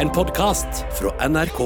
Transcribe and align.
En 0.00 0.10
podkast 0.10 0.66
fra 0.98 1.28
NRK. 1.28 1.60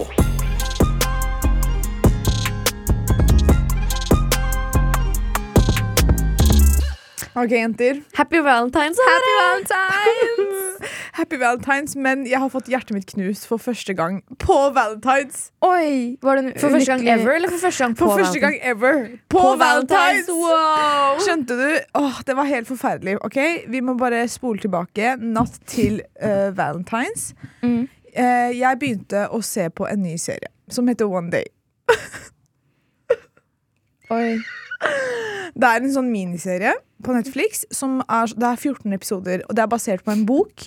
Ok, 7.35 7.51
jenter. 7.51 8.03
Happy 8.12 8.38
Valentine's. 8.38 8.96
Happy 9.11 9.32
Valentines! 9.40 10.90
Happy 11.12 11.37
Valentines, 11.37 11.96
Men 11.96 12.22
jeg 12.27 12.38
har 12.38 12.48
fått 12.53 12.71
hjertet 12.71 12.94
mitt 12.94 13.11
knust 13.11 13.48
for 13.51 13.58
første 13.58 13.94
gang 13.98 14.22
på 14.38 14.56
Valentines. 14.76 15.51
Oi! 15.67 16.16
Var 16.23 16.38
det 16.38 16.45
en 16.45 16.55
For 16.55 16.70
første 16.70 16.92
gang 16.95 17.06
ever, 17.09 17.34
eller 17.34 17.51
for 17.51 17.66
første 17.66 17.84
gang 17.84 17.97
på 17.98 18.12
For 18.12 18.23
første 18.23 18.41
gang 18.47 18.59
ever. 18.62 18.98
På, 19.28 19.38
På 19.38 19.55
Valentines! 19.59 20.30
Valentines, 20.30 20.30
wow! 20.30 21.19
Skjønte 21.27 21.59
du? 21.59 21.69
Åh, 21.98 22.23
det 22.27 22.37
var 22.38 22.51
helt 22.55 22.70
forferdelig. 22.70 23.19
Ok, 23.27 23.41
Vi 23.69 23.83
må 23.83 23.98
bare 23.98 24.23
spole 24.30 24.62
tilbake. 24.62 25.16
Natt 25.19 25.59
til 25.66 26.05
uh, 26.23 26.55
Valentines. 26.56 27.33
Mm. 27.66 27.88
Eh, 28.15 28.51
jeg 28.59 28.79
begynte 28.80 29.27
å 29.30 29.41
se 29.45 29.69
på 29.71 29.87
en 29.87 30.03
ny 30.03 30.16
serie 30.19 30.51
som 30.71 30.89
heter 30.91 31.11
One 31.11 31.30
Day. 31.33 31.47
Oi. 34.15 34.39
Det 35.55 35.69
er 35.69 35.83
en 35.83 35.93
sånn 35.93 36.11
miniserie 36.12 36.73
på 37.05 37.15
Netflix. 37.15 37.65
Som 37.75 38.01
er, 38.07 38.33
det 38.34 38.48
er 38.48 38.59
14 38.59 38.97
episoder, 38.97 39.45
og 39.48 39.57
det 39.57 39.65
er 39.65 39.70
basert 39.70 40.07
på 40.07 40.15
en 40.15 40.27
bok. 40.29 40.67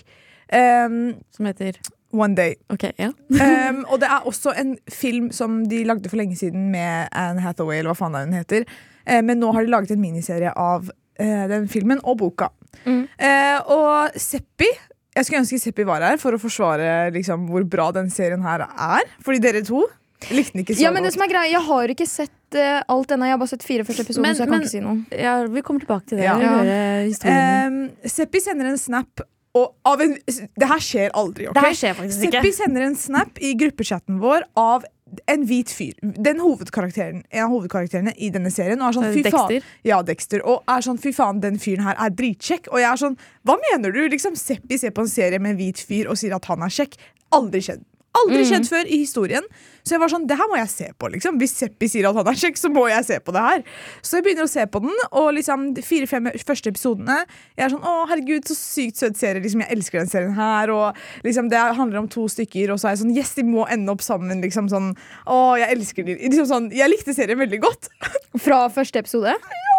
Um, 0.54 1.16
Som 1.34 1.48
heter 1.50 1.80
One 2.14 2.36
Day. 2.38 2.56
Okay, 2.74 2.92
ja. 3.00 3.10
Um, 3.10 3.84
og 3.92 4.02
det 4.04 4.10
er 4.12 4.28
også 4.30 4.54
en 4.60 4.76
film 4.92 5.32
som 5.34 5.64
de 5.70 5.84
lagde 5.88 6.12
for 6.12 6.20
lenge 6.20 6.38
siden 6.40 6.70
med 6.72 7.10
Anne 7.12 7.42
Hathaway, 7.42 7.80
eller 7.80 7.94
hva 7.94 8.00
faen 8.04 8.20
hun 8.20 8.38
heter. 8.38 8.68
Uh, 9.08 9.22
men 9.26 9.42
nå 9.42 9.52
har 9.56 9.66
de 9.66 9.74
laget 9.74 9.96
en 9.96 10.04
miniserie 10.04 10.52
av 10.52 10.92
uh, 10.92 11.46
den 11.52 11.68
filmen 11.72 12.04
og 12.04 12.20
boka. 12.22 12.52
Mm. 12.86 13.06
Uh, 13.18 13.60
og 13.74 14.20
Seppi 14.20 14.70
Jeg 15.14 15.26
skulle 15.28 15.42
ønske 15.44 15.60
Seppi 15.62 15.84
var 15.88 16.02
her 16.02 16.18
for 16.22 16.34
å 16.36 16.40
forsvare 16.42 17.12
liksom, 17.14 17.48
hvor 17.52 17.66
bra 17.70 17.92
den 17.96 18.10
serien 18.14 18.42
her 18.42 18.66
er. 18.68 19.10
Fordi 19.26 19.42
dere 19.44 19.62
to 19.66 19.84
likte 20.32 20.56
den 20.56 20.64
ikke 20.64 20.76
så 20.78 20.86
Ja, 20.86 20.92
men 20.96 21.04
det 21.04 21.12
som 21.14 21.22
er 21.26 21.30
greia, 21.34 21.50
Jeg 21.52 21.62
har 21.68 21.92
ikke 21.94 22.08
sett 22.08 22.58
uh, 22.58 22.80
alt 22.88 23.12
ennå. 23.12 23.28
Jeg 23.28 23.36
har 23.36 23.42
bare 23.42 23.52
sett 23.54 23.66
fire 23.68 23.84
første 23.84 24.06
episoder, 24.08 24.26
Men- 24.26 24.36
så 24.36 24.46
jeg 24.46 24.50
kan 24.54 24.62
ikke 24.64 24.72
si 24.72 24.80
noe. 24.80 25.06
ja. 25.12 25.36
Vi 25.48 25.62
kommer 25.62 25.84
tilbake 25.86 26.06
til 26.08 26.18
det. 26.18 26.26
Ja. 26.26 27.04
Historien. 27.04 27.78
Um, 27.94 28.10
Seppi 28.10 28.40
sender 28.42 28.72
en 28.72 28.78
snap 28.82 29.22
og 29.54 29.76
av 29.86 30.02
en, 30.02 30.16
Det 30.26 30.68
her 30.68 30.82
skjer 30.82 31.12
aldri. 31.14 31.46
ok? 31.48 31.54
det 31.54 31.62
her 31.68 31.76
skjer 31.78 31.94
faktisk 32.00 32.24
ikke. 32.26 32.42
Seppi 32.42 32.52
sender 32.58 32.82
en 32.88 32.96
snap 32.98 33.38
i 33.38 33.54
gruppechatten 33.54 34.18
vår 34.24 34.48
av 34.58 34.86
en 35.32 35.46
hvit 35.50 35.72
fyr. 35.72 35.94
Den 36.02 36.42
hovedkarakteren, 36.44 37.24
En 37.32 37.46
av 37.46 37.54
hovedkarakterene 37.54 38.14
i 38.18 38.30
denne 38.34 38.52
serien. 38.54 38.82
Og 38.82 38.90
er 38.90 38.98
sånn, 38.98 39.10
fy 39.14 39.24
faen, 39.34 39.72
ja, 39.88 40.02
Dexter. 40.06 40.44
Og 40.46 40.64
er 40.70 40.86
sånn, 40.86 41.00
fy 41.02 41.14
faen, 41.16 41.42
den 41.44 41.60
fyren 41.62 41.86
her 41.88 41.98
er 42.00 42.14
dritkjekk. 42.14 42.72
Og 42.72 42.82
jeg 42.82 42.90
er 42.90 43.02
sånn, 43.06 43.18
hva 43.48 43.58
mener 43.70 43.96
du? 43.96 44.04
Liksom, 44.14 44.38
Seppi 44.40 44.78
ser 44.82 44.96
på 44.96 45.06
en 45.06 45.12
serie 45.12 45.40
med 45.40 45.56
en 45.56 45.62
hvit 45.62 45.82
fyr 45.82 46.12
og 46.12 46.20
sier 46.20 46.36
at 46.36 46.46
han 46.52 46.66
er 46.66 46.74
kjekk. 46.74 47.00
Aldri 47.34 47.64
skjedd. 47.66 47.86
Aldri 48.14 48.44
skjedd 48.46 48.68
før 48.70 48.90
i 48.90 49.00
historien. 49.02 49.46
Så 49.84 49.96
jeg 49.96 50.02
var 50.04 50.12
sånn, 50.12 50.28
det 50.30 50.38
her 50.40 50.48
må 50.52 50.56
jeg 50.60 50.70
se 50.72 50.88
på. 51.02 51.10
liksom 51.12 51.40
Hvis 51.42 51.56
Seppi 51.58 51.90
sier 51.92 52.06
at 52.08 52.16
han 52.16 52.30
er 52.30 52.38
kjekk, 52.40 52.60
så 52.62 52.70
må 52.72 52.86
jeg 52.88 53.04
se 53.08 53.18
på 53.20 53.34
det 53.36 53.42
her. 53.44 53.64
Så 54.06 54.20
jeg 54.20 54.26
begynner 54.28 54.46
å 54.46 54.52
se 54.52 54.64
på 54.70 54.82
den, 54.84 54.94
og 55.10 55.32
liksom 55.36 55.66
de 55.76 55.84
fire-fem 55.84 56.30
første 56.46 56.72
episodene 56.72 57.18
Jeg 57.58 57.66
er 57.66 57.74
sånn, 57.74 57.84
å 57.84 58.06
herregud, 58.12 58.46
så 58.48 58.56
sykt 58.60 59.02
søt 59.02 59.20
serie. 59.20 59.42
Liksom, 59.44 59.66
jeg 59.66 59.76
elsker 59.76 60.04
den 60.04 60.12
serien 60.14 60.38
her. 60.38 60.72
Og 60.72 61.26
liksom 61.28 61.50
Det 61.52 61.64
handler 61.80 62.04
om 62.04 62.10
to 62.12 62.28
stykker, 62.32 62.72
og 62.72 62.80
så 62.80 62.90
er 62.90 62.96
jeg 62.96 63.04
sånn 63.04 63.16
Yes, 63.18 63.34
de 63.40 63.48
må 63.48 63.68
ende 63.68 63.92
opp 63.92 64.06
sammen. 64.06 64.44
Liksom 64.46 64.70
sånn, 64.72 64.94
å, 65.26 65.40
jeg 65.60 65.74
elsker 65.76 66.08
de 66.08 66.18
liksom 66.22 66.50
sånn, 66.50 66.72
Jeg 66.76 66.92
likte 66.94 67.18
serien 67.18 67.42
veldig 67.42 67.64
godt. 67.66 67.90
Fra 68.46 68.68
første 68.74 69.04
episode? 69.04 69.36
Ja! 69.36 69.74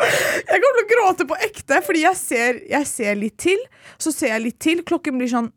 Jeg 0.00 0.60
kommer 0.62 0.78
til 0.78 0.84
å 0.84 0.90
gråte 0.90 1.26
på 1.28 1.36
ekte, 1.44 1.80
fordi 1.84 2.04
jeg 2.06 2.16
ser, 2.16 2.60
jeg 2.70 2.86
ser 2.88 3.18
litt 3.20 3.36
til. 3.42 3.60
Så 4.00 4.12
ser 4.14 4.32
jeg 4.32 4.44
litt 4.46 4.60
til. 4.62 4.80
Klokken 4.86 5.18
blir 5.20 5.28
sånn 5.28 5.50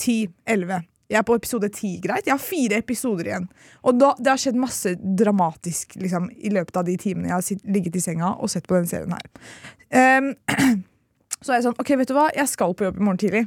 10-11. 0.00 0.84
Jeg 1.12 1.20
er 1.20 1.26
på 1.28 1.36
episode 1.36 1.68
10, 1.68 1.98
greit. 2.04 2.26
Jeg 2.26 2.32
har 2.32 2.40
fire 2.40 2.78
episoder 2.80 3.28
igjen. 3.28 3.48
Og 3.84 3.98
da, 4.00 4.14
det 4.18 4.32
har 4.32 4.40
skjedd 4.40 4.56
masse 4.58 4.94
dramatisk 5.20 5.98
liksom, 6.00 6.30
i 6.32 6.52
løpet 6.54 6.80
av 6.80 6.86
de 6.88 6.96
timene 7.00 7.28
jeg 7.28 7.36
har 7.36 7.44
sitt, 7.44 7.60
ligget 7.68 7.98
i 8.00 8.02
senga 8.02 8.32
og 8.34 8.50
sett 8.52 8.66
på 8.70 8.78
denne 8.78 8.90
serien 8.90 9.12
her. 9.12 9.28
Um, 9.94 10.32
så 11.44 11.52
er 11.52 11.60
jeg 11.60 11.66
sånn, 11.68 11.76
ok, 11.82 11.92
vet 12.00 12.10
du 12.10 12.16
hva? 12.16 12.30
Jeg 12.34 12.50
skal 12.50 12.72
på 12.74 12.88
jobb 12.88 12.98
i 12.98 13.04
morgen 13.04 13.20
tidlig. 13.20 13.44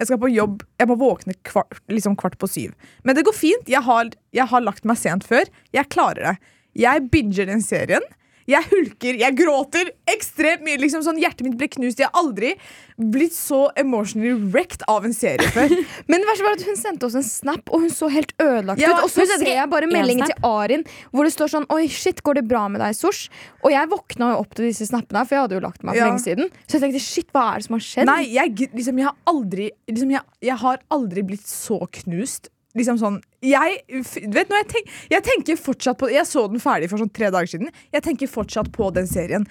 Jeg 0.00 0.08
skal 0.08 0.20
på 0.22 0.30
jobb, 0.32 0.62
jeg 0.80 0.88
må 0.88 0.96
våkne 0.96 1.34
kvart, 1.44 1.82
liksom 1.92 2.14
kvart 2.16 2.38
på 2.40 2.48
syv. 2.48 2.94
Men 3.04 3.18
det 3.18 3.26
går 3.26 3.36
fint. 3.36 3.66
Jeg 3.68 3.84
har, 3.84 4.14
jeg 4.32 4.48
har 4.48 4.64
lagt 4.64 4.86
meg 4.88 4.96
sent 4.96 5.26
før. 5.28 5.50
Jeg 5.76 5.90
klarer 5.92 6.30
det. 6.30 6.54
Jeg 6.78 7.10
binger 7.12 7.50
den 7.50 7.60
serien. 7.64 8.06
Jeg 8.50 8.66
hulker, 8.70 9.18
jeg 9.20 9.36
gråter 9.38 9.90
ekstremt 10.10 10.64
mye. 10.66 10.78
Liksom 10.82 11.04
sånn, 11.06 11.18
hjertet 11.22 11.44
mitt 11.46 11.56
ble 11.60 11.68
knust. 11.70 12.00
Jeg 12.02 12.08
har 12.10 12.18
aldri 12.20 12.54
blitt 13.00 13.32
så 13.32 13.62
emotionally 13.80 14.34
wrecked 14.52 14.82
av 14.90 15.06
en 15.08 15.14
serie 15.16 15.46
før. 15.54 15.72
Men 16.10 16.20
det 16.20 16.28
verste 16.28 16.44
var 16.46 16.56
at 16.58 16.64
hun 16.66 16.76
sendte 16.80 17.06
oss 17.08 17.16
en 17.16 17.24
snap, 17.24 17.70
og 17.72 17.86
hun 17.86 17.92
så 17.94 18.10
helt 18.12 18.34
ødelagt 18.42 18.82
Ja, 18.82 18.90
ut. 18.98 19.06
Og 19.06 19.12
så 19.14 19.24
ser 19.30 19.46
jeg 19.54 19.70
bare 19.72 19.88
meldingen 19.90 20.28
til 20.28 20.44
Arin 20.46 20.84
hvor 21.14 21.24
det 21.28 21.32
står 21.34 21.54
sånn 21.54 21.68
Oi, 21.72 21.86
shit, 21.92 22.20
går 22.26 22.40
det 22.40 22.46
bra 22.50 22.66
med 22.72 22.82
deg, 22.84 22.96
Sosh? 22.98 23.30
Og 23.64 23.70
jeg 23.72 23.88
våkna 23.92 24.34
jo 24.34 24.42
opp 24.42 24.52
til 24.58 24.68
disse 24.68 24.88
snappene, 24.90 25.22
for 25.24 25.36
jeg 25.38 25.46
hadde 25.46 25.58
jo 25.60 25.64
lagt 25.64 25.82
meg 25.86 25.94
for 25.96 26.02
Ja. 26.02 26.10
lenge 26.10 26.24
siden. 26.26 26.50
Så 26.66 26.76
jeg 26.78 26.84
tenkte 26.88 27.04
shit, 27.06 27.30
hva 27.32 27.46
er 27.54 27.62
det 27.62 27.68
som 27.70 27.78
har 27.78 27.86
skjedd? 27.86 28.10
Nei, 28.10 28.22
jeg, 28.34 28.70
liksom, 28.74 29.00
jeg 29.00 29.08
har 29.08 29.16
aldri 29.32 29.70
liksom, 29.88 30.14
jeg, 30.18 30.26
jeg 30.50 30.60
har 30.66 30.82
aldri 30.98 31.24
blitt 31.32 31.46
så 31.48 31.80
knust. 32.02 32.50
Liksom 32.78 33.00
sånn 33.00 33.20
jeg, 33.40 33.80
vet, 33.88 34.52
jeg, 34.52 34.68
tenk, 34.68 34.94
jeg 35.08 35.24
tenker 35.24 35.56
fortsatt 35.56 35.96
på 36.00 36.10
Jeg 36.12 36.26
så 36.28 36.44
den 36.52 36.60
ferdig 36.60 36.90
for 36.92 37.00
sånn 37.00 37.12
tre 37.14 37.30
dager 37.32 37.48
siden. 37.48 37.70
Jeg 37.94 38.04
tenker 38.04 38.28
fortsatt 38.28 38.68
på 38.74 38.90
den 38.92 39.08
serien. 39.08 39.46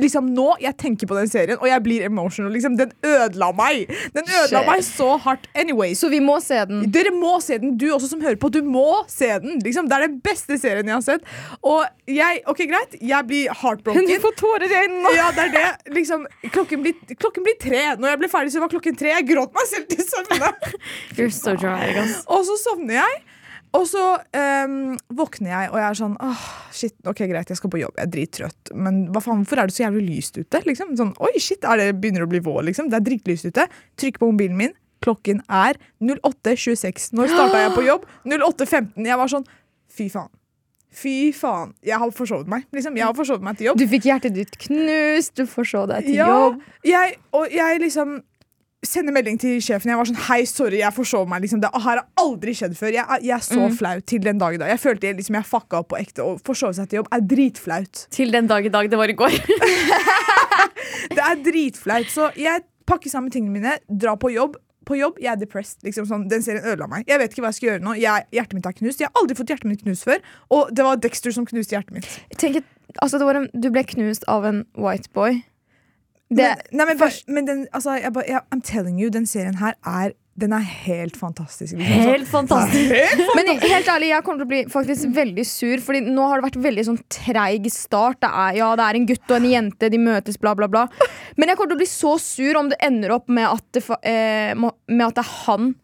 Liksom 0.00 0.26
nå, 0.34 0.46
Jeg 0.58 0.74
tenker 0.80 1.06
på 1.06 1.14
den 1.14 1.28
serien, 1.30 1.58
og 1.60 1.68
jeg 1.68 1.82
blir 1.84 2.04
emotional. 2.06 2.50
Liksom, 2.50 2.74
den 2.80 2.90
ødela 3.06 3.52
meg! 3.54 3.90
Den 4.14 4.26
ødela 4.26 4.62
Shit. 4.62 4.66
meg 4.66 4.80
så 4.86 5.10
hardt. 5.22 5.46
Anyway. 5.54 5.92
Så 5.94 6.08
vi 6.10 6.18
må 6.24 6.40
se 6.42 6.58
den. 6.66 6.88
Dere 6.94 7.12
må 7.14 7.36
se 7.44 7.60
den, 7.62 7.76
du 7.78 7.86
også 7.94 8.10
som 8.10 8.24
hører 8.24 8.38
på. 8.40 8.50
Du 8.50 8.58
må 8.66 9.04
se 9.10 9.28
den! 9.44 9.60
Liksom, 9.62 9.86
det 9.90 9.98
er 9.98 10.06
den 10.08 10.16
beste 10.24 10.58
serien 10.58 10.90
jeg 10.90 10.96
har 10.96 11.04
sett. 11.06 11.28
Og 11.62 11.84
jeg, 12.10 12.42
ok 12.50 12.64
greit, 12.70 12.96
jeg 12.98 13.28
blir 13.28 13.54
heartbroken. 13.60 14.10
Hun 14.10 14.24
får 14.24 14.34
tårer 14.40 14.66
i 14.66 14.80
øynene. 14.82 15.14
Ja, 15.14 15.28
det 15.36 15.46
er 15.46 15.54
det. 15.54 15.94
Liksom, 16.00 16.26
klokken, 16.48 16.82
blir, 16.86 17.14
klokken 17.14 17.46
blir 17.46 17.60
tre. 17.62 17.84
Når 18.00 18.14
jeg 18.16 18.22
ble 18.24 18.32
ferdig, 18.34 18.56
så 18.56 18.64
var 18.64 18.74
klokken 18.74 18.98
tre. 18.98 19.14
Jeg 19.14 19.28
gråt 19.30 19.54
meg 19.54 19.70
selv 19.70 19.86
til 19.94 20.02
søvne. 20.08 20.50
You're 21.20 21.30
so 21.30 21.54
dramatic. 21.54 22.18
Og 22.26 22.42
så 22.50 22.58
sovner 22.66 22.98
jeg. 23.04 23.22
Og 23.74 23.88
så 23.90 24.02
um, 24.22 24.76
våkner 25.18 25.50
jeg, 25.50 25.70
og 25.72 25.78
jeg 25.80 25.86
er 25.88 25.98
sånn 25.98 26.12
åh, 26.22 26.44
shit, 26.74 26.94
ok 27.10 27.24
greit, 27.26 27.50
jeg 27.50 27.58
skal 27.58 27.72
på 27.72 27.80
jobb. 27.80 27.96
Jeg 27.98 28.06
er 28.06 28.12
drittrøtt. 28.12 28.70
Men 28.78 29.00
hva 29.10 29.22
faen, 29.24 29.42
hvorfor 29.42 29.64
er 29.64 29.70
det 29.70 29.74
så 29.74 29.82
jævlig 29.86 30.04
lyst 30.12 30.38
ute? 30.38 30.60
Liksom, 30.68 30.94
sånn, 31.00 31.10
Oi, 31.26 31.32
shit, 31.42 31.66
er 31.66 31.82
det 31.82 31.88
begynner 31.98 32.26
å 32.26 32.30
bli 32.30 32.38
vår, 32.44 32.62
liksom. 32.70 32.92
Det 32.92 33.00
er 33.00 33.06
dritlyst 33.08 33.48
ute. 33.50 33.66
Trykker 33.98 34.22
på 34.22 34.30
mobilen 34.30 34.56
min. 34.60 34.76
Klokken 35.04 35.42
er 35.52 35.76
08.26. 36.00 37.10
Når 37.18 37.34
starta 37.34 37.64
jeg 37.64 37.74
på 37.74 37.84
jobb? 37.88 38.06
08.15. 38.30 39.04
Jeg 39.10 39.20
var 39.20 39.34
sånn 39.34 39.46
Fy 39.94 40.08
faen. 40.10 40.30
Fy 40.94 41.32
faen. 41.34 41.74
Jeg 41.82 41.98
har 41.98 42.10
forsovet 42.14 42.50
meg. 42.50 42.64
Liksom, 42.74 42.94
jeg 42.98 43.06
har 43.06 43.14
forsovet 43.18 43.42
meg 43.46 43.58
til 43.58 43.68
jobb. 43.72 43.78
Du 43.82 43.86
fikk 43.90 44.06
hjertet 44.08 44.34
ditt 44.36 44.54
knust, 44.62 45.34
du 45.38 45.50
forsov 45.50 45.88
deg 45.90 46.06
til 46.06 46.20
Ja, 46.20 46.28
jobb. 46.30 46.62
jeg, 46.86 47.16
og 47.34 47.50
jeg 47.50 47.82
liksom 47.82 48.20
sender 48.88 49.12
melding 49.16 49.38
til 49.40 49.60
sjefen. 49.64 49.90
Jeg 49.92 49.98
var 50.00 50.08
sånn, 50.08 50.20
hei, 50.28 50.40
sorry, 50.48 50.78
jeg 50.82 50.94
forsov 50.96 51.28
meg. 51.30 51.42
Liksom. 51.44 51.60
Det 51.64 51.70
har 51.84 52.02
aldri 52.20 52.54
skjedd 52.56 52.76
før. 52.78 52.92
Jeg, 52.96 53.04
jeg 53.26 53.34
er 53.36 53.44
så 53.44 53.60
Mm. 53.68 53.76
flau 53.78 54.00
til 54.00 54.20
den 54.24 54.38
dag 54.38 54.54
i 54.54 54.60
dag. 54.60 54.68
Jeg 54.74 54.80
følte 54.80 55.06
jeg, 55.08 55.16
liksom, 55.16 55.34
jeg 55.40 55.44
fucka 55.48 55.78
opp 55.82 55.88
på 55.94 55.98
ekte. 56.00 56.24
Og 56.24 56.40
forsove 56.46 56.74
seg 56.74 56.88
til 56.88 57.00
jobb 57.02 57.08
er 57.12 57.20
dritflaut. 57.34 58.06
Til 58.10 58.30
den 58.32 58.46
dag 58.46 58.64
i 58.64 58.68
dag 58.72 58.90
det 58.90 58.98
var 58.98 59.08
i 59.08 59.16
går. 59.16 59.32
Det 61.14 61.20
er 61.22 61.40
dritflaut. 61.44 62.08
Så 62.12 62.30
jeg 62.38 62.62
pakker 62.88 63.10
sammen 63.12 63.30
tingene 63.32 63.52
mine, 63.58 63.74
drar 63.88 64.16
på 64.20 64.30
jobb. 64.34 64.56
På 64.84 64.96
jobb, 64.98 65.16
Jeg 65.22 65.32
er 65.32 65.36
depressed. 65.40 65.78
Liksom 65.86 66.04
sånn, 66.04 66.26
den 66.28 66.42
serien 66.44 66.64
ødela 66.68 66.84
meg. 66.90 67.06
Jeg 67.08 67.18
vet 67.18 67.32
ikke 67.32 67.40
hva 67.40 67.48
jeg 67.54 67.56
skal 67.56 67.68
gjøre 67.70 67.84
nå. 67.86 67.94
Jeg, 67.96 68.26
hjertet 68.36 68.52
mitt 68.58 68.66
er 68.68 68.74
knust. 68.76 69.00
Jeg 69.00 69.08
har 69.08 69.20
aldri 69.22 69.36
fått 69.38 69.48
hjertet 69.48 69.70
mitt 69.70 69.80
knust 69.86 70.04
før. 70.04 70.20
Og 70.52 70.74
det 70.76 70.84
var 70.84 70.96
Dexter 71.00 71.32
som 71.32 71.46
knuste 71.48 71.72
hjertet 71.72 71.96
mitt. 71.96 72.08
Tenk, 72.36 72.58
altså, 73.00 73.20
en, 73.32 73.48
du 73.56 73.70
ble 73.72 73.84
knust 73.94 74.26
av 74.28 74.44
en 74.44 74.66
white 74.76 75.08
boy. 75.16 75.40
Det, 76.32 76.50
men, 76.72 76.78
nei, 76.80 76.86
men, 76.88 77.16
men 77.36 77.48
den, 77.48 77.64
altså, 77.76 77.98
jeg, 78.00 78.12
jeg, 78.26 78.40
I'm 78.54 78.62
telling 78.64 79.00
you, 79.00 79.10
den 79.12 79.26
serien 79.28 79.58
her 79.60 79.76
er 79.84 80.14
Den 80.40 80.50
er 80.56 80.64
helt 80.66 81.14
fantastisk. 81.14 81.76
Liksom. 81.78 82.00
Helt 82.08 82.26
fantastisk. 82.26 82.90
Helt 82.90 83.36
Men 83.36 83.52
helt 83.60 83.90
ærlig, 83.92 84.08
jeg 84.08 84.24
kommer 84.26 84.40
til 84.42 84.48
å 84.48 84.50
bli 84.50 84.62
faktisk 84.72 85.12
veldig 85.14 85.44
sur, 85.46 85.84
Fordi 85.84 86.00
nå 86.08 86.24
har 86.26 86.40
det 86.40 86.48
vært 86.48 86.58
veldig 86.64 86.84
sånn 86.88 86.98
treig 87.12 87.68
start. 87.70 88.18
Det 88.24 88.32
er, 88.32 88.56
ja, 88.58 88.72
det 88.80 88.88
er 88.88 88.98
en 88.98 89.06
gutt 89.12 89.30
og 89.30 89.36
en 89.36 89.46
jente, 89.52 89.92
de 89.92 90.00
møtes, 90.02 90.40
bla, 90.42 90.56
bla, 90.58 90.66
bla. 90.72 90.88
Men 91.38 91.52
jeg 91.52 91.60
kommer 91.60 91.74
til 91.74 91.78
å 91.78 91.82
bli 91.84 91.92
så 91.92 92.16
sur 92.18 92.58
om 92.58 92.72
det 92.72 92.80
ender 92.82 93.14
opp 93.14 93.30
med 93.30 93.46
at 93.46 93.78
det, 93.78 93.84
eh, 94.02 94.58
med 94.58 95.06
at 95.06 95.20
det 95.20 95.22
er 95.22 95.32
han 95.44 95.74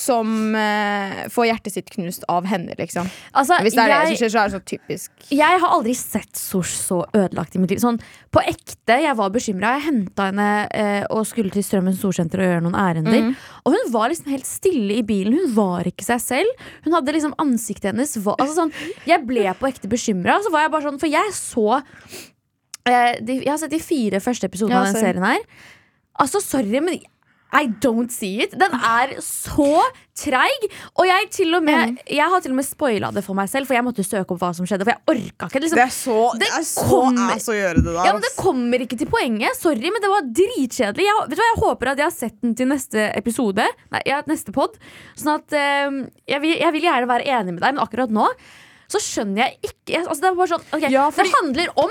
som 0.00 0.54
eh, 0.56 1.26
får 1.32 1.46
hjertet 1.50 1.74
sitt 1.74 1.90
knust 1.92 2.24
av 2.32 2.46
henne, 2.48 2.74
liksom. 2.78 3.08
Altså, 3.36 3.58
Hvis 3.64 3.76
det 3.76 3.84
er 3.84 3.92
det 3.92 4.12
som 4.12 4.18
skjer, 4.20 4.32
så 4.32 4.40
er 4.40 4.48
det 4.48 4.56
så 4.56 4.62
typisk. 4.72 5.26
Jeg 5.34 5.60
har 5.62 5.74
aldri 5.76 5.94
sett 5.98 6.40
Sosh 6.40 6.72
så 6.78 7.02
ødelagt 7.12 7.56
i 7.56 7.60
mitt 7.62 7.74
liv. 7.74 7.82
Sånn, 7.82 8.00
på 8.32 8.42
ekte, 8.42 8.96
Jeg 9.00 9.16
var 9.18 9.32
bekymra. 9.34 9.74
Jeg 9.76 9.86
henta 9.88 10.30
henne 10.30 10.48
eh, 10.74 11.04
og 11.12 11.26
skulle 11.28 11.52
til 11.54 11.64
Strømmen 11.66 11.96
storsenter 11.96 12.42
og 12.42 12.48
gjøre 12.48 12.64
noen 12.64 12.78
ærender. 12.80 13.28
Mm. 13.28 13.36
Og 13.64 13.76
hun 13.76 13.92
var 13.94 14.12
liksom 14.12 14.32
helt 14.32 14.48
stille 14.48 14.98
i 14.98 15.04
bilen. 15.06 15.36
Hun 15.38 15.54
var 15.58 15.88
ikke 15.88 16.06
seg 16.06 16.24
selv. 16.24 16.66
Hun 16.86 16.96
hadde 16.96 17.16
liksom 17.16 17.36
Ansiktet 17.40 17.92
hennes 17.92 18.16
var, 18.24 18.36
altså 18.42 18.56
sånn, 18.64 18.74
Jeg 19.08 19.24
ble 19.28 19.46
på 19.58 19.68
ekte 19.70 19.90
bekymra. 19.90 20.40
Så 20.44 20.52
var 20.52 20.66
jeg 20.66 20.74
bare 20.74 20.88
sånn, 20.88 21.00
for 21.02 21.12
jeg 21.12 21.36
så 21.36 21.68
eh, 22.88 23.14
de, 23.20 23.40
Jeg 23.44 23.52
har 23.52 23.60
sett 23.62 23.74
de 23.74 23.82
fire 23.82 24.20
første 24.24 24.50
episodene 24.50 24.80
Ja, 24.80 24.84
av 24.84 24.92
den 24.92 25.00
serien 25.00 25.26
her. 25.26 25.46
Altså, 26.20 26.42
sorry, 26.44 26.82
men 26.84 27.00
I 27.52 27.66
don't 27.82 28.12
see 28.14 28.42
it. 28.44 28.52
Den 28.58 28.74
er 28.78 29.16
så 29.24 29.80
treig. 30.20 30.66
Og 31.00 31.06
jeg, 31.08 31.30
til 31.34 31.54
og 31.56 31.64
med, 31.66 31.96
jeg 32.06 32.28
har 32.30 32.42
til 32.44 32.52
og 32.52 32.58
med 32.60 32.66
spoila 32.68 33.10
det 33.14 33.24
for 33.26 33.34
meg 33.34 33.48
selv, 33.50 33.66
for 33.66 33.74
jeg 33.74 33.82
måtte 33.86 34.04
søke 34.06 34.36
opp 34.36 34.42
hva 34.42 34.50
som 34.54 34.68
skjedde. 34.68 34.86
For 34.86 34.94
jeg 34.94 35.02
orka 35.14 35.48
ikke. 35.50 35.62
Liksom. 35.64 35.80
Det 35.80 35.86
er 35.86 35.94
så, 35.96 36.18
det 36.38 36.46
Det 36.46 36.50
er 36.60 36.66
så 36.68 36.84
kommer- 36.86 37.34
ass 37.34 37.48
å 37.50 37.56
gjøre 37.56 37.82
det 37.82 37.90
der. 37.90 38.04
Ja, 38.06 38.12
men 38.14 38.22
Det 38.22 38.32
kommer 38.38 38.84
ikke 38.86 38.98
til 39.00 39.10
poenget. 39.10 39.56
Sorry, 39.58 39.90
men 39.90 40.00
det 40.04 40.12
var 40.12 40.28
dritkjedelig. 40.40 41.08
Jeg, 41.10 41.16
vet 41.26 41.36
du 41.36 41.42
hva, 41.42 41.48
jeg 41.50 41.60
håper 41.64 41.92
at 41.94 41.98
jeg 42.04 42.06
har 42.10 42.16
sett 42.20 42.40
den 42.40 42.54
til 42.54 42.70
neste 42.70 43.08
episode. 43.18 43.66
Nei, 43.90 44.02
ja, 44.06 44.22
neste 44.30 44.52
pod 44.54 44.78
Sånn 45.18 45.34
at 45.34 45.58
um, 45.88 46.00
jeg, 46.28 46.40
vil, 46.44 46.54
jeg 46.60 46.72
vil 46.76 46.86
gjerne 46.86 47.08
være 47.10 47.26
enig 47.26 47.54
med 47.56 47.62
deg, 47.64 47.74
men 47.74 47.82
akkurat 47.82 48.10
nå 48.14 48.28
så 48.90 48.98
skjønner 48.98 49.44
jeg 49.44 49.70
ikke 49.70 50.00
altså, 50.02 50.20
Det 50.22 50.28
er 50.30 50.34
bare 50.38 50.50
sånn 50.50 50.64
okay, 50.74 50.90
Ja, 50.90 51.10
fordi- 51.14 51.30
Det 51.30 51.36
handler 51.40 51.68
om 51.78 51.90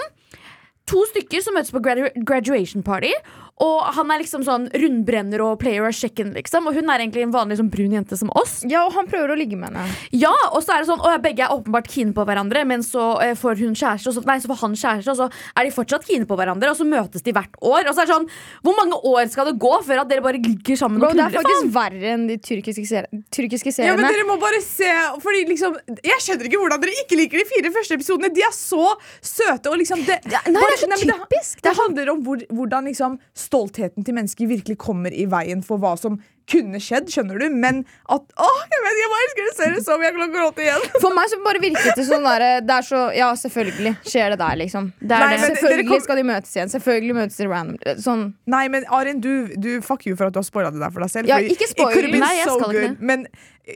to 0.89 1.03
stykker 1.11 1.43
som 1.45 1.53
møtes 1.53 1.69
på 1.71 1.79
gradu 1.85 2.07
graduation 2.25 2.81
party. 2.83 3.11
Og 3.59 3.79
han 3.95 4.11
er 4.13 4.21
liksom 4.21 4.43
sånn 4.47 4.69
rundbrenner 4.71 5.41
og 5.43 5.57
player 5.59 5.83
of 5.87 5.95
chicken, 5.97 6.31
liksom. 6.37 6.69
Og 6.69 6.77
hun 6.77 6.87
er 6.91 7.03
egentlig 7.03 7.25
en 7.25 7.33
vanlig 7.33 7.57
sånn 7.59 7.71
brun 7.73 7.91
jente 7.97 8.15
som 8.19 8.31
oss. 8.39 8.59
Ja, 8.69 8.85
og 8.87 8.93
han 8.95 9.09
prøver 9.11 9.33
å 9.33 9.37
ligge 9.39 9.57
med 9.59 9.73
henne. 9.73 9.83
Ja, 10.15 10.31
og 10.53 10.61
så 10.63 10.77
er 10.77 10.83
det 10.83 10.89
sånn 10.91 11.03
og 11.03 11.17
Begge 11.19 11.43
er 11.43 11.51
åpenbart 11.51 11.89
kine 11.91 12.13
på 12.15 12.23
hverandre, 12.23 12.61
men 12.69 12.83
så 12.85 13.09
eh, 13.23 13.33
får 13.35 13.59
hun 13.59 13.73
kjæreste, 13.75 14.11
og 14.11 14.15
så, 14.15 14.23
nei, 14.29 14.37
så 14.39 14.47
får 14.47 14.61
han 14.61 14.77
kjæreste, 14.79 15.11
og 15.11 15.19
så 15.19 15.27
er 15.59 15.67
de 15.67 15.73
fortsatt 15.75 16.07
kine 16.07 16.27
på 16.29 16.37
hverandre, 16.39 16.71
og 16.71 16.79
så 16.79 16.87
møtes 16.87 17.25
de 17.25 17.33
hvert 17.35 17.59
år. 17.59 17.89
Og 17.89 17.91
så 17.91 18.05
er 18.05 18.07
det 18.07 18.15
sånn, 18.15 18.29
Hvor 18.63 18.77
mange 18.77 18.99
år 19.11 19.27
skal 19.33 19.49
det 19.49 19.55
gå 19.59 19.73
før 19.85 20.03
at 20.05 20.11
dere 20.11 20.23
bare 20.23 20.39
ligger 20.39 20.79
sammen 20.79 21.01
Bro, 21.03 21.11
og 21.11 21.19
det 21.19 21.25
er 21.25 21.35
faktisk 21.35 21.65
faen? 21.65 21.73
verre 21.75 22.13
enn 22.13 22.25
de 22.29 22.37
tyrkiske, 22.39 22.85
ser 22.87 23.09
tyrkiske 23.35 23.73
Ja, 23.83 23.95
men 23.97 24.07
dere 24.07 24.25
må 24.27 24.37
bare 24.41 24.61
se 24.63 24.87
Fordi 25.23 25.43
liksom 25.49 25.75
Jeg 26.05 26.23
skjønner 26.23 26.49
ikke 26.49 26.61
hvordan 26.61 26.81
dere 26.83 26.95
ikke 27.03 27.19
liker 27.19 27.41
de 27.41 27.45
fire 27.49 27.71
første 27.75 27.97
episodene. 27.99 28.31
De 28.33 28.43
er 28.45 28.55
så 28.55 28.93
søte 29.21 29.71
og 29.71 29.79
liksom 29.81 30.03
det, 30.07 30.19
Ja, 30.31 30.41
nei, 30.47 30.63
det 30.63 30.77
er 30.77 30.81
så 30.81 30.89
men 30.89 31.03
det, 31.29 31.41
det 31.65 31.75
handler 31.77 32.13
om 32.13 32.23
hvor, 32.25 32.41
hvordan 32.55 32.89
liksom 32.89 33.19
stoltheten 33.49 34.05
til 34.05 34.15
mennesker 34.17 34.49
virkelig 34.49 34.77
kommer 34.81 35.13
i 35.13 35.25
veien 35.29 35.65
for 35.65 35.81
hva 35.81 35.95
som 35.99 36.19
kunne 36.49 36.79
skjedd, 36.83 37.09
skjønner 37.13 37.39
du? 37.41 37.45
Men 37.53 37.83
at 38.09 38.23
Åh, 38.39 38.61
jeg 38.73 38.83
vet 38.85 38.97
ikke, 38.99 39.09
jeg 39.09 39.25
elsker 39.27 39.47
det 39.49 39.55
serien 39.59 39.85
så 39.85 39.97
mye. 39.99 40.09
Jeg 40.09 40.15
klokker 40.17 40.45
åtte 40.47 40.65
igjen. 40.65 40.87
For 41.03 41.15
meg 41.17 41.29
så 41.31 41.39
bare 41.45 41.61
virket 41.63 41.99
det 42.01 42.07
sånn 42.09 42.25
der, 42.27 42.47
Det 42.65 42.75
er 42.79 42.87
så 42.89 43.03
Ja, 43.17 43.29
selvfølgelig 43.43 43.93
skjer 44.09 44.33
det 44.35 44.39
der, 44.41 44.55
liksom. 44.63 44.89
Det 44.99 45.09
Nei, 45.13 45.19
det. 45.35 45.41
men 45.43 45.55
Selvfølgelig 45.55 45.87
kom- 45.93 46.03
skal 46.07 46.21
de 46.21 46.25
møtes 46.31 46.55
igjen. 46.57 46.73
Selvfølgelig 46.75 47.17
møtes 47.21 47.37
de 47.41 47.49
random. 47.51 48.01
Sånn 48.03 48.25
Nei, 48.49 48.65
men 48.73 48.89
Arin, 48.89 49.21
du, 49.23 49.31
du 49.55 49.71
fuck 49.85 50.05
you 50.09 50.15
for 50.19 50.27
at 50.29 50.33
du 50.35 50.41
har 50.41 50.47
spoila 50.49 50.73
det 50.73 50.81
der 50.83 50.91
for 50.95 51.05
deg 51.05 51.13
selv. 51.15 51.29
Ja, 51.31 51.39
ikke 51.43 51.69
spoil. 51.71 52.09
Nei, 52.17 52.35
jeg 52.41 52.49
so 52.49 52.57
skal 52.59 52.73
ikke 52.73 52.81
good. 52.87 52.99
det. 52.99 53.09
Men 53.13 53.27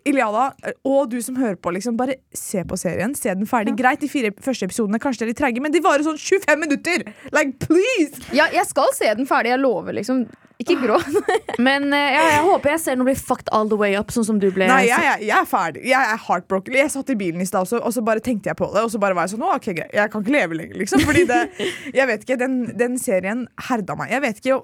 Iliada, 0.09 0.47
og 0.89 1.09
du 1.11 1.19
som 1.21 1.35
hører 1.37 1.53
på, 1.61 1.69
liksom, 1.75 1.93
bare 1.99 2.15
se 2.33 2.63
på 2.65 2.77
serien. 2.81 3.13
Se 3.13 3.29
den 3.29 3.45
ferdig. 3.49 3.75
Greit, 3.77 4.01
de 4.01 4.09
fire 4.09 4.31
første 4.41 4.65
episodene 4.65 4.97
kanskje 5.01 5.21
de 5.21 5.27
er 5.27 5.31
litt 5.33 5.37
treige, 5.41 5.61
men 5.61 5.73
de 5.75 5.81
varer 5.85 6.01
sånn 6.07 6.17
25 6.17 6.63
minutter! 6.63 7.03
Like, 7.35 7.59
please! 7.61 8.23
Ja, 8.33 8.47
jeg 8.53 8.65
skal 8.71 8.89
se 8.97 9.11
den 9.19 9.29
ferdig. 9.29 9.53
Jeg 9.53 9.61
lover, 9.61 9.93
liksom. 9.99 10.23
Ikke 10.63 10.77
gråt. 10.81 11.07
Men 11.67 11.89
eh, 11.93 12.15
ja, 12.15 12.23
jeg 12.31 12.45
håper 12.47 12.73
jeg 12.73 12.81
ser 12.85 12.97
noe 12.99 13.09
bli 13.11 13.15
fucked 13.19 13.51
all 13.55 13.69
the 13.71 13.77
way 13.79 13.97
up, 13.99 14.13
sånn 14.15 14.25
som 14.27 14.39
du 14.41 14.49
ble. 14.55 14.67
Nei, 14.71 14.85
jeg, 14.87 15.05
jeg, 15.05 15.27
jeg 15.29 15.37
er 15.37 15.49
ferdig. 15.49 15.83
Jeg 15.91 16.13
er 16.15 16.23
heartbroken. 16.27 16.79
Jeg 16.79 16.93
satt 16.95 17.13
i 17.13 17.17
bilen 17.19 17.43
i 17.43 17.47
stad, 17.49 17.67
også, 17.67 17.81
og 17.83 17.95
så 17.95 18.03
bare 18.05 18.23
tenkte 18.23 18.51
jeg 18.51 18.59
på 18.59 18.71
det. 18.73 18.85
Og 18.87 18.91
så 18.93 19.01
bare 19.03 19.17
var 19.17 19.27
jeg 19.27 19.35
sånn, 19.35 19.45
ok, 19.49 19.69
greit, 19.69 19.93
jeg 19.93 20.13
kan 20.13 20.25
ikke 20.25 20.35
leve 20.37 20.59
lenger, 20.59 20.79
liksom. 20.81 21.05
Fordi 21.07 21.25
det, 21.29 21.41
jeg 21.99 22.09
vet 22.09 22.25
ikke, 22.27 22.39
den, 22.41 22.59
den 22.79 22.97
serien 23.01 23.45
herda 23.69 23.97
meg. 23.99 24.13
Jeg 24.15 24.25
vet 24.25 24.41
ikke 24.43 24.59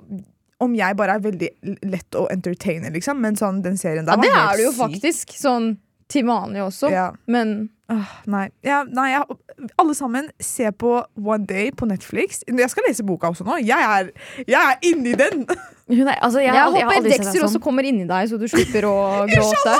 om 0.59 0.73
jeg 0.75 0.95
bare 0.99 1.15
er 1.15 1.21
veldig 1.23 1.49
lett 1.87 2.17
å 2.19 2.25
entertaine, 2.31 2.91
liksom. 2.95 3.21
Men 3.23 3.37
sånn, 3.39 3.61
den 3.65 3.77
serien 3.79 4.07
der 4.07 4.17
Ja, 4.17 4.23
det 4.23 4.31
er 4.33 4.41
helt 4.41 4.59
du 4.59 4.65
jo 4.65 4.73
syk. 4.73 4.81
faktisk. 4.85 5.37
Sånn 5.39 5.69
til 6.09 6.25
vanlig 6.29 6.63
også. 6.65 6.89
Ja. 6.93 7.11
Men 7.27 7.69
Åh, 7.89 8.09
nei. 8.29 8.43
Ja, 8.61 8.83
nei 8.85 9.07
jeg, 9.15 9.37
alle 9.81 9.95
sammen, 9.97 10.27
se 10.43 10.69
på 10.77 10.91
One 11.17 11.47
Day 11.49 11.71
på 11.73 11.87
Netflix. 11.89 12.43
Jeg 12.45 12.69
skal 12.69 12.85
lese 12.85 13.05
boka 13.05 13.31
også 13.33 13.47
nå. 13.47 13.57
Jeg 13.65 13.81
er, 13.81 14.11
jeg 14.45 14.59
er 14.59 14.89
inni 14.91 15.17
den! 15.17 15.45
Er, 15.89 16.11
altså, 16.21 16.37
jeg, 16.37 16.53
jeg, 16.53 16.53
jeg 16.53 16.73
håper 16.75 16.95
aldri 16.99 17.11
Dexter 17.15 17.43
også 17.47 17.55
sånn. 17.55 17.61
kommer 17.65 17.87
inni 17.89 18.03
deg, 18.05 18.27
så 18.29 18.37
du 18.37 18.43
slipper 18.45 18.85
å 18.85 18.93
gråte. 19.31 19.71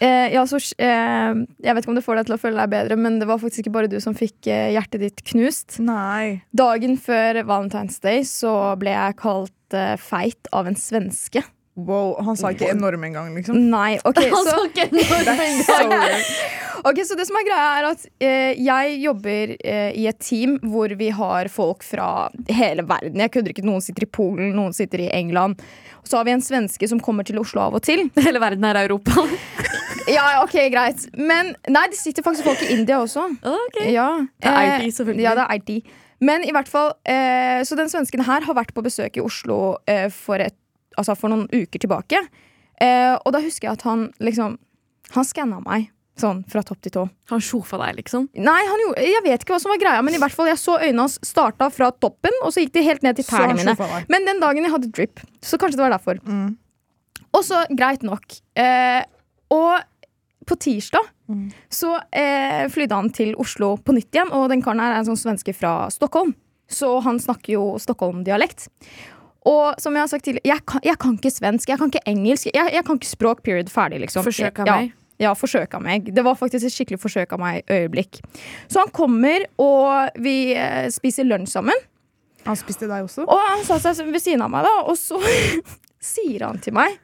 Eh, 0.00 0.30
ja, 0.32 0.44
så, 0.46 0.60
eh, 0.78 1.40
jeg 1.60 1.74
vet 1.74 1.82
ikke 1.82 1.90
om 1.90 1.98
det 1.98 2.04
får 2.06 2.20
deg 2.20 2.28
til 2.28 2.36
å 2.36 2.40
føle 2.40 2.62
deg 2.62 2.70
bedre, 2.72 2.96
men 2.96 3.18
det 3.18 3.26
var 3.26 3.40
faktisk 3.42 3.64
ikke 3.64 3.74
bare 3.74 3.90
du 3.90 3.98
som 4.00 4.14
fikk 4.14 4.46
eh, 4.46 4.70
hjertet 4.76 5.02
ditt 5.02 5.24
knust. 5.32 5.80
Nei. 5.82 6.46
Dagen 6.56 6.94
før 6.94 7.42
Valentine's 7.42 7.98
Day 8.06 8.22
så 8.22 8.54
ble 8.80 8.94
jeg 8.94 9.18
kalt 9.20 9.76
eh, 9.76 9.96
feit 10.00 10.48
av 10.56 10.70
en 10.70 10.78
svenske. 10.78 11.42
Wow, 11.86 12.14
han 12.24 12.38
sa 12.38 12.52
ikke 12.54 12.70
enorm 12.74 13.04
engang, 13.08 13.32
liksom. 13.36 13.58
Nei, 13.72 13.98
ok, 14.04 14.20
Han 14.34 14.48
så. 14.48 14.56
So 15.70 15.78
weird. 15.88 17.06
Så 17.06 17.16
det 17.18 17.26
som 17.28 17.36
er 17.36 17.44
greia 17.44 17.64
er 17.76 17.86
at 17.90 18.04
eh, 18.24 18.52
Jeg 18.56 18.94
jobber 19.02 19.52
eh, 19.58 19.90
i 20.00 20.06
et 20.08 20.18
team 20.22 20.56
hvor 20.64 20.92
vi 20.96 21.10
har 21.12 21.50
folk 21.52 21.84
fra 21.84 22.30
hele 22.48 22.86
verden. 22.88 23.20
Jeg 23.20 23.34
kødder 23.34 23.54
ikke, 23.54 23.66
Noen 23.68 23.84
sitter 23.84 24.06
i 24.06 24.10
Polen, 24.10 24.54
noen 24.56 24.72
sitter 24.76 25.04
i 25.04 25.10
England. 25.12 25.60
Og 26.00 26.08
så 26.08 26.20
har 26.20 26.28
vi 26.28 26.32
en 26.32 26.44
svenske 26.44 26.88
som 26.88 27.00
kommer 27.04 27.26
til 27.28 27.40
Oslo 27.42 27.66
av 27.66 27.76
og 27.76 27.84
til. 27.84 28.06
Hele 28.26 28.40
verden 28.42 28.64
er 28.64 28.80
Europa. 28.86 29.26
Ja, 30.10 30.40
ok, 30.42 30.56
greit 30.72 31.04
Men 31.18 31.52
nei, 31.68 31.84
det 31.92 31.98
sitter 32.00 32.24
faktisk 32.24 32.48
folk 32.48 32.62
i 32.64 32.72
India 32.78 33.00
også. 33.02 33.26
Okay. 33.40 33.90
Ja, 33.92 34.24
Det 34.40 34.48
er 34.48 34.62
eh, 34.62 34.86
IT, 34.86 34.96
selvfølgelig. 34.96 35.26
Ja, 35.26 35.34
det 35.36 35.44
er 35.44 35.60
IT. 35.60 35.98
Men 36.20 36.44
i 36.44 36.52
hvert 36.52 36.68
fall 36.68 36.92
eh, 37.08 37.60
Så 37.64 37.76
den 37.78 37.90
svensken 37.92 38.24
her 38.26 38.44
har 38.46 38.56
vært 38.56 38.74
på 38.76 38.84
besøk 38.84 39.16
i 39.16 39.24
Oslo 39.24 39.78
eh, 39.88 40.08
for, 40.12 40.40
et, 40.42 40.56
altså 40.98 41.16
for 41.18 41.32
noen 41.32 41.46
uker 41.52 41.82
tilbake. 41.82 42.20
Eh, 42.80 43.14
og 43.14 43.32
da 43.34 43.40
husker 43.44 43.68
jeg 43.68 43.76
at 43.78 43.82
han 43.84 44.06
liksom 44.24 44.58
Han 45.10 45.26
skanna 45.26 45.58
meg 45.64 45.88
sånn 46.20 46.44
fra 46.46 46.60
topp 46.62 46.82
til 46.84 46.92
tå. 46.94 47.02
Han 47.32 47.40
sjofa 47.42 47.78
deg, 47.80 47.96
liksom. 48.02 48.28
Nei, 48.38 48.60
han 48.68 48.82
gjorde, 48.84 49.02
jeg 49.08 49.22
vet 49.24 49.42
ikke 49.42 49.54
hva 49.56 49.60
som 49.62 49.72
var 49.72 49.80
greia, 49.80 50.02
men 50.04 50.14
i 50.14 50.20
hvert 50.22 50.34
fall 50.36 50.46
jeg 50.50 50.60
så 50.60 50.76
øynene 50.78 51.06
hans 51.06 51.16
starta 51.26 51.66
fra 51.72 51.88
toppen, 51.96 52.36
og 52.44 52.52
så 52.52 52.60
gikk 52.62 52.74
de 52.76 52.82
helt 52.84 53.02
ned 53.02 53.16
til 53.18 53.24
tærne 53.26 53.56
mine. 53.56 53.74
Men 54.12 54.28
den 54.28 54.38
dagen 54.42 54.66
jeg 54.66 54.70
hadde 54.74 54.90
drip, 54.94 55.22
så 55.42 55.58
kanskje 55.58 55.80
det 55.80 55.86
var 55.86 55.94
derfor. 55.96 56.20
Mm. 56.22 56.52
Og 57.32 57.46
så, 57.46 57.62
greit 57.74 58.04
nok. 58.06 58.36
Eh, 58.54 59.00
og 59.50 59.80
på 60.46 60.58
tirsdag 60.60 61.08
Mm. 61.30 61.52
så 61.70 61.92
eh, 62.10 62.64
flydde 62.74 62.96
han 62.98 63.08
til 63.14 63.36
Oslo 63.38 63.76
på 63.78 63.94
nytt 63.94 64.10
igjen, 64.16 64.32
og 64.34 64.48
den 64.50 64.62
karen 64.64 64.80
her 64.82 64.96
er 64.96 64.98
en 65.04 65.06
sånn 65.12 65.18
svenske 65.20 65.54
fra 65.54 65.86
Stockholm. 65.94 66.32
Så 66.70 66.88
han 67.04 67.20
snakker 67.22 67.54
jo 67.54 67.64
Stockholm-dialekt. 67.78 68.68
Og 69.48 69.80
som 69.80 69.94
jeg 69.96 70.04
har 70.04 70.10
sagt 70.10 70.26
tidligere, 70.26 70.48
jeg 70.50 70.64
kan, 70.68 70.82
jeg 70.84 70.98
kan 71.00 71.16
ikke 71.16 71.32
svensk, 71.32 71.68
jeg 71.72 71.80
kan 71.80 71.92
ikke 71.92 72.02
engelsk, 72.12 72.48
jeg, 72.52 72.72
jeg 72.74 72.86
kan 72.86 72.98
ikke 73.00 73.08
språk, 73.08 73.44
period, 73.46 73.70
ferdig, 73.72 74.02
liksom. 74.04 74.24
Forsøk 74.26 74.60
av 74.64 74.68
ja. 74.68 74.78
meg. 74.80 74.96
Ja, 75.20 75.34
forsøk 75.36 75.74
av 75.76 75.84
meg. 75.84 76.08
Det 76.16 76.24
var 76.24 76.36
faktisk 76.40 76.68
et 76.68 76.74
skikkelig 76.74 77.00
forsøk 77.00 77.32
av 77.36 77.40
meg 77.42 77.68
øyeblikk. 77.68 78.22
Så 78.72 78.80
han 78.80 78.92
kommer, 78.96 79.44
og 79.60 80.16
vi 80.20 80.54
eh, 80.56 80.88
spiser 80.92 81.28
lunsj 81.28 81.56
sammen. 81.58 81.86
Han 82.46 82.56
spiste 82.56 82.88
deg 82.88 83.04
også? 83.04 83.26
Og 83.28 83.44
han 83.50 83.64
satte 83.68 83.92
seg 83.96 84.08
ved 84.08 84.24
siden 84.24 84.44
av 84.44 84.52
meg, 84.52 84.64
da, 84.64 84.74
og 84.88 84.96
så 84.96 85.20
sier 86.12 86.48
han 86.48 86.60
til 86.64 86.76
meg 86.76 86.96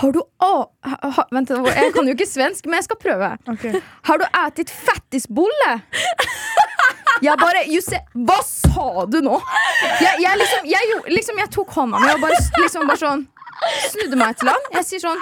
Har 0.00 0.12
du 0.14 0.20
å, 0.20 0.52
Ha, 0.86 0.96
ha, 1.16 1.24
vent, 1.34 1.50
jeg 1.50 1.92
kan 1.94 2.06
jo 2.08 2.14
ikke 2.14 2.28
svensk, 2.28 2.66
men 2.66 2.78
jeg 2.80 2.86
skal 2.88 2.98
prøve. 3.02 3.30
Okay. 3.54 3.80
Har 4.08 4.20
du 4.20 4.24
ätit 4.46 4.70
fattisbolle? 4.72 5.72
Jeg 7.20 7.36
bare 7.36 7.66
Jusse, 7.68 7.98
Hva 8.14 8.38
sa 8.46 9.04
du 9.10 9.18
nå? 9.24 9.36
Jeg, 10.00 10.22
jeg, 10.22 10.38
liksom, 10.40 10.68
jeg, 10.70 10.94
liksom, 11.12 11.42
jeg 11.42 11.52
tok 11.52 11.74
hånda 11.76 12.00
mi 12.00 12.08
og 12.14 12.22
bare, 12.22 12.38
liksom, 12.62 12.86
bare 12.88 13.00
sånn 13.02 13.26
snudde 13.90 14.16
meg 14.16 14.38
til 14.40 14.48
han. 14.48 14.68
Jeg 14.78 14.86
sier 14.88 15.02
sånn 15.04 15.20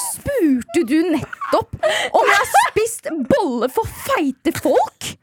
Spurte 0.00 0.82
du 0.88 0.98
nettopp 1.08 1.78
om 2.12 2.28
jeg 2.28 2.36
har 2.36 2.50
spist 2.66 3.08
bolle 3.30 3.70
for 3.72 3.88
feite 4.04 4.52
folk? 4.58 5.14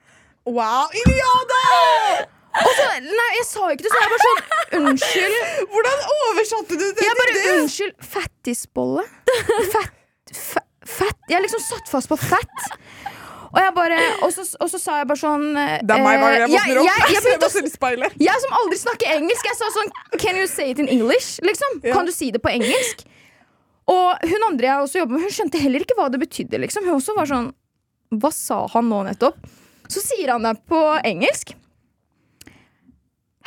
Wow, 0.47 0.89
Iliana! 1.03 2.27
Så, 2.57 2.85
nei, 3.03 3.27
jeg 3.37 3.45
sa 3.47 3.67
ikke 3.73 3.85
det, 3.85 3.91
så 3.93 3.99
jeg 4.01 4.11
bare 4.13 4.23
sånn 4.27 4.45
Unnskyld. 4.77 5.35
Hvordan 5.73 6.05
oversatte 6.15 6.77
du 6.79 6.85
det 6.97 7.05
Jeg 7.05 7.17
bare, 7.19 7.33
til 7.35 7.43
det? 7.45 7.51
unnskyld, 7.61 7.93
fattisbolle? 8.13 9.03
Fett, 9.73 10.33
fa- 10.35 10.65
fett? 10.87 11.19
Jeg 11.31 11.43
liksom 11.45 11.61
satt 11.63 11.91
fast 11.91 12.09
på 12.11 12.17
fett. 12.19 12.63
Og, 13.47 13.59
jeg 13.63 13.73
bare, 13.77 13.97
og, 14.25 14.31
så, 14.35 14.43
og 14.59 14.67
så 14.69 14.79
sa 14.81 14.97
jeg 14.99 15.07
bare 15.07 15.21
sånn 15.21 15.45
Det 15.55 15.95
er 15.95 16.01
meg 16.03 16.17
bare. 16.19 16.39
jeg 16.41 16.49
eh, 16.49 16.55
våkner 16.57 16.79
opp. 16.81 16.87
jeg, 16.89 17.03
jeg, 17.13 17.21
Jeg 17.23 17.53
jeg, 17.55 17.63
i 17.69 17.71
speilet. 17.71 18.17
Jeg 18.27 18.43
som 18.43 18.55
aldri 18.59 18.79
snakker 18.81 19.13
engelsk, 19.19 19.47
jeg 19.47 19.59
sa 19.61 19.69
sånn 19.77 19.93
Can 20.19 20.39
you 20.41 20.49
say 20.51 20.71
it 20.73 20.81
in 20.83 20.89
English? 20.91 21.37
Liksom. 21.47 21.79
Ja. 21.85 21.93
Kan 21.95 22.09
du 22.09 22.11
si 22.15 22.27
det 22.35 22.41
på 22.43 22.51
engelsk? 22.51 23.05
Og 23.87 24.25
hun 24.27 24.43
andre 24.49 24.67
jeg 24.67 24.83
også 24.83 24.99
jobber 24.99 25.15
med, 25.15 25.23
hun 25.29 25.31
skjønte 25.37 25.61
heller 25.63 25.85
ikke 25.85 25.95
hva 25.95 26.09
det 26.11 26.19
betydde. 26.25 26.59
Liksom. 26.65 26.89
Hun 26.89 26.97
også 26.99 27.15
var 27.15 27.29
sånn 27.29 27.47
Hva 28.19 28.33
sa 28.35 28.59
han 28.75 28.91
nå 28.91 28.99
nettopp? 29.07 29.39
Så 29.87 30.03
sier 30.03 30.33
han 30.33 30.43
det 30.43 30.57
på 30.67 30.81
engelsk. 31.07 31.53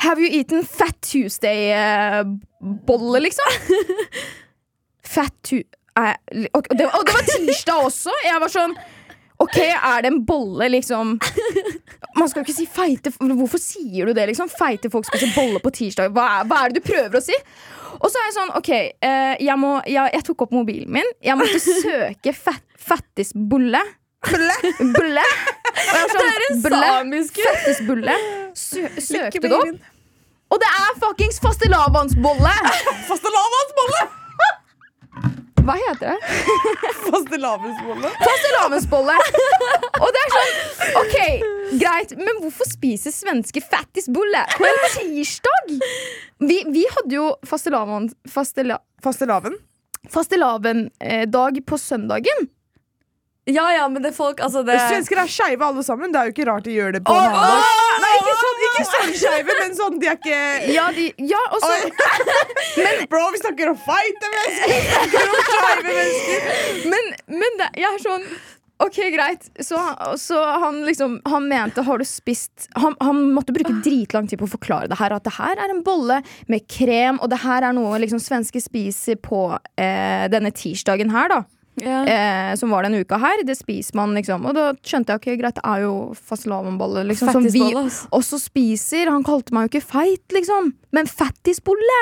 Have 0.01 0.17
you 0.21 0.29
eaten 0.33 0.65
Fat 0.65 0.97
Tuesday-bolle, 1.05 3.19
liksom? 3.19 3.45
Fat 5.15 5.33
tu... 5.45 5.55
eh, 5.99 6.15
og, 6.53 6.67
det, 6.69 6.85
og 6.87 7.05
det 7.05 7.13
var 7.13 7.21
tirsdag 7.27 7.75
også. 7.85 8.09
Jeg 8.25 8.39
var 8.41 8.47
sånn 8.53 8.75
OK, 9.41 9.57
er 9.57 10.01
det 10.05 10.11
en 10.11 10.25
bolle, 10.25 10.67
liksom 10.69 11.15
Man 12.19 12.29
skal 12.29 12.39
jo 12.41 12.45
ikke 12.45 12.53
si 12.53 12.65
feite 12.69 13.09
Hvorfor 13.17 13.57
sier 13.61 14.05
du 14.05 14.13
det, 14.13 14.27
liksom? 14.29 14.49
Feite 14.53 14.89
folk 14.93 15.05
spiser 15.09 15.33
bolle 15.33 15.59
på 15.63 15.69
tirsdag. 15.73 16.11
Hva 16.13 16.25
er, 16.39 16.43
hva 16.49 16.57
er 16.61 16.67
det 16.69 16.77
du 16.81 16.85
prøver 16.91 17.17
å 17.17 17.21
si? 17.25 17.33
Og 18.01 18.09
så 18.09 18.17
er 18.17 18.25
jeg 18.27 18.35
sånn, 18.37 18.51
OK, 18.57 18.69
eh, 18.73 19.35
jeg, 19.41 19.57
må, 19.61 19.81
jeg, 19.89 20.09
jeg 20.15 20.23
tok 20.29 20.41
opp 20.45 20.53
mobilen 20.55 20.91
min. 20.93 21.09
Jeg 21.21 21.37
måtte 21.37 21.59
søke 21.61 22.33
fat, 22.33 22.63
fattisbolle. 22.81 23.81
Bulle. 24.21 24.53
Bulle. 24.79 25.23
Var 25.71 26.11
sånn, 26.11 26.21
Det 26.21 26.29
er 26.29 26.43
en 26.45 26.59
bulle, 26.61 26.89
samisk 26.93 27.33
Fattisbulle. 27.41 28.15
sø 28.57 28.81
søkte 29.01 29.41
det 29.47 29.51
opp. 29.57 29.79
Og 30.51 30.59
det 30.61 30.67
er 30.67 30.97
fuckings 30.99 31.39
fastelavnsbolle! 31.43 32.55
Fastelavnsbolle! 33.09 34.01
Hva 35.61 35.75
heter 35.77 36.15
det? 36.15 36.37
Fastelavnsbolle. 37.05 38.09
Fastelavnsbolle. 38.21 39.17
Og 40.01 40.07
det 40.15 40.21
er 40.23 40.31
sånn 40.35 40.95
OK, 41.01 41.17
greit, 41.83 42.15
men 42.17 42.39
hvorfor 42.41 42.69
spiser 42.69 43.13
svenske 43.13 43.61
fattisbolle 43.63 44.41
på 44.55 44.65
en 44.67 44.79
tirsdag? 44.95 45.75
Vi, 46.41 46.57
vi 46.73 46.85
hadde 46.95 47.13
jo 47.19 47.27
fastelavn... 47.47 48.09
Fastela, 48.31 48.79
Fastelavn. 49.05 49.59
fastelavn-dag 50.09 51.61
på 51.69 51.77
søndagen. 51.77 52.49
Ja, 53.49 53.73
ja, 53.73 53.87
men 53.89 54.03
det 54.03 54.11
folk 54.13 54.37
altså 54.45 54.61
det, 54.61 54.75
Svensker 54.85 55.17
er 55.17 55.29
skeive 55.31 55.65
alle 55.65 55.81
sammen. 55.83 56.11
Det 56.13 56.19
er 56.19 56.29
jo 56.29 56.33
ikke 56.35 56.45
rart 56.45 56.65
de 56.67 56.75
gjør 56.75 56.93
det 56.93 57.01
på 57.07 57.13
oh, 57.15 57.23
en 57.25 57.33
dag. 57.33 57.79
Nei, 58.03 58.11
ikke 58.19 58.35
sånn, 58.37 58.59
ikke 58.67 58.83
sånn 58.91 59.13
skeive, 59.17 59.55
men 59.57 59.75
sånn 59.79 59.97
de 60.01 60.09
er 60.11 60.19
ikke 60.19 60.41
Ja, 60.75 60.85
de, 60.93 61.07
ja 61.31 61.41
også... 61.57 61.71
Oi. 61.73 62.91
Bro, 63.11 63.23
vi 63.33 63.41
snakker 63.41 63.71
om 63.73 63.79
feite 63.81 64.29
mennesker! 64.35 64.73
Vi 64.75 64.81
snakker 64.93 65.33
om 65.33 65.39
skeive 65.49 65.95
mennesker. 65.97 66.89
Men, 66.93 67.13
men 67.41 67.57
det, 67.63 67.69
jeg 67.81 67.89
er 67.89 68.03
sånn 68.05 68.27
Ok, 68.81 68.97
greit. 69.13 69.43
Så, 69.61 69.77
så 70.17 70.39
han 70.63 70.79
liksom 70.87 71.19
Han 71.29 71.45
mente 71.49 71.83
har 71.85 72.01
du 72.01 72.05
spist 72.07 72.65
han, 72.73 72.95
han 72.97 73.19
måtte 73.35 73.53
bruke 73.53 73.75
dritlang 73.85 74.25
tid 74.29 74.41
på 74.41 74.47
å 74.47 74.53
forklare 74.55 74.89
det 74.89 74.97
her. 74.97 75.13
At 75.13 75.25
det 75.27 75.35
her 75.35 75.57
er 75.57 75.73
en 75.73 75.83
bolle 75.85 76.21
med 76.49 76.65
krem, 76.69 77.19
og 77.21 77.29
det 77.33 77.41
her 77.43 77.67
er 77.67 77.77
noe 77.77 77.99
liksom 78.01 78.21
svensker 78.21 78.63
spiser 78.63 79.17
på 79.21 79.47
eh, 79.77 80.25
denne 80.33 80.53
tirsdagen 80.53 81.13
her, 81.13 81.29
da. 81.33 81.43
Ja. 81.81 82.01
Eh, 82.05 82.51
som 82.59 82.71
var 82.73 82.85
denne 82.85 83.01
uka 83.01 83.17
her. 83.21 83.43
Det 83.47 83.55
spiser 83.59 83.97
man, 83.99 84.13
liksom. 84.17 84.45
Og 84.49 84.55
da 84.57 84.67
skjønte 84.85 85.15
jeg 85.15 85.21
ok, 85.21 85.27
greit, 85.41 85.57
det 85.57 85.63
er 85.67 85.85
jo 85.85 85.93
fastelavnbolle, 86.17 87.05
liksom. 87.09 87.31
Som 87.35 87.47
vi 87.51 87.63
også 87.73 88.39
spiser. 88.41 89.11
Han 89.11 89.25
kalte 89.27 89.55
meg 89.55 89.67
jo 89.67 89.73
ikke 89.73 89.89
feit, 89.93 90.25
liksom. 90.35 90.71
Men 90.95 91.09
fattisbolle! 91.09 91.99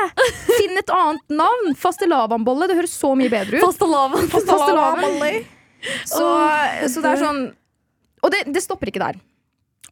Finn 0.49 0.77
et 0.81 0.93
annet 0.93 1.39
navn! 1.41 1.73
Fastelavnbolle. 1.79 2.69
Det 2.69 2.77
høres 2.81 2.93
så 2.99 3.13
mye 3.17 3.31
bedre 3.31 3.59
ut. 3.59 3.65
Fastelavn. 3.65 4.29
Fastelavnbolle. 4.33 5.33
Så, 6.03 6.27
så 6.91 6.99
det 6.99 7.11
er 7.13 7.19
sånn 7.21 7.37
Og 8.19 8.33
det, 8.33 8.41
det 8.51 8.59
stopper 8.59 8.89
ikke 8.91 8.99
der. 8.99 9.19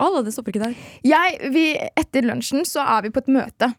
Alla, 0.04 0.20
det 0.22 0.34
stopper 0.36 0.52
ikke 0.52 0.66
der. 0.68 0.74
Jeg, 1.08 1.38
vi, 1.54 1.70
etter 1.98 2.26
lunsjen 2.28 2.66
så 2.68 2.84
er 2.84 3.08
vi 3.08 3.14
på 3.16 3.24
et 3.24 3.32
møte. 3.34 3.72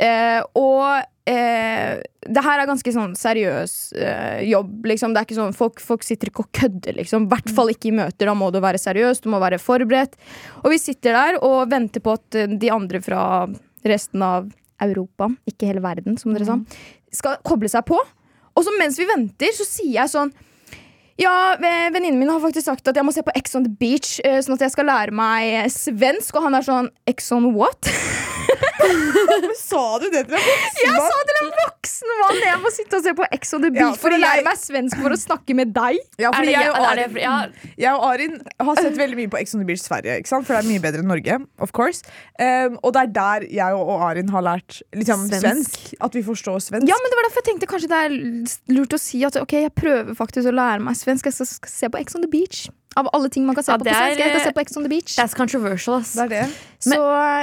Eh, 0.00 0.40
og 0.56 1.02
eh, 1.28 2.00
det 2.00 2.44
her 2.44 2.62
er 2.62 2.68
ganske 2.68 2.92
sånn 2.94 3.12
seriøs 3.18 3.74
eh, 3.98 4.42
jobb. 4.48 4.86
Liksom. 4.88 5.12
Det 5.12 5.20
er 5.20 5.28
ikke 5.28 5.38
sånn, 5.38 5.56
folk, 5.56 5.82
folk 5.84 6.06
sitter 6.06 6.30
ikke 6.30 6.46
og 6.46 6.52
kødder, 6.56 6.96
liksom. 7.00 7.26
I 7.26 7.34
hvert 7.34 7.52
fall 7.56 7.72
ikke 7.72 7.90
i 7.90 7.96
møter. 8.00 8.30
Da 8.30 8.36
må 8.38 8.48
du 8.54 8.60
være 8.64 8.80
seriøs, 8.80 9.22
du 9.24 9.30
må 9.32 9.42
være 9.42 9.60
forberedt. 9.60 10.16
Og 10.64 10.72
vi 10.74 10.80
sitter 10.80 11.16
der 11.18 11.40
og 11.44 11.68
venter 11.72 12.04
på 12.04 12.16
at 12.16 12.38
eh, 12.38 12.56
de 12.60 12.72
andre 12.72 13.02
fra 13.04 13.22
resten 13.86 14.24
av 14.24 14.48
Europa, 14.80 15.28
ikke 15.48 15.68
hele 15.68 15.84
verden, 15.84 16.16
som 16.20 16.32
dere 16.32 16.48
sa, 16.48 16.56
skal 17.12 17.40
koble 17.44 17.68
seg 17.68 17.84
på. 17.88 17.98
Og 18.56 18.64
så 18.64 18.72
mens 18.78 18.96
vi 19.00 19.08
venter, 19.08 19.52
så 19.56 19.66
sier 19.68 19.98
jeg 20.00 20.12
sånn 20.12 20.32
ja, 21.20 21.34
venninnen 21.60 22.18
min 22.20 22.30
har 22.32 22.40
faktisk 22.42 22.66
sagt 22.70 22.88
at 22.90 22.96
jeg 22.96 23.04
må 23.06 23.12
se 23.14 23.22
på 23.26 23.34
Ex 23.36 23.54
on 23.58 23.66
the 23.66 23.72
Beach, 23.80 24.16
eh, 24.24 24.40
sånn 24.44 24.56
at 24.56 24.64
jeg 24.66 24.74
skal 24.74 24.88
lære 24.90 25.12
meg 25.16 25.68
svensk. 25.74 26.34
Og 26.40 26.48
han 26.48 26.56
er 26.58 26.66
sånn 26.66 26.90
Ex 27.10 27.30
on 27.36 27.52
what? 27.56 27.90
Sa 29.60 29.98
du 30.00 30.06
det 30.10 30.22
til 30.26 30.34
en 30.34 30.42
voksen 30.42 30.80
Jeg 30.82 31.02
sa 31.04 31.18
til 31.28 31.36
en 31.40 31.50
voksen 31.60 32.12
mann 32.20 32.38
jeg 32.42 32.60
må 32.62 32.70
sitte 32.74 32.98
og 32.98 33.04
se 33.04 33.12
på 33.18 33.26
Ex 33.36 33.52
on 33.56 33.62
the 33.64 33.70
Ja, 33.70 33.88
Beach 33.90 34.00
for 34.02 34.10
å 34.14 34.18
lære 34.18 34.40
jeg- 34.40 34.46
meg 34.46 34.58
svensk 34.58 34.96
for 35.02 35.14
å 35.14 35.18
snakke 35.20 35.54
med 35.54 35.72
deg. 35.76 35.98
Ja, 36.18 36.30
fordi 36.32 36.46
det, 36.50 36.54
jeg 36.56 36.70
og 36.70 36.78
det, 36.80 36.88
Arin, 36.90 37.16
ja, 37.20 37.34
jeg 37.84 37.92
og 37.94 38.04
Arin 38.08 38.34
har 38.66 38.80
sett 38.80 38.96
veldig 38.98 39.16
mye 39.20 39.30
på 39.30 39.38
Ex 39.40 39.54
on 39.54 39.60
the 39.62 39.66
Beach 39.68 39.82
Sverige, 39.84 40.16
ikke 40.22 40.28
sant? 40.32 40.46
for 40.48 40.56
det 40.56 40.64
er 40.64 40.68
mye 40.70 40.82
bedre 40.82 41.04
enn 41.04 41.10
Norge. 41.12 41.38
Of 41.60 41.72
course 41.76 42.02
um, 42.40 42.78
Og 42.82 42.92
det 42.96 43.02
er 43.04 43.12
der 43.20 43.46
jeg 43.60 43.74
og 43.76 43.92
Arin 44.08 44.28
har 44.32 44.42
lært 44.42 44.80
liksom, 44.96 45.28
Svensk. 45.28 45.44
svensk. 45.44 45.94
At 46.00 46.14
vi 46.14 46.22
forstår 46.26 46.58
svensk. 46.64 46.88
Ja, 46.88 46.96
men 46.96 47.10
det 47.12 47.16
var 47.20 47.28
derfor 47.28 47.42
jeg 47.44 47.48
tenkte 47.52 47.70
kanskje 47.70 47.92
det 47.92 48.00
er 48.08 48.74
lurt 48.74 48.96
å 48.96 48.98
si 49.00 49.22
at 49.24 49.36
ok, 49.36 49.52
jeg 49.68 49.74
prøver 49.76 50.14
faktisk 50.18 50.48
å 50.50 50.54
lære 50.56 50.80
meg 50.80 50.94
svensk. 50.96 51.09
Jeg 51.10 51.22
skal, 51.22 51.34
skal 51.50 51.72
se 51.72 51.90
på 51.92 52.00
Ex 52.00 52.16
on 52.18 52.24
the 52.24 52.30
Beach. 52.30 52.68
Av 52.98 53.06
alle 53.14 53.28
ting 53.30 53.44
man 53.46 53.54
kan 53.54 53.66
se 53.66 53.70
Ja, 53.72 53.78
på 53.78 53.86
det 53.86 53.92
på 53.94 54.00
svensk. 54.00 54.18
Jeg 54.20 54.32
skal 54.32 54.46
se 54.48 54.54
på 54.56 54.64
Ex 54.64 54.76
on 54.78 54.86
the 54.86 54.90
Beach. 54.90 55.14
that's 55.18 55.36
controversial, 55.38 56.00
ass. 56.00 56.14
Det 56.18 56.26
er 56.26 56.32
det. 56.34 56.48
Så 56.86 56.98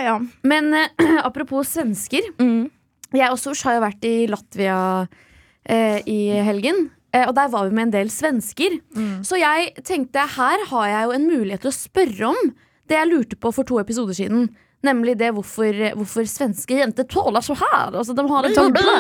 ja. 0.07 0.17
Men 0.43 0.73
uh, 0.73 1.21
apropos 1.29 1.71
svensker. 1.77 2.27
Mm. 2.41 2.69
Jeg 3.15 3.31
og 3.31 3.39
Sosh 3.39 3.63
har 3.67 3.77
jo 3.77 3.85
vært 3.85 4.03
i 4.07 4.15
Latvia 4.27 4.77
uh, 5.07 5.99
i 6.03 6.19
helgen. 6.43 6.89
Eh, 7.15 7.23
og 7.23 7.33
der 7.37 7.47
var 7.53 7.69
vi 7.69 7.75
med 7.77 7.87
en 7.87 7.93
del 7.93 8.09
svensker. 8.11 8.81
Så 9.23 9.39
jeg 9.39 9.71
tenkte 9.87 10.25
her 10.35 10.65
har 10.69 10.87
jeg 10.91 11.07
jo 11.07 11.13
en 11.15 11.27
mulighet 11.29 11.63
til 11.63 11.71
å 11.71 11.77
spørre 11.77 12.31
om 12.33 12.49
det 12.87 12.97
jeg 12.97 13.09
lurte 13.09 13.37
på 13.39 13.51
for 13.55 13.67
to 13.67 13.79
episoder 13.79 14.17
siden. 14.17 14.49
Nemlig 14.87 15.17
det 15.19 15.33
hvorfor, 15.35 15.81
hvorfor 15.99 16.27
svenske 16.31 16.79
jenter 16.79 17.07
tåler 17.11 17.43
så 17.45 17.57
her. 17.59 17.91
Altså, 17.99 18.15
de 18.17 18.25
har 18.31 18.47
en 18.47 18.55
sånn 18.55 18.73
bla, 18.75 18.95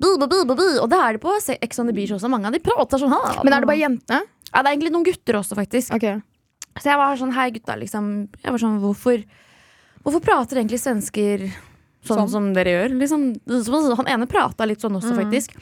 bla, 0.00 0.26
bla. 0.26 0.66
Og 0.82 0.90
det 0.90 0.98
er 0.98 1.16
det 1.16 1.22
på 1.22 1.36
Ex 1.56 1.80
on 1.82 1.90
the 1.90 1.94
Beach 1.96 2.12
også. 2.16 2.30
Mange 2.32 2.50
av 2.50 2.56
de 2.56 2.62
prater 2.64 3.00
sånn 3.02 3.14
her. 3.14 3.40
Men 3.44 3.56
er 3.56 3.64
det 3.64 3.70
bare 3.70 3.82
jentene? 3.82 4.24
Ja, 4.50 4.62
det 4.62 4.66
er 4.66 4.74
egentlig 4.74 4.94
noen 4.96 5.06
gutter 5.06 5.38
også, 5.38 5.56
faktisk. 5.58 5.94
Okay. 5.94 6.18
Så 6.80 6.90
jeg 6.90 6.98
var 7.00 7.18
sånn, 7.18 7.32
hei 7.34 7.48
gutta, 7.54 7.74
liksom 7.78 8.10
Jeg 8.44 8.52
var 8.54 8.60
sånn, 8.62 8.76
hvorfor 8.82 9.22
Hvorfor 10.00 10.22
prater 10.24 10.60
egentlig 10.60 10.78
svensker 10.80 11.42
sånn, 11.50 12.22
Sånn. 12.22 12.28
som 12.32 12.44
dere 12.56 12.72
gjør? 12.72 12.94
Liksom, 13.02 13.24
han 13.98 14.08
ene 14.08 14.28
prata 14.30 14.64
litt 14.64 14.80
sånn 14.80 14.96
også, 14.96 15.12
faktisk. 15.18 15.52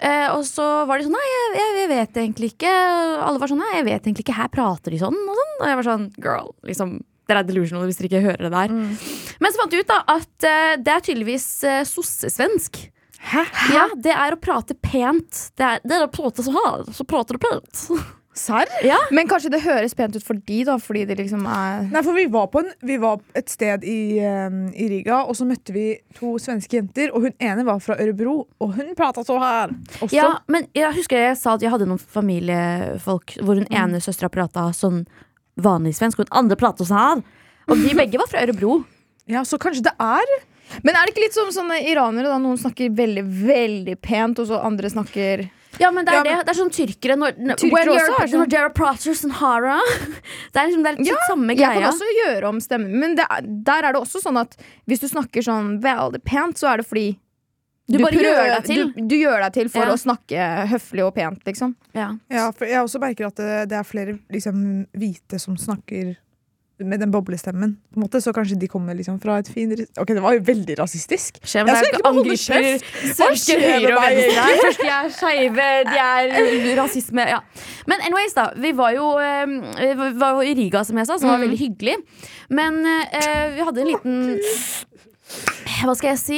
Eh, 0.00 0.30
og 0.32 0.46
så 0.48 0.64
var 0.88 0.96
de 0.96 1.04
sånn, 1.04 1.16
nei, 1.16 1.26
jeg, 1.32 1.50
jeg, 1.58 1.74
jeg 1.82 1.90
vet 1.90 2.18
egentlig 2.22 2.48
ikke. 2.54 2.72
Alle 3.26 3.42
var 3.42 3.52
sånn, 3.52 3.60
nei, 3.60 3.74
jeg 3.74 3.86
vet 3.90 4.08
egentlig 4.08 4.24
ikke. 4.24 4.38
Her 4.38 4.48
prater 4.54 4.96
de 4.96 5.02
sånn 5.02 5.18
og 5.18 5.36
sånn. 5.42 5.52
Og 5.58 5.68
jeg 5.68 5.78
var 5.80 5.88
sånn, 5.90 6.06
girl, 6.24 6.50
liksom 6.68 6.96
dere 7.26 7.42
er 7.42 7.48
delusional 7.48 7.88
hvis 7.88 8.00
dere 8.00 8.10
ikke 8.10 8.26
hører 8.26 8.46
det 8.46 8.52
der. 8.54 8.74
Men 9.42 9.52
så 9.52 9.62
fant 9.62 9.74
vi 9.74 9.82
ut 9.82 9.90
da 9.90 10.02
at 10.16 10.46
uh, 10.46 10.74
det 10.82 10.92
er 10.92 11.08
tydeligvis 11.08 11.48
uh, 11.66 11.80
sossesvensk. 11.88 12.84
Hæ? 13.26 13.42
Ja, 13.74 13.88
det 13.98 14.12
er 14.14 14.36
å 14.36 14.38
prate 14.38 14.76
pent. 14.78 15.48
Det 15.58 15.66
er, 15.66 15.82
det 15.82 15.96
er 15.96 16.06
å 16.06 16.12
prate 16.12 16.44
så 16.46 16.54
hard 16.54 16.92
så 16.94 17.06
prater 17.08 17.38
du 17.38 17.42
pent. 17.42 17.88
Serr? 18.36 18.68
Ja. 18.84 18.98
Men 19.10 19.28
kanskje 19.30 19.48
det 19.54 19.62
høres 19.64 19.94
pent 19.96 20.16
ut 20.16 20.24
for 20.24 20.36
de, 20.48 20.58
da, 20.68 20.76
fordi 20.82 21.06
det 21.08 21.16
liksom 21.22 21.46
er 21.48 21.86
Nei, 21.88 22.02
for 22.04 22.16
vi 22.16 22.26
var, 22.28 22.50
på 22.52 22.60
en, 22.60 22.68
vi 22.84 22.98
var 23.00 23.22
et 23.38 23.48
sted 23.48 23.84
i, 23.88 24.20
um, 24.20 24.66
i 24.76 24.90
Riga, 24.92 25.22
og 25.24 25.38
så 25.38 25.46
møtte 25.48 25.72
vi 25.72 25.86
to 26.18 26.34
svenske 26.42 26.76
jenter. 26.76 27.14
Og 27.16 27.24
hun 27.26 27.36
ene 27.40 27.64
var 27.66 27.80
fra 27.80 27.96
Ørebro, 28.02 28.42
og 28.60 28.74
hun 28.76 28.92
prata 28.98 29.24
så 29.24 29.38
her 29.40 29.72
også. 30.02 30.12
Ja, 30.14 30.28
men 30.52 30.68
jeg 30.76 30.92
husker 30.98 31.22
jeg 31.22 31.38
sa 31.40 31.56
at 31.56 31.64
jeg 31.64 31.72
hadde 31.72 31.88
noen 31.88 32.02
familiefolk 32.02 33.38
hvor 33.40 33.56
hun 33.56 33.70
ene 33.72 34.02
søstera 34.04 34.30
prata 34.32 34.68
sånn 34.76 35.06
vanlig 35.60 35.94
svensk, 35.96 36.18
og 36.20 36.28
hun 36.28 36.38
andre 36.44 36.56
prata 36.60 36.84
sånn 36.84 36.98
her. 37.00 37.22
Og 37.68 37.76
de 37.82 37.94
begge 37.98 38.18
var 38.20 38.28
fra 38.30 38.42
Ørebro. 38.44 38.84
Ja, 39.26 39.42
så 39.42 39.58
kanskje 39.58 39.82
det 39.88 39.94
er 39.98 40.26
Men 40.82 40.94
er 40.96 41.06
det 41.06 41.14
ikke 41.14 41.22
litt 41.26 41.34
som 41.34 41.48
sånne 41.54 41.80
iranere? 41.86 42.26
da 42.30 42.38
Noen 42.38 42.58
snakker 42.58 42.90
veldig 42.94 43.22
veldig 43.46 44.00
pent, 44.02 44.38
og 44.42 44.46
så 44.48 44.58
andre 44.64 44.88
snakker 44.90 45.48
Ja, 45.78 45.90
men 45.90 46.04
det 46.06 46.12
er 46.14 46.16
Ja, 46.16 46.22
men- 46.22 46.38
det. 46.38 46.46
Det 46.46 46.52
er 46.56 46.60
sånn 46.62 46.70
tyrkere 46.72 47.16
når, 47.18 47.32
Tyrkere 47.56 47.90
også 47.92 48.22
er 48.22 48.26
sånn. 48.32 48.74
Prater 48.74 49.14
sånn 49.14 49.30
hara. 49.30 49.80
Det 50.52 50.56
er 50.60 50.66
liksom 50.68 50.82
det 50.82 50.92
er 50.92 50.96
litt 50.98 51.06
Ja, 51.06 51.16
samme 51.28 51.54
Jeg 51.56 51.58
kan 51.82 51.82
også 51.92 52.08
gjøre 52.24 52.48
om 52.48 52.60
stemmen, 52.60 52.92
men 52.98 53.14
det, 53.14 53.26
er- 53.30 53.42
der 53.42 53.82
er 53.84 53.92
det 53.92 54.00
også 54.00 54.22
sånn 54.22 54.40
at 54.40 54.56
hvis 54.88 55.00
du 55.00 55.08
snakker 55.08 55.42
sånn 55.42 55.80
veldig 55.82 56.22
pent, 56.24 56.56
så 56.56 56.72
er 56.72 56.76
det 56.78 56.86
fordi 56.88 57.18
Du 57.86 57.98
bare 58.02 58.18
gjør 58.18 58.48
deg 58.50 58.64
til. 58.66 58.84
Du, 58.96 59.02
du 59.06 59.16
gjør 59.20 59.40
deg 59.46 59.52
til 59.54 59.68
for 59.70 59.86
Ja. 59.86 59.94
å 59.94 60.00
snakke 60.00 60.46
høflig 60.72 61.04
og 61.06 61.14
pent, 61.14 61.42
liksom. 61.46 61.74
Ja. 61.94 62.08
Ja, 62.32 62.50
for 62.50 62.66
jeg 62.66 62.82
også 62.82 62.98
merker 63.00 63.28
at 63.28 63.36
det, 63.38 63.68
det 63.70 63.78
er 63.78 63.84
flere 63.86 64.16
liksom, 64.32 64.86
hvite 64.96 65.38
som 65.38 65.54
snakker 65.56 66.16
med 66.82 67.00
den 67.00 67.08
boblestemmen. 67.14 67.70
På 67.88 67.96
en 67.96 68.02
måte, 68.04 68.20
så 68.20 68.34
kanskje 68.36 68.58
de 68.60 68.66
kommer 68.68 68.92
liksom 68.98 69.16
fra 69.22 69.38
et 69.40 69.48
finere 69.48 69.86
Ok, 69.96 70.10
det 70.12 70.20
var 70.20 70.34
jo 70.36 70.42
veldig 70.44 70.74
rasistisk. 70.76 71.38
Skjer, 71.40 71.64
Jeg 71.70 71.78
skal 71.78 71.94
ikke 71.94 72.10
angriper 72.10 72.42
kjeft. 72.42 72.90
svenske 73.16 73.22
Hva 73.22 73.38
skjer 73.40 73.62
høyre 73.64 73.80
med 73.80 73.94
og 73.94 74.02
meg 74.02 74.18
venstre. 74.18 74.58
Først 74.66 74.82
de 74.82 74.90
er 74.96 75.08
skeive, 75.20 75.68
de 75.88 76.02
er 76.02 76.76
rasisme. 76.82 77.24
Ja. 77.30 77.38
Men 77.88 78.04
anyways, 78.04 78.34
da. 78.36 78.50
Vi 78.60 78.74
var 78.76 78.92
jo, 78.92 79.06
eh, 79.22 79.46
vi 80.02 80.10
var 80.20 80.36
jo 80.36 80.44
i 80.44 80.52
Riga, 80.58 80.84
som 80.84 80.98
jeg 81.00 81.06
sa, 81.08 81.16
som 81.22 81.30
var 81.32 81.38
veldig 81.46 81.62
hyggelig. 81.62 81.96
Men 82.50 82.82
eh, 82.84 83.56
vi 83.56 83.64
hadde 83.70 83.80
en 83.86 83.90
liten 83.94 84.20
hva 85.82 85.92
skal 85.98 86.12
jeg 86.12 86.20
si 86.20 86.36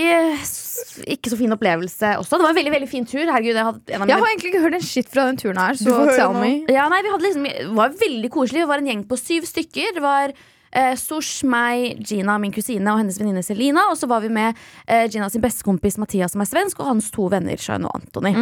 Ikke 1.07 1.31
så 1.33 1.39
fin 1.39 1.53
opplevelse 1.55 2.13
også. 2.21 2.37
Det 2.39 2.45
var 2.47 2.53
en 2.55 2.59
veldig 2.61 2.75
veldig 2.75 2.89
fin 2.91 3.07
tur. 3.09 3.25
Herregud, 3.25 3.55
jeg 3.55 3.65
hadde 3.71 3.95
en 3.97 4.03
av 4.05 4.09
Jeg 4.13 4.19
har 4.23 4.31
egentlig 4.33 4.53
ikke 4.53 4.63
hørt 4.67 4.75
en 4.79 4.87
shit 4.91 5.09
fra 5.13 5.25
den 5.31 5.37
turen 5.41 5.59
her, 5.63 5.79
så 5.81 5.97
tell 6.15 6.37
me. 6.37 6.53
ja, 6.73 6.89
nei, 6.93 7.01
vi 7.07 7.13
hadde 7.15 7.27
liksom, 7.29 7.49
Det 7.49 7.67
var 7.79 7.97
veldig 8.05 8.31
koselig. 8.35 8.63
Vi 8.65 8.71
var 8.73 8.83
en 8.85 8.91
gjeng 8.93 9.03
på 9.09 9.19
syv 9.21 9.47
stykker. 9.49 9.95
Det 9.99 10.03
var 10.05 10.35
eh, 10.73 10.95
Sosh, 11.01 11.45
meg, 11.49 12.03
Gina, 12.09 12.37
min 12.43 12.53
kusine 12.53 12.93
og 12.93 13.01
hennes 13.01 13.19
venninne 13.21 13.43
Selina. 13.47 13.87
Og 13.93 13.97
så 14.01 14.09
var 14.11 14.21
vi 14.25 14.29
med 14.35 14.55
eh, 14.87 15.07
Gina 15.09 15.31
sin 15.33 15.45
bestekompis 15.45 15.99
Mathias, 16.03 16.35
som 16.37 16.45
er 16.45 16.51
svensk, 16.51 16.81
og 16.83 16.91
hans 16.93 17.11
to 17.15 17.31
venner, 17.33 17.57
Shain 17.57 17.87
og 17.89 17.95
Anthony. 18.01 18.35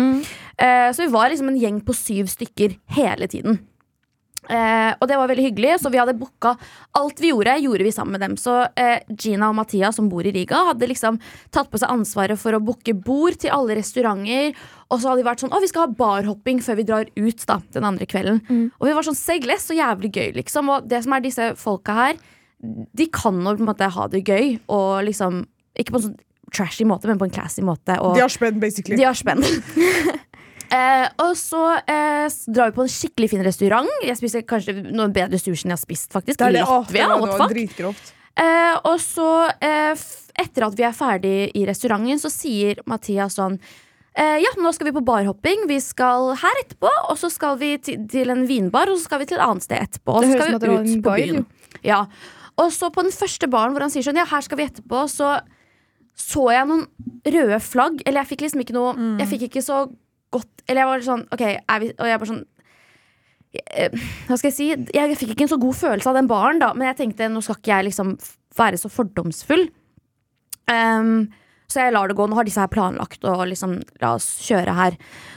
Eh, 0.59 0.91
så 0.93 1.05
vi 1.07 1.13
var 1.13 1.31
liksom 1.31 1.49
en 1.53 1.61
gjeng 1.61 1.81
på 1.87 1.95
syv 1.97 2.29
stykker 2.33 2.79
hele 2.99 3.29
tiden. 3.31 3.61
Eh, 4.49 4.93
og 5.01 5.09
det 5.11 5.17
var 5.19 5.31
veldig 5.31 5.45
hyggelig. 5.49 5.73
Så 5.83 5.91
vi 5.93 5.99
hadde 6.01 6.15
booka 6.19 6.55
alt 6.99 7.21
vi 7.23 7.31
gjorde, 7.33 7.57
gjorde 7.63 7.87
vi 7.87 7.93
sammen 7.95 8.17
med 8.17 8.25
dem. 8.25 8.37
Så 8.41 8.55
eh, 8.79 9.01
Gina 9.19 9.49
og 9.51 9.57
Mathias, 9.59 9.97
som 9.99 10.09
bor 10.13 10.27
i 10.27 10.33
Riga, 10.35 10.63
hadde 10.71 10.89
liksom 10.91 11.19
tatt 11.55 11.71
på 11.73 11.81
seg 11.83 11.93
ansvaret 11.93 12.39
for 12.41 12.57
å 12.57 12.63
booke 12.63 12.95
bord 12.95 13.39
til 13.43 13.55
alle 13.55 13.79
restauranter. 13.79 14.55
Og 14.91 15.01
så 15.03 15.11
hadde 15.11 15.25
de 15.25 15.27
vært 15.27 15.43
sånn 15.43 15.55
Å, 15.57 15.61
vi 15.63 15.71
skal 15.71 15.87
ha 15.89 15.97
barhopping 15.99 16.61
før 16.63 16.79
vi 16.79 16.87
drar 16.87 17.09
ut 17.17 17.47
da, 17.51 17.59
den 17.75 17.89
andre 17.89 18.07
kvelden. 18.07 18.43
Og 18.79 18.87
vi 18.87 18.95
var 18.95 19.07
sånn 19.07 19.19
Segles, 19.19 19.67
så 19.67 19.75
jævlig 19.75 20.13
gøy, 20.15 20.31
liksom. 20.39 20.71
Og 20.71 20.87
det 20.87 21.03
som 21.07 21.17
er 21.17 21.25
disse 21.25 21.49
folka 21.59 21.97
her 21.97 22.21
De 22.97 23.07
kan 23.13 23.35
nå 23.43 23.57
på 23.57 23.65
en 23.65 23.69
måte 23.73 23.89
ha 23.93 24.07
det 24.13 24.23
gøy, 24.27 24.55
og 24.73 25.03
liksom 25.09 25.43
Ikke 25.77 25.97
på 25.97 26.01
en 26.01 26.07
sånn 26.11 26.17
trashy 26.55 26.85
måte, 26.87 27.09
men 27.11 27.19
på 27.19 27.27
en 27.27 27.33
classy 27.35 27.61
måte. 27.67 27.97
Og 27.99 28.15
De 28.15 28.23
har 28.23 28.31
spenn, 28.31 28.61
basically. 28.63 28.95
de 28.97 29.03
har 29.03 29.17
spenn. 29.19 29.43
Eh, 30.73 31.07
og 31.23 31.33
så 31.39 31.63
eh, 31.79 32.27
drar 32.51 32.71
vi 32.71 32.77
på 32.77 32.85
en 32.87 32.91
skikkelig 32.91 33.31
fin 33.33 33.45
restaurant. 33.47 33.91
Jeg 34.05 34.19
spiser 34.19 34.45
kanskje 34.49 34.75
noe 34.89 35.09
bedre 35.15 35.39
sushi 35.39 35.67
enn 35.67 35.75
jeg 35.75 35.79
har 35.79 35.83
spist, 35.83 36.13
faktisk. 36.15 36.41
det 36.41 36.49
er 36.49 36.59
det. 36.59 36.67
Latvia. 36.67 37.09
var, 37.13 37.55
det. 37.55 37.95
Eh, 38.37 38.77
og 38.85 39.01
så, 39.01 39.31
eh, 39.65 40.07
etter 40.43 40.67
at 40.67 40.77
vi 40.77 40.87
er 40.87 40.97
ferdig 40.97 41.37
i 41.57 41.65
restauranten, 41.69 42.21
så 42.21 42.33
sier 42.33 42.83
Mathias 42.91 43.39
sånn 43.39 43.57
eh, 44.13 44.43
Ja, 44.43 44.53
nå 44.61 44.73
skal 44.77 44.91
vi 44.91 44.97
på 44.99 45.05
barhopping. 45.07 45.65
Vi 45.71 45.79
skal 45.85 46.35
her 46.43 46.63
etterpå, 46.65 46.91
og 47.11 47.17
så 47.21 47.31
skal 47.33 47.61
vi 47.63 47.77
til, 47.79 48.33
en 48.33 48.47
vinbar, 48.49 48.91
og 48.91 48.99
så 48.99 49.09
skal 49.09 49.23
vi 49.23 49.31
til 49.31 49.41
et 49.41 49.47
annet 49.47 49.69
sted 49.69 49.81
etterpå. 49.81 50.19
Og 50.19 50.27
så 50.27 50.35
skal 50.35 50.59
vi 50.61 50.73
ut 50.75 51.05
på 51.05 51.15
guide, 51.15 51.45
byen. 51.45 51.79
Ja. 51.87 52.05
Og 52.57 52.73
så 52.73 52.89
på 52.93 53.05
den 53.05 53.13
første 53.13 53.49
baren 53.53 53.77
hvor 53.77 53.85
han 53.85 53.93
sier 53.93 54.05
sånn 54.05 54.17
Ja, 54.17 54.25
her 54.29 54.45
skal 54.45 54.59
vi 54.61 54.67
etterpå, 54.69 55.05
så 55.13 55.37
så 56.17 56.47
jeg 56.49 56.65
noen 56.65 56.87
røde 57.29 57.59
flagg. 57.61 58.01
Eller 58.07 58.23
jeg 58.23 58.31
fikk 58.33 58.47
liksom 58.47 58.63
ikke 58.65 58.77
noe 58.77 58.95
Jeg 59.21 59.29
fikk 59.35 59.49
ikke 59.51 59.63
så 59.65 59.83
godt 60.37 60.67
Eller 60.67 60.83
jeg 60.83 60.91
var 60.91 61.07
sånn 61.07 61.25
OK, 61.35 61.45
er 61.47 61.83
vi 61.83 61.91
Og 61.95 62.11
jeg 62.11 62.21
bare 62.23 62.31
sånn 62.33 62.45
eh, 63.63 63.97
Hva 64.29 64.39
skal 64.39 64.51
jeg 64.51 64.57
si? 64.57 64.69
Jeg 64.97 65.19
fikk 65.21 65.35
ikke 65.35 65.47
en 65.49 65.55
så 65.55 65.61
god 65.63 65.79
følelse 65.81 66.13
av 66.13 66.21
den 66.21 66.31
baren, 66.31 66.63
da, 66.63 66.73
men 66.77 66.91
jeg 66.91 67.01
tenkte 67.03 67.31
nå 67.33 67.43
skal 67.45 67.59
ikke 67.61 67.75
jeg 67.75 67.89
liksom 67.91 68.15
være 68.57 68.79
så 68.81 68.89
fordomsfull. 68.89 69.67
Ehm, 70.73 71.27
så 71.67 71.81
jeg 71.83 71.93
lar 71.97 72.07
det 72.11 72.15
gå. 72.19 72.27
Nå 72.31 72.37
har 72.39 72.47
disse 72.47 72.63
her 72.63 72.71
planlagt, 72.71 73.25
å 73.27 73.43
liksom 73.49 73.77
la 74.03 74.13
oss 74.17 74.27
kjøre 74.47 74.75
her. 74.77 74.97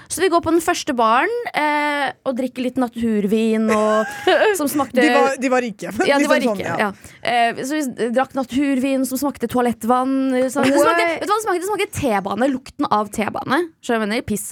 Så 0.10 0.22
vi 0.24 0.30
går 0.34 0.42
på 0.46 0.52
den 0.54 0.62
første 0.62 0.94
baren 0.98 1.30
eh, 1.54 2.12
og 2.26 2.38
drikker 2.38 2.66
litt 2.66 2.78
naturvin 2.82 3.68
og, 3.74 4.08
som 4.60 4.70
smakte 4.72 5.02
De 5.02 5.10
var, 5.14 5.36
de 5.42 5.52
var 5.54 5.62
rike. 5.66 5.92
ja, 6.08 6.18
de 6.22 6.30
var 6.30 6.40
Liksom 6.42 6.58
rike. 6.58 6.70
sånn, 6.70 6.82
ja. 6.82 6.92
Eh, 7.22 7.62
så 7.66 7.78
vi 7.78 8.10
drakk 8.16 8.34
naturvin 8.38 9.06
som 9.10 9.22
smakte 9.22 9.50
toalettvann. 9.52 10.16
Så 10.50 10.64
det, 10.66 10.74
smakte, 10.74 11.06
vet 11.20 11.28
du 11.28 11.34
hva 11.34 11.38
det 11.38 11.46
smakte? 11.46 11.60
Det 11.62 11.70
smakte 11.70 11.90
T-bane. 12.02 12.50
Lukten 12.54 12.90
av 12.90 13.10
T-bane. 13.14 13.62
Skjønner? 13.86 14.26
Piss. 14.26 14.52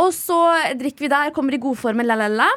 Og 0.00 0.10
så 0.16 0.38
drikker 0.80 1.06
vi 1.06 1.12
der, 1.12 1.32
kommer 1.36 1.54
i 1.56 1.60
godformen, 1.62 2.04
la-la-la. 2.08 2.48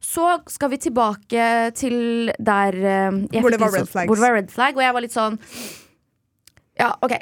Så 0.00 0.24
skal 0.48 0.70
vi 0.72 0.78
tilbake 0.80 1.46
til 1.76 2.30
der 2.40 2.72
eh, 2.80 3.18
Hvor 3.36 3.52
det 3.52 3.60
var 3.60 3.74
red 3.74 3.82
sånn- 3.84 3.90
flags. 3.92 4.08
Hvor 4.08 4.16
det 4.16 4.24
var 4.24 4.36
red 4.38 4.50
flag, 4.50 4.78
og 4.78 4.82
jeg 4.86 4.94
var 4.96 5.04
litt 5.04 5.12
sånn 5.14 5.36
Ja, 6.80 6.94
OK. 7.04 7.14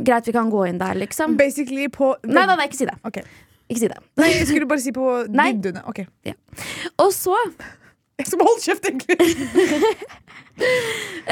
Greit, 0.00 0.28
vi 0.28 0.34
kan 0.34 0.50
gå 0.52 0.64
inn 0.70 0.80
der, 0.80 0.96
liksom. 0.98 1.36
Basically 1.40 1.88
på 1.92 2.14
Nei, 2.24 2.46
nei, 2.48 2.56
nei, 2.56 2.68
ikke 2.70 2.80
si 2.80 2.88
det. 2.88 2.96
Okay. 3.08 3.26
Ikke 3.68 3.84
si 3.84 3.92
det. 3.92 4.00
Nei, 4.20 4.32
jeg 4.38 4.48
skulle 4.50 4.68
bare 4.70 4.84
si 4.84 4.94
på 4.96 5.06
vinduene. 5.36 5.84
Ok. 5.88 6.04
Og 7.02 7.12
så 7.16 7.36
Jeg 8.20 8.28
skal 8.28 8.42
bare 8.42 8.52
holde 8.52 8.66
kjeft, 8.66 8.90
egentlig. 8.90 10.18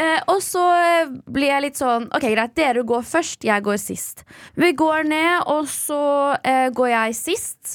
Eh, 0.00 0.20
og 0.32 0.38
så 0.42 0.62
eh, 0.80 1.10
blir 1.28 1.50
jeg 1.50 1.62
litt 1.66 1.76
sånn 1.78 2.06
Ok, 2.16 2.24
greit, 2.32 2.54
dere 2.56 2.80
går 2.88 3.02
først, 3.04 3.44
jeg 3.44 3.62
går 3.66 3.76
sist. 3.78 4.22
Vi 4.56 4.70
går 4.72 5.04
ned, 5.10 5.44
og 5.52 5.68
så 5.68 5.98
eh, 6.40 6.70
går 6.72 6.88
jeg 6.94 7.18
sist. 7.18 7.74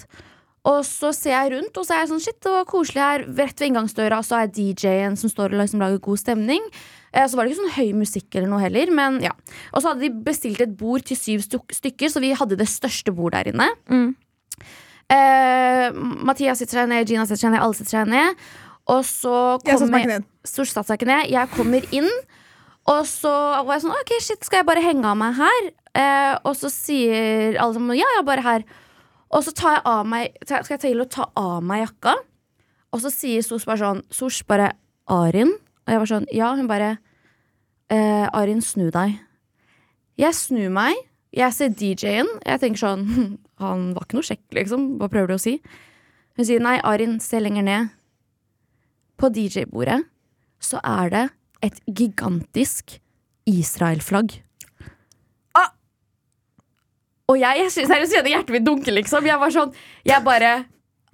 Og 0.65 0.81
så 0.87 1.11
ser 1.13 1.35
jeg 1.35 1.51
rundt, 1.53 1.77
og 1.77 1.85
så 1.85 1.93
er 1.93 2.01
jeg 2.01 2.11
sånn 2.15 2.23
Shit, 2.25 2.39
det 2.41 2.53
var 2.55 2.65
koselig 2.69 3.03
her. 3.03 3.25
Rett 3.37 3.61
ved 3.61 3.69
inngangsdøra 3.69 4.23
så 4.25 4.39
er 4.41 4.51
DJ-en 4.57 5.17
som 5.21 5.29
står 5.31 5.53
og 5.53 5.61
liksom 5.61 5.85
lager 5.85 6.01
god 6.09 6.23
stemning. 6.23 6.65
Eh, 7.15 7.27
så 7.31 7.37
var 7.37 7.45
det 7.45 7.53
ikke 7.53 7.63
sånn 7.63 7.75
høy 7.77 7.95
musikk 7.95 8.35
eller 8.35 8.51
noe 8.51 8.63
heller, 8.65 8.91
men 8.91 9.21
ja. 9.23 9.31
Og 9.71 9.81
så 9.81 9.91
hadde 9.91 10.03
de 10.03 10.25
bestilt 10.25 10.61
et 10.63 10.75
bord 10.77 11.05
til 11.07 11.19
syv 11.19 11.45
stykker, 11.47 12.11
så 12.11 12.21
vi 12.23 12.33
hadde 12.35 12.59
det 12.59 12.67
største 12.69 13.13
bordet 13.15 13.45
der 13.45 13.53
inne. 13.53 13.69
Mm. 13.87 14.09
Eh, 15.15 15.87
Mathias 16.25 16.59
sitter 16.59 16.81
seg 16.81 16.91
ned, 16.91 17.07
Gina 17.07 17.27
sitter 17.29 17.45
seg 17.45 17.53
ned, 17.53 17.63
alle 17.63 17.77
sitter 17.77 17.99
seg 18.01 18.11
ned. 18.11 18.45
Og 18.91 19.01
så 19.07 19.35
kommer 19.63 20.03
ikke 20.99 21.09
ned. 21.09 21.29
Jeg 21.31 21.51
kommer 21.55 21.87
inn, 21.95 22.09
og 22.91 23.01
så 23.09 23.31
var 23.65 23.77
jeg 23.77 23.85
sånn 23.87 23.95
Ok, 23.95 24.11
shit, 24.21 24.43
skal 24.45 24.61
jeg 24.61 24.67
bare 24.67 24.83
henge 24.85 25.07
av 25.09 25.17
meg 25.17 25.39
her? 25.39 25.69
Eh, 25.95 26.33
og 26.45 26.53
så 26.59 26.69
sier 26.69 27.55
alle 27.55 27.77
sammen 27.77 27.97
ja, 27.97 28.09
ja, 28.17 28.21
bare 28.27 28.43
her. 28.45 28.65
Og 29.33 29.41
så 29.45 29.55
tar 29.55 29.79
jeg 29.79 29.85
av 29.89 30.05
meg 30.07 30.35
skal 30.43 30.75
jeg 30.75 30.83
til 30.83 31.01
å 31.01 31.09
ta 31.09 31.29
av 31.39 31.63
meg 31.65 31.85
jakka, 31.87 32.13
og 32.93 33.01
så 33.03 33.09
sier 33.11 33.43
Sos 33.43 33.65
bare 33.67 33.81
sånn 33.81 34.03
Sos 34.13 34.43
bare 34.47 34.73
Arin. 35.11 35.55
Og 35.85 35.93
jeg 35.93 36.01
var 36.01 36.11
sånn 36.11 36.29
Ja, 36.33 36.53
hun 36.57 36.69
bare 36.69 36.95
eh, 37.93 38.27
Arin, 38.33 38.61
snu 38.61 38.89
deg. 38.93 39.19
Jeg 40.19 40.37
snur 40.37 40.71
meg. 40.73 40.95
Jeg 41.35 41.51
ser 41.51 41.73
DJ-en. 41.75 42.29
Jeg 42.45 42.61
tenker 42.63 42.79
sånn 42.79 43.03
«Hm, 43.09 43.31
Han 43.63 43.89
var 43.95 44.07
ikke 44.07 44.17
noe 44.19 44.27
kjekk, 44.27 44.43
liksom. 44.55 44.87
Hva 44.99 45.09
prøver 45.11 45.31
du 45.31 45.37
å 45.37 45.41
si? 45.41 45.57
Hun 46.35 46.47
sier 46.47 46.63
nei, 46.63 46.75
Arin, 46.83 47.19
se 47.23 47.39
lenger 47.39 47.63
ned. 47.63 47.93
På 49.15 49.29
DJ-bordet 49.31 50.01
så 50.59 50.81
er 50.83 51.11
det 51.13 51.25
et 51.63 51.77
gigantisk 51.87 52.97
Israel-flagg. 53.47 54.41
Ah! 55.55 55.71
Og 57.31 57.39
jeg, 57.39 57.63
jeg 57.63 57.87
seriøst 57.87 58.15
kjenner 58.17 58.33
hjertet 58.33 58.55
mitt 58.57 58.65
dunke, 58.67 58.91
liksom. 58.91 59.27
Jeg 59.27 59.39
var 59.39 59.53
sånn 59.53 59.71
Jeg 60.07 60.23
bare 60.25 60.51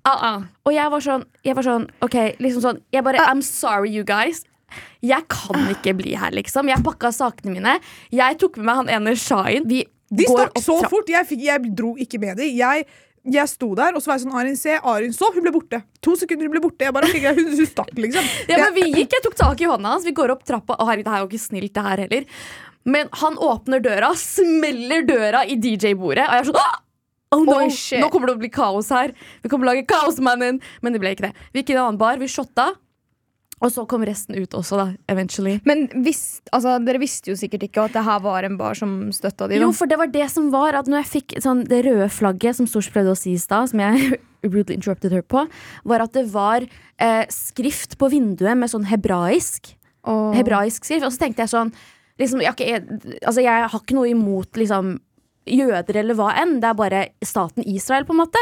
ah, 0.08 0.18
ah. 0.18 0.40
Og 0.66 0.74
jeg 0.74 0.94
var 0.94 1.06
sånn, 1.06 1.28
jeg 1.46 1.58
var 1.58 1.68
sånn 1.68 1.86
OK, 2.02 2.18
liksom 2.42 2.66
sånn 2.66 2.82
Jeg 2.94 3.06
bare 3.06 3.22
I'm 3.28 3.44
sorry, 3.46 3.94
you 3.94 4.08
guys. 4.08 4.42
Jeg 5.06 5.28
kan 5.32 5.70
ikke 5.74 5.94
bli 5.98 6.16
her, 6.20 6.34
liksom. 6.36 6.70
Jeg 6.72 6.84
pakka 6.86 7.12
sakene 7.16 7.56
mine. 7.56 7.78
Jeg 8.14 8.40
tok 8.42 8.60
med 8.60 8.70
meg 8.70 8.82
han 8.82 8.92
ene 8.98 9.16
Shahin. 9.20 9.68
Vi 9.70 9.86
De 10.12 10.28
går 10.28 10.50
stakk 10.52 10.66
så 10.66 10.78
fort. 10.92 11.10
Jeg, 11.12 11.28
fikk, 11.30 11.46
jeg 11.48 11.74
dro 11.78 11.94
ikke 12.02 12.20
med 12.22 12.42
dem. 12.42 12.52
Jeg, 12.58 12.88
jeg 13.38 13.52
sto 13.52 13.72
der, 13.78 13.96
og 13.96 14.04
så 14.04 14.12
var 14.12 14.20
jeg 14.20 14.26
sånn 14.26 14.40
Arin, 14.42 14.58
se. 14.60 14.76
Arin 14.94 15.16
så. 15.16 15.32
Hun 15.36 15.46
ble 15.46 15.54
borte. 15.56 15.82
To 16.04 16.18
sekunder, 16.20 16.50
hun 16.50 16.56
ble 16.56 16.64
borte. 16.64 16.88
Jeg 16.88 16.96
bare, 16.98 17.12
jeg, 17.16 17.38
hun, 17.38 17.54
hun 17.56 17.70
stakk, 17.70 17.96
liksom. 17.98 18.28
Ja, 18.52 18.60
men 18.66 18.76
vi 18.80 18.90
gikk, 18.90 19.16
Jeg 19.18 19.26
tok 19.28 19.40
tak 19.40 19.64
i 19.64 19.70
hånda 19.72 19.96
hans. 19.96 20.08
Vi 20.08 20.16
går 20.18 20.36
opp 20.36 20.46
trappa. 20.48 20.78
Å, 20.78 20.90
herregud, 20.90 21.08
det 21.10 21.16
er 21.18 21.26
jo 21.26 21.32
ikke 21.32 21.46
snilt, 21.48 21.74
det 21.78 21.88
her 21.88 22.06
heller. 22.06 22.30
Men 22.92 23.12
han 23.22 23.36
åpner 23.38 23.84
døra, 23.84 24.14
smeller 24.18 25.04
døra 25.06 25.44
i 25.46 25.54
DJ-bordet, 25.62 26.26
og 26.26 26.34
jeg 26.34 26.42
er 26.42 26.48
sånn 26.50 26.58
«Åh! 26.64 26.80
Oh 27.32 27.46
no, 27.48 27.62
oh. 27.64 27.76
Nå 28.02 28.08
kommer 28.12 28.28
det 28.28 28.34
å 28.36 28.40
bli 28.42 28.50
kaos 28.52 28.90
her. 28.92 29.14
Vi 29.40 29.48
kommer 29.48 29.64
til 29.64 29.70
å 29.70 29.72
lage 29.72 29.88
Kaosmannen. 29.88 30.58
Men 30.84 30.92
det 30.92 31.00
ble 31.00 31.14
ikke 31.16 31.30
det. 31.30 31.46
Vi 31.54 31.62
gikk 31.62 31.72
i 31.72 31.76
en 31.78 31.86
annen 31.86 32.00
bar, 32.02 32.20
vi 32.20 32.28
shotta. 32.28 32.74
Og 33.62 33.70
så 33.70 33.84
kom 33.86 34.02
resten 34.08 34.38
ut 34.42 34.56
også, 34.58 34.78
da. 34.80 34.86
Eventually. 35.12 35.60
Men 35.70 35.86
visst, 36.06 36.48
altså, 36.50 36.80
dere 36.82 37.02
visste 37.02 37.30
jo 37.30 37.38
sikkert 37.38 37.68
ikke 37.68 37.84
at 37.86 37.94
det 37.94 38.06
her 38.08 38.24
var 38.24 38.48
en 38.48 38.58
bar 38.58 38.78
som 38.78 38.96
støtta 39.14 39.46
de. 39.46 39.60
da. 39.60 39.62
Jo, 39.68 39.70
for 39.78 39.90
det 39.90 40.00
var 40.02 40.10
det 40.10 40.26
som 40.34 40.50
var 40.54 40.78
at 40.80 40.90
når 40.90 41.04
jeg 41.04 41.12
fikk 41.12 41.36
sånn, 41.46 41.62
det 41.70 41.84
røde 41.86 42.10
flagget, 42.10 42.58
som 42.58 42.70
Stors 42.70 42.90
prøvde 42.94 43.14
å 43.14 43.20
si 43.20 43.36
i 43.36 43.42
stad, 43.42 43.70
som 43.70 43.84
jeg 43.84 44.18
rudely 44.54 44.80
interrupted 44.80 45.14
her 45.14 45.22
på, 45.22 45.46
var 45.86 46.06
at 46.08 46.18
det 46.18 46.26
var 46.34 46.66
eh, 46.66 47.24
skrift 47.30 48.00
på 48.02 48.10
vinduet 48.14 48.58
med 48.58 48.74
sånn 48.74 48.90
hebraisk. 48.90 49.76
Oh. 50.02 50.32
hebraisk 50.34 50.88
skrift. 50.88 51.06
Og 51.06 51.14
så 51.14 51.22
tenkte 51.22 51.46
jeg 51.46 51.54
sånn 51.54 51.70
liksom, 52.22 52.42
jeg, 52.42 52.58
jeg, 52.66 52.82
altså, 53.22 53.44
jeg 53.46 53.70
har 53.70 53.78
ikke 53.84 53.98
noe 53.98 54.10
imot 54.10 54.58
liksom, 54.58 54.96
jøder 55.46 56.02
eller 56.02 56.18
hva 56.18 56.34
enn. 56.42 56.58
Det 56.64 56.70
er 56.70 56.82
bare 56.82 57.06
staten 57.26 57.66
Israel, 57.70 58.10
på 58.10 58.16
en 58.16 58.24
måte. 58.24 58.42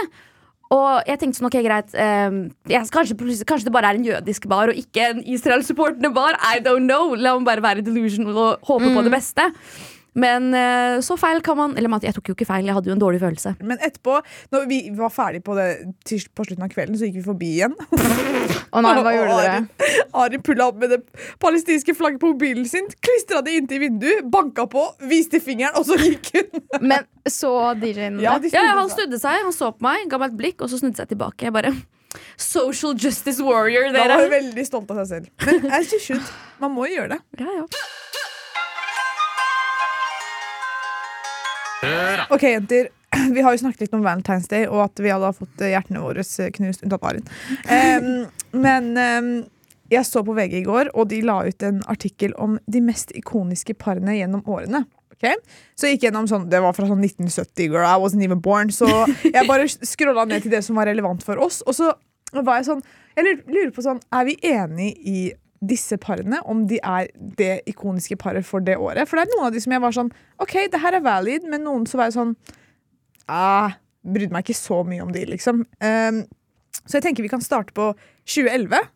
Og 0.70 1.08
jeg 1.10 1.18
tenkte 1.18 1.40
sånn, 1.40 1.48
ok, 1.50 1.56
greit 1.66 1.96
um, 1.98 2.42
yes, 2.70 2.92
kanskje, 2.94 3.16
kanskje 3.50 3.66
det 3.66 3.74
bare 3.74 3.90
er 3.90 3.98
en 3.98 4.06
jødisk 4.06 4.46
bar 4.52 4.70
og 4.70 4.78
ikke 4.78 5.08
en 5.16 5.24
Israel-supportende 5.26 6.12
bar. 6.14 6.38
I 6.46 6.62
don't 6.62 6.86
know. 6.86 7.16
La 7.18 7.34
meg 7.38 7.48
bare 7.48 7.66
være 7.66 7.86
delusional 7.86 8.38
og 8.38 8.70
håpe 8.70 8.92
på 8.94 9.06
det 9.08 9.14
beste. 9.16 9.48
Men 10.20 10.50
eh, 10.58 11.00
så 11.06 11.16
feil 11.20 11.42
kan 11.46 11.58
man 11.60 11.76
Eller 11.80 11.92
jeg 12.04 12.16
tok 12.18 12.32
jo 12.32 12.36
ikke 12.36 12.48
feil, 12.50 12.68
jeg 12.68 12.76
hadde 12.76 12.92
jo 12.92 12.96
en 12.96 13.02
dårlig 13.02 13.22
følelse. 13.22 13.56
Men 13.62 13.80
etterpå, 13.86 14.20
når 14.54 14.68
vi 14.70 14.80
var 14.98 15.14
ferdig 15.14 15.42
på, 15.46 15.56
det, 15.58 15.68
på 16.36 16.46
slutten 16.48 16.66
av 16.66 16.72
kvelden, 16.74 16.98
så 17.00 17.08
gikk 17.08 17.20
vi 17.22 17.26
forbi 17.26 17.52
igjen. 17.60 17.76
Å 18.76 18.84
nei, 18.86 18.96
hva 19.02 19.14
gjorde 19.16 19.38
dere? 19.40 20.00
Ari 20.20 20.40
pulla 20.46 20.70
opp 20.70 20.80
med 20.82 20.94
det 20.94 21.00
palestinske 21.42 21.96
flagget 21.98 22.22
på 22.22 22.34
mobilen 22.34 22.68
sin, 22.70 22.90
klistra 23.04 23.42
det 23.46 23.56
inntil 23.58 23.84
vinduet, 23.86 24.26
banka 24.30 24.66
på, 24.70 24.86
viste 25.10 25.42
fingeren, 25.44 25.78
og 25.80 25.88
så 25.90 25.98
gikk 26.02 26.32
hun. 26.36 26.66
Men 26.92 27.08
så 27.30 27.54
DJ-en 27.80 28.20
Ja, 28.24 28.38
de 28.42 28.52
Ja, 28.54 28.66
Han 28.80 28.92
snudde 28.92 29.22
seg, 29.22 29.44
han 29.46 29.56
så 29.56 29.72
på 29.76 29.86
meg, 29.86 30.06
ga 30.10 30.22
meg 30.22 30.34
et 30.34 30.42
blikk, 30.42 30.66
og 30.66 30.72
så 30.72 30.82
snudde 30.82 31.02
seg 31.02 31.14
tilbake. 31.14 31.48
Jeg 31.48 31.56
bare 31.56 31.74
Social 32.40 32.96
justice 32.98 33.44
warrior, 33.46 33.92
Da 33.94 34.08
var 34.10 34.24
hun 34.24 34.32
veldig 34.34 34.66
stolt 34.66 34.90
av 34.94 35.04
seg 35.04 35.10
selv. 35.12 35.32
Men 35.46 35.74
jeg 35.76 35.90
synes 35.92 36.10
ut, 36.18 36.32
Man 36.64 36.74
må 36.74 36.88
jo 36.90 36.98
gjøre 37.00 37.18
det. 37.18 37.22
Ja, 37.44 37.62
ja. 37.62 38.29
Ok, 42.30 42.44
jenter. 42.44 42.90
Vi 43.36 43.42
har 43.42 43.56
jo 43.56 43.62
snakket 43.62 43.88
litt 43.88 43.96
om 43.96 44.04
Valentine's 44.06 44.50
Day, 44.52 44.68
og 44.68 44.84
at 44.84 45.00
vi 45.00 45.12
alle 45.14 45.32
har 45.32 45.38
fått 45.38 45.62
eh, 45.64 45.72
hjertene 45.74 46.02
våre 46.04 46.26
knust, 46.56 46.84
unntatt 46.86 47.06
Arin. 47.08 47.26
Um, 47.66 48.28
men 48.66 48.92
um, 48.98 49.30
jeg 49.90 50.06
så 50.06 50.22
på 50.26 50.36
VG 50.38 50.60
i 50.60 50.66
går, 50.68 50.92
og 50.94 51.10
de 51.10 51.22
la 51.26 51.40
ut 51.48 51.66
en 51.66 51.82
artikkel 51.90 52.36
om 52.38 52.60
de 52.70 52.82
mest 52.84 53.14
ikoniske 53.18 53.78
parene 53.82 54.18
gjennom 54.20 54.44
årene. 54.46 54.84
Okay? 55.16 55.40
Så 55.76 55.88
jeg 55.88 55.98
gikk 55.98 56.10
gjennom 56.10 56.30
sånn, 56.32 56.48
Det 56.52 56.62
var 56.64 56.76
fra 56.76 56.88
sånn 56.88 57.02
1970, 57.04 57.72
girl, 57.72 57.88
I 57.88 57.98
wasn't 58.00 58.24
even 58.24 58.44
born. 58.44 58.72
Så 58.72 58.88
jeg 59.24 59.48
bare 59.50 59.68
scrolla 59.68 60.28
ned 60.30 60.46
til 60.46 60.54
det 60.54 60.64
som 60.68 60.80
var 60.80 60.92
relevant 60.92 61.26
for 61.26 61.42
oss. 61.42 61.64
Og 61.68 61.76
så 61.76 61.92
var 62.30 62.60
jeg 62.60 62.70
sånn 62.70 62.84
Jeg 63.18 63.40
lurer 63.50 63.72
på 63.74 63.82
sånn 63.82 63.98
Er 64.14 64.28
vi 64.28 64.36
enig 64.46 64.92
i 65.02 65.22
disse 65.60 65.98
parene, 66.00 66.40
om 66.48 66.64
de 66.70 66.80
er 66.80 67.10
det 67.38 67.62
ikoniske 67.68 68.16
paret 68.20 68.48
for 68.48 68.64
det 68.64 68.78
året? 68.80 69.10
For 69.10 69.20
det 69.20 69.28
er 69.28 69.34
noen 69.36 69.50
av 69.50 69.56
de 69.56 69.62
som 69.64 69.76
jeg 69.76 69.84
var 69.84 69.96
sånn 69.96 70.12
OK, 70.40 70.56
det 70.72 70.80
her 70.80 70.96
er 70.96 71.04
valid, 71.04 71.48
men 71.52 71.66
noen 71.68 71.88
så 71.90 72.00
var 72.00 72.10
jeg 72.10 72.20
sånn 72.20 72.36
ah, 73.28 73.76
Brydde 74.08 74.32
meg 74.32 74.48
ikke 74.48 74.56
så 74.56 74.80
mye 74.88 75.04
om 75.04 75.12
de, 75.12 75.26
liksom. 75.28 75.66
Um, 75.84 76.22
så 76.86 76.98
jeg 76.98 77.10
tenker 77.10 77.26
vi 77.26 77.32
kan 77.32 77.44
starte 77.44 77.76
på 77.76 77.92
2011. 78.24 78.88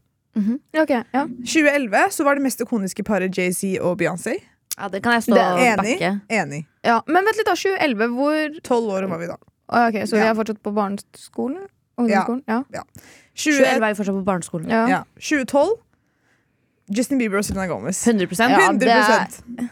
Ok, 0.79 0.93
ja. 0.95 1.25
2011 1.43 2.15
så 2.15 2.23
var 2.25 2.39
det 2.39 2.45
mest 2.45 2.63
ikoniske 2.63 3.03
paret 3.05 3.35
Jay-Z 3.37 3.75
og 3.83 3.99
Beyoncé. 3.99 4.39
Ja, 4.77 4.87
det 4.89 5.03
kan 5.03 5.13
jeg 5.19 5.27
stå 5.27 5.37
og 5.37 5.61
enig. 5.61 5.97
Enig. 6.31 6.63
ja. 6.87 7.01
Men 7.05 7.27
vent 7.27 7.37
litt, 7.37 7.45
da. 7.45 7.53
2011, 7.59 8.15
hvor 8.15 8.59
Tolv 8.65 8.95
år 8.95 9.09
var 9.11 9.21
vi 9.21 9.29
da. 9.29 9.37
Ok, 9.73 9.99
Så 10.07 10.17
vi 10.17 10.25
er 10.25 10.33
fortsatt 10.37 10.63
på 10.63 10.73
barneskolen? 10.73 11.67
Ungdomsskolen? 11.97 12.41
Ja. 12.49 12.63
20, 13.35 13.59
2011 13.59 13.75
er 13.75 13.89
vi 13.91 13.97
fortsatt 13.99 14.17
på 14.17 14.25
barneskolen. 14.31 14.71
ja. 14.71 14.85
ja. 14.89 15.03
2012 15.19 15.75
Justin 16.91 17.17
Bieber 17.21 17.37
og 17.39 17.45
Selena 17.45 17.67
Gomez. 17.67 18.07
100 18.07 18.27
Ja, 18.39 18.67
100 18.67 18.79
det 18.79 19.69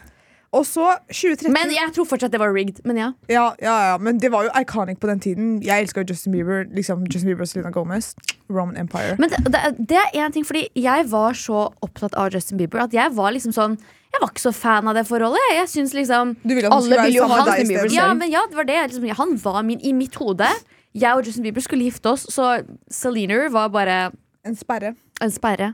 Og 0.52 0.66
så 0.66 0.84
2013 1.08 1.52
Men 1.52 1.72
jeg 1.72 1.92
tror 1.96 2.04
fortsatt 2.04 2.32
det 2.32 2.40
var 2.40 2.52
rigged. 2.52 2.82
Men 2.84 2.96
ja. 2.96 3.12
ja, 3.28 3.44
ja, 3.62 3.76
ja, 3.90 3.96
men 3.98 4.18
det 4.20 4.32
var 4.32 4.44
jo 4.44 4.50
iconic 4.60 5.00
på 5.00 5.08
den 5.08 5.20
tiden. 5.20 5.62
Jeg 5.64 5.80
elska 5.80 6.04
Justin 6.08 6.32
Bieber. 6.32 6.64
Liksom 6.76 7.06
Justin 7.08 7.30
Bieber 7.30 7.46
og 7.46 7.48
Selena 7.48 7.70
Gomez. 7.70 8.14
Roman 8.50 8.76
Empire. 8.76 9.16
Men 9.18 9.30
det, 9.32 9.38
det, 9.48 9.88
det 9.88 9.96
er 9.96 10.26
én 10.26 10.32
ting, 10.32 10.44
fordi 10.46 10.66
jeg 10.76 11.06
var 11.10 11.32
så 11.32 11.70
opptatt 11.80 12.14
av 12.14 12.32
Justin 12.34 12.60
Bieber 12.60 12.84
at 12.84 12.92
jeg 12.92 13.14
var 13.16 13.32
liksom 13.32 13.52
sånn 13.56 13.78
Jeg 14.12 14.20
var 14.20 14.28
ikke 14.28 14.44
så 14.44 14.52
fan 14.52 14.88
av 14.88 14.94
det 14.98 15.06
forholdet. 15.08 15.40
Jeg 15.56 15.68
synes 15.72 15.94
liksom 15.96 16.34
Du 16.42 16.52
ville 16.52 16.68
at 16.68 16.72
han 16.74 16.82
Alle 16.82 16.98
ville 17.06 17.16
jo 17.16 17.28
ha 17.30 17.38
deg 17.46 17.62
Justin 17.62 17.72
Bieber. 17.72 17.94
Ja, 17.96 18.10
men 18.14 18.32
ja, 18.32 18.44
det 18.50 18.56
var 18.60 18.68
det. 18.68 18.80
Liksom, 18.90 19.08
han 19.22 19.36
var 19.40 19.62
min 19.64 19.80
i 19.80 19.94
mitt 19.96 20.18
hode. 20.20 20.48
Jeg 20.92 21.16
og 21.16 21.24
Justin 21.24 21.46
Bieber 21.48 21.64
skulle 21.64 21.88
gifte 21.88 22.12
oss, 22.12 22.26
så 22.28 22.58
Selena 22.92 23.46
var 23.48 23.72
bare 23.72 24.12
En 24.44 24.56
sperre. 24.58 24.92
en 25.22 25.30
sperre. 25.30 25.72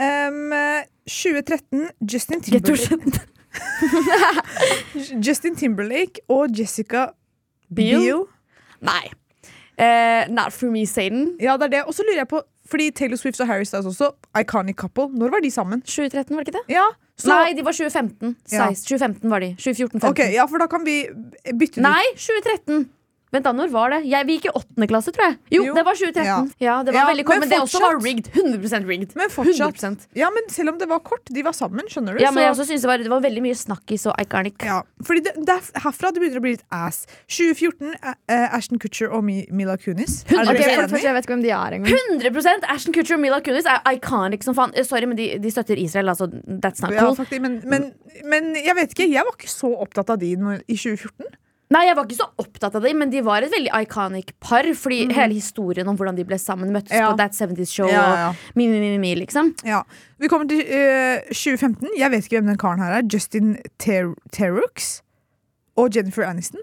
Um, 0.00 0.52
2013 1.04 1.90
Justin 2.12 2.40
Timberlake. 2.40 3.20
Justin 5.26 5.56
Timberlake 5.56 6.22
og 6.28 6.58
Jessica 6.58 7.06
Biel? 7.74 8.00
Biel. 8.00 8.22
Nei. 8.80 9.10
Uh, 9.80 10.28
not 10.32 10.52
for 10.52 10.70
me, 10.70 10.86
Satan. 10.86 11.36
Ja, 11.40 11.56
det 11.56 11.68
er 11.68 11.76
det. 11.76 11.84
Og 11.84 11.94
så 11.94 12.04
lurer 12.06 12.22
jeg 12.22 12.28
på 12.28 12.42
Fordi 12.70 12.90
Taylor 12.94 13.16
Swift 13.16 13.40
og 13.40 13.46
Harry 13.50 13.64
Styles 13.64 13.86
også, 13.86 14.12
iconic 14.40 14.76
couple. 14.78 15.08
Når 15.18 15.30
var 15.34 15.40
de 15.42 15.50
sammen? 15.50 15.80
2013, 15.82 16.36
var 16.36 16.44
det 16.44 16.48
ikke 16.48 16.58
det? 16.58 16.74
Ja, 16.76 16.84
så, 17.18 17.28
Nei, 17.34 17.52
de 17.58 17.64
var 17.66 17.74
2015. 17.74 18.36
Ja. 18.52 18.68
2015 18.70 19.30
var 19.30 19.42
de. 19.42 19.48
2014-15. 19.58 20.06
Ok, 20.08 20.20
ja, 20.32 20.46
for 20.48 20.62
da 20.62 20.68
kan 20.70 20.86
vi 20.86 21.02
bytte 21.58 21.82
Nei, 21.82 22.04
2013. 22.14 22.86
Vent 23.30 23.44
da, 23.46 23.52
når 23.54 23.68
var 23.70 23.92
det? 23.94 23.98
Jeg, 24.10 24.26
vi 24.26 24.34
gikk 24.38 24.46
i 24.48 24.52
åttende 24.58 24.86
klasse, 24.90 25.12
tror 25.14 25.28
jeg. 25.28 25.36
Jo, 25.54 25.60
Jo. 25.68 25.74
det 25.76 25.84
var 25.86 25.94
2013. 25.94 26.48
Ja, 26.58 26.80
det 26.82 26.94
var 26.94 26.98
Ja, 27.00 27.06
veldig 27.12 27.24
kort, 27.28 27.38
men 27.38 27.46
men, 27.46 27.52
det 27.52 27.60
også 27.62 27.80
var 27.84 27.98
rigged. 28.02 28.26
100% 28.34 28.86
rigged. 28.90 29.12
Men 29.14 29.30
fortsatt. 29.30 29.76
100%. 29.78 30.06
Ja, 30.18 30.30
men 30.34 30.48
selv 30.50 30.72
om 30.72 30.78
det 30.80 30.88
var 30.90 30.98
kort, 31.06 31.30
de 31.30 31.44
var 31.46 31.54
sammen, 31.54 31.86
skjønner 31.86 32.18
du? 32.18 32.22
Ja, 32.24 32.32
men 32.34 32.40
så- 32.42 32.46
jeg 32.46 32.50
også 32.56 32.66
synes 32.66 32.82
det 32.82 32.90
var, 32.90 32.98
det 32.98 33.12
var 33.12 33.20
veldig 33.22 33.42
mye 33.44 33.54
snakkis 33.54 34.06
og 34.10 34.14
iconic. 34.18 34.58
Ja, 34.66 34.80
fordi 35.06 35.22
det, 35.28 35.34
det 35.46 35.54
er 35.54 35.80
herfra 35.86 36.10
det 36.10 36.20
begynner 36.24 36.42
å 36.42 36.44
bli 36.48 36.54
litt 36.56 36.64
ass. 36.72 37.06
2014, 37.28 37.94
uh, 38.02 38.56
Ashton 38.56 38.78
Kutcher 38.82 39.12
og 39.14 39.22
Mi, 39.24 39.46
Mila 39.52 39.76
Kunis. 39.76 40.24
100%. 40.26 40.50
Okay, 40.50 40.74
for 40.88 40.96
det 40.96 41.02
Jeg 41.04 41.14
vet 41.14 41.24
ikke 41.24 41.34
hvem 41.36 41.42
de 41.46 41.50
er 41.54 41.76
engang. 41.78 41.94
100 42.18 42.66
Ashton 42.68 42.92
Kutcher 42.92 43.14
og 43.14 43.20
Mila 43.22 43.38
Kunis 43.40 43.64
er 43.70 43.78
iconic 43.94 44.42
som 44.42 44.54
faen. 44.58 44.74
Eh, 44.74 44.82
Sorry, 44.82 45.06
men 45.06 45.16
de, 45.16 45.38
de 45.38 45.50
støtter 45.54 45.78
Israel, 45.78 46.08
altså. 46.10 46.26
That's 46.58 46.82
not 46.82 46.90
Ja, 46.98 47.06
faktisk, 47.14 47.40
men, 47.40 47.60
men, 47.64 47.92
men 48.26 48.54
jeg 48.58 48.74
vet 48.74 48.90
ikke, 48.98 49.06
jeg 49.08 49.22
var 49.22 49.38
ikke 49.38 49.48
så 49.54 49.70
opptatt 49.86 50.10
av 50.10 50.18
de 50.18 50.32
i 50.34 50.74
2014. 50.74 51.30
Nei, 51.70 51.84
jeg 51.86 51.94
var 51.94 52.06
ikke 52.08 52.16
så 52.18 52.26
opptatt 52.42 52.74
av 52.74 52.82
dem, 52.82 52.98
men 52.98 53.12
de 53.12 53.20
var 53.22 53.44
et 53.46 53.52
veldig 53.52 53.70
iconic 53.84 54.32
par. 54.42 54.66
Fordi 54.74 55.04
hele 55.14 55.36
historien 55.36 55.86
om 55.86 55.94
hvordan 55.98 56.16
de 56.18 56.24
ble 56.26 56.38
sammen, 56.42 56.72
møttes 56.74 56.90
Ja. 56.96 57.12
på 57.12 57.16
That 57.20 57.36
70's 57.38 57.70
Show 57.70 57.86
Ja, 57.86 58.00
ja. 58.18 58.24
og 58.32 58.58
mi, 58.58 58.66
mi, 58.66 58.80
mi, 58.82 58.96
mi, 58.98 59.12
liksom. 59.20 59.52
Ja. 59.64 59.84
Vi 60.18 60.26
kommer 60.32 60.48
til 60.50 60.64
uh, 60.66 61.22
2015. 61.30 61.92
Jeg 61.96 62.10
vet 62.10 62.26
ikke 62.26 62.40
hvem 62.40 62.50
den 62.50 62.58
karen 62.58 62.82
her 62.82 62.96
er. 62.98 63.06
Justin 63.06 63.56
Ter 63.78 64.10
Terrux 64.34 65.00
og 65.78 65.94
Jennifer 65.94 66.26
Aniston. 66.26 66.60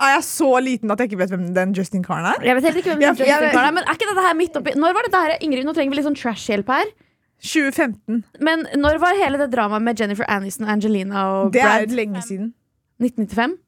Er 0.00 0.16
jeg 0.16 0.24
så 0.24 0.48
liten 0.64 0.90
at 0.92 1.00
jeg 1.00 1.10
ikke 1.10 1.20
vet 1.20 1.30
hvem 1.32 1.46
den 1.56 1.72
Justin-karen 1.76 2.26
er? 2.32 2.40
Jeg 2.44 2.56
vet 2.56 2.64
heller 2.68 2.80
ikke 2.80 2.90
hvem 2.94 3.00
den 3.04 3.08
Justin 3.20 3.26
Bieber 3.26 3.60
er, 3.68 3.70
men 3.76 3.84
er 3.84 3.96
ikke 3.96 4.08
dette 4.10 4.24
her 4.26 4.34
midt 4.38 4.56
oppi 4.60 4.74
Når 4.76 4.92
var 4.96 5.06
dette 5.06 5.20
her, 5.24 5.36
Ingrid, 5.44 5.64
nå 5.68 5.72
trenger 5.76 5.92
vi 5.94 5.98
litt 6.00 6.08
sånn 6.08 6.18
trash-hjelp 6.18 6.72
her. 6.72 6.90
2015. 7.44 8.22
Men 8.44 8.64
når 8.80 8.98
var 9.02 9.16
hele 9.20 9.40
det 9.40 9.50
dramaet 9.52 9.84
med 9.84 10.00
Jennifer 10.00 10.24
Aniston, 10.30 10.68
Angelina 10.72 11.24
og 11.36 11.52
Brad? 11.52 11.84
Det 11.88 11.92
er 11.92 11.96
lenge 12.00 12.22
siden. 12.24 12.52
1995? 13.02 13.58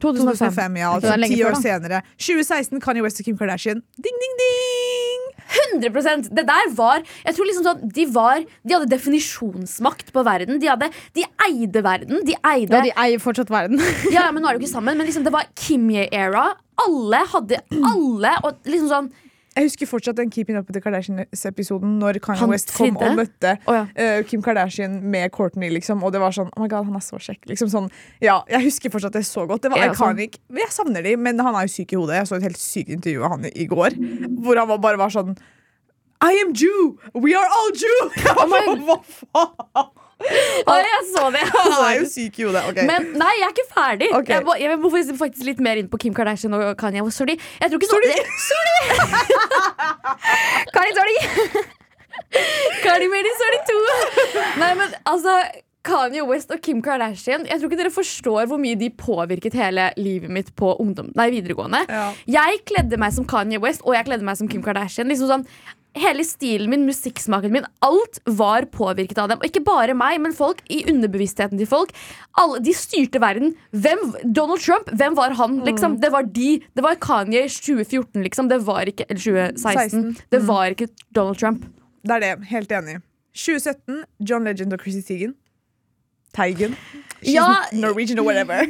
2005. 0.00 0.38
2005, 0.38 0.78
ja. 0.80 0.92
Altså 0.94 1.16
ti 1.28 1.40
år 1.44 1.56
da. 1.56 1.62
senere. 1.62 2.02
2016 2.18 2.80
Kanye 2.84 3.04
West 3.04 3.20
og 3.22 3.28
Kim 3.28 3.38
Kardashian. 3.38 3.82
Ding, 3.98 4.22
ding, 4.24 4.36
ding! 4.42 5.24
100% 5.48 6.28
Det 6.36 6.44
der 6.44 6.66
var 6.76 6.98
Jeg 7.24 7.32
tror 7.32 7.46
liksom 7.48 7.64
sånn 7.64 7.92
De 7.96 8.04
var 8.12 8.42
De 8.44 8.74
hadde 8.74 8.90
definisjonsmakt 8.92 10.12
på 10.12 10.24
verden. 10.26 10.58
De, 10.60 10.68
hadde, 10.68 10.90
de 11.16 11.24
eide 11.46 11.82
verden. 11.84 12.20
De 12.26 12.36
eide 12.50 12.74
Ja, 12.76 12.82
de 12.84 12.92
eier 13.04 13.22
fortsatt 13.22 13.52
verden. 13.52 13.80
Ja, 14.12 14.26
ja, 14.26 14.32
men 14.32 14.44
nå 14.44 14.50
er 14.50 14.58
de 14.58 14.64
ikke 14.66 14.74
sammen. 14.74 14.98
Men 14.98 15.08
liksom 15.08 15.24
det 15.26 15.32
var 15.34 15.48
Kimye-era. 15.58 16.50
Alle 16.84 17.22
hadde 17.32 17.62
Alle 17.92 18.34
og 18.44 18.68
liksom 18.68 18.92
sånn 18.92 19.10
Jeg 19.58 19.66
husker 19.66 19.88
fortsatt 19.90 20.18
den 20.20 20.30
Keeping 20.30 20.54
Up 20.58 20.68
With 20.68 20.76
The 20.76 20.82
Kardashians-episoden 20.84 21.96
når 21.98 22.20
Kanye 22.22 22.38
Han 22.44 22.52
West 22.52 22.70
kom 22.76 22.92
tridde? 22.94 23.08
og 23.10 23.16
møtte 23.18 23.54
oh, 23.66 23.74
ja. 23.74 23.82
uh, 23.98 24.20
Kim 24.28 24.42
Kardashian 24.44 25.00
med 25.02 25.32
Courtney, 25.34 25.72
liksom. 25.74 26.04
Og 26.06 26.14
det 26.14 26.22
var 26.22 26.36
sånn 26.36 26.52
Oh 26.54 26.62
my 26.62 26.70
god, 26.70 26.86
han 26.86 26.98
er 27.00 27.02
så 27.02 27.18
kjekk. 27.18 27.42
Liksom 27.50 27.72
sånn, 27.72 27.90
ja, 28.22 28.38
jeg 28.52 28.68
husker 28.68 28.94
fortsatt 28.94 29.18
det 29.18 29.24
så 29.26 29.48
godt. 29.50 29.66
Det 29.66 29.74
var 29.74 29.82
iconic. 29.88 30.38
Jeg 30.54 30.70
savner 30.74 31.02
de, 31.02 31.16
men 31.18 31.42
han 31.42 31.58
er 31.58 31.66
jo 31.66 31.74
syk 31.74 31.96
i 31.96 31.98
hodet. 31.98 32.20
Jeg 32.20 32.30
så 32.30 32.38
et 32.38 32.46
helt 32.46 32.62
sykt 32.62 32.94
intervju 32.94 33.26
av 33.26 33.34
han 33.34 33.48
i, 33.50 33.66
går, 33.68 33.98
hvor 34.44 34.62
han 34.62 34.70
var, 34.70 34.82
bare 34.86 35.00
var 35.02 35.14
sånn 35.14 35.34
I 36.22 36.38
am 36.44 36.54
Jew! 36.54 36.94
We 37.14 37.34
are 37.38 37.50
all 37.58 37.74
Jew! 37.74 37.98
Oh 38.38 38.46
sånn, 38.54 38.86
Hva 38.86 39.00
faen? 39.02 39.96
Å, 40.18 40.74
jeg 40.82 41.02
så 41.12 41.28
det! 41.30 41.44
Han 41.54 41.74
er 41.86 42.00
jo 42.00 42.06
syk 42.10 42.40
i 42.42 42.46
hodet. 42.48 42.64
Okay. 42.72 42.86
Men 42.88 43.12
nei, 43.20 43.30
jeg 43.38 43.46
er 43.46 43.54
ikke 43.54 43.68
ferdig. 43.70 44.08
Okay. 44.18 44.34
Jeg, 44.34 44.46
må, 44.48 44.56
jeg 44.58 44.80
må 44.82 44.90
faktisk- 44.90 45.46
litt 45.46 45.62
mer 45.62 45.78
inn 45.80 45.88
på 45.92 46.00
Kim 46.02 46.16
Kardashian 46.16 46.56
og 46.58 46.74
Kanye. 46.80 47.04
Sorry. 47.14 47.38
Jeg 47.62 47.70
tror 47.70 47.78
ikke 47.78 47.92
så, 47.92 48.00
Kari, 50.74 50.92
sorry. 50.98 51.14
Kari 52.82 53.08
Mary, 53.14 53.32
sorry 53.38 53.60
to. 53.70 53.78
Nei, 54.60 54.74
men 54.74 54.94
altså 55.08 55.38
Kanye 55.88 56.24
West 56.28 56.50
og 56.52 56.60
Kim 56.64 56.80
Kardashian 56.84 57.46
Jeg 57.48 57.60
tror 57.60 57.70
ikke 57.70 57.78
dere 57.80 57.92
forstår 57.94 58.48
hvor 58.50 58.60
mye 58.60 58.76
de 58.78 58.90
påvirket 58.92 59.54
hele 59.56 59.88
livet 60.00 60.32
mitt 60.34 60.50
på 60.58 60.74
ungdom, 60.82 61.12
nei, 61.16 61.28
videregående. 61.32 61.84
Ja. 61.88 62.08
Jeg 62.28 62.62
kledde 62.68 62.98
meg 63.00 63.14
som 63.16 63.26
Kanye 63.28 63.60
West, 63.62 63.84
og 63.86 63.94
jeg 63.96 64.08
kledde 64.08 64.26
meg 64.26 64.36
som 64.40 64.50
Kim 64.50 64.64
Kardashian. 64.64 65.08
Liksom 65.08 65.30
sånn, 65.30 65.46
hele 66.02 66.24
stilen 66.26 66.70
min, 66.72 66.84
musikksmaken 66.88 67.52
min, 67.54 67.66
alt 67.84 68.20
var 68.38 68.66
påvirket 68.74 69.18
av 69.22 69.30
dem. 69.32 69.40
Og 69.42 69.48
ikke 69.48 69.64
bare 69.66 69.94
meg, 69.98 70.20
men 70.24 70.34
folk 70.36 70.62
i 70.72 70.80
underbevisstheten 70.90 71.58
til 71.60 71.68
folk. 71.70 71.92
Alle, 72.40 72.60
de 72.64 72.74
styrte 72.76 73.20
verden. 73.22 73.54
Hvem, 73.72 74.04
Donald 74.36 74.62
Trump, 74.64 74.90
hvem 74.98 75.16
var 75.18 75.36
han? 75.40 75.58
Liksom? 75.66 75.98
Det 76.02 76.12
var 76.14 76.28
de. 76.38 76.50
Det 76.76 76.84
var 76.84 76.98
Kanye 77.02 77.44
2014, 77.48 78.22
liksom. 78.26 78.48
Det 78.52 78.60
var 78.66 78.88
ikke 78.90 79.06
Eller 79.08 79.20
2016. 79.20 80.06
16. 80.14 80.16
Det 80.30 80.42
var 80.48 80.74
ikke 80.76 80.88
Donald 81.14 81.38
Trump. 81.40 81.66
Det 82.04 82.16
er 82.18 82.24
det. 82.26 82.32
Helt 82.52 82.72
enig. 82.72 83.00
2017 83.38 84.02
John 84.28 84.44
Legend 84.48 84.72
og 84.74 84.80
Chrissy 84.82 85.02
Teigen. 85.06 85.34
Teigen. 86.34 86.76
She's 87.22 87.34
Ja. 87.34 87.64
Norwegian 87.72 88.18
or 88.18 88.24
whatever. 88.24 88.66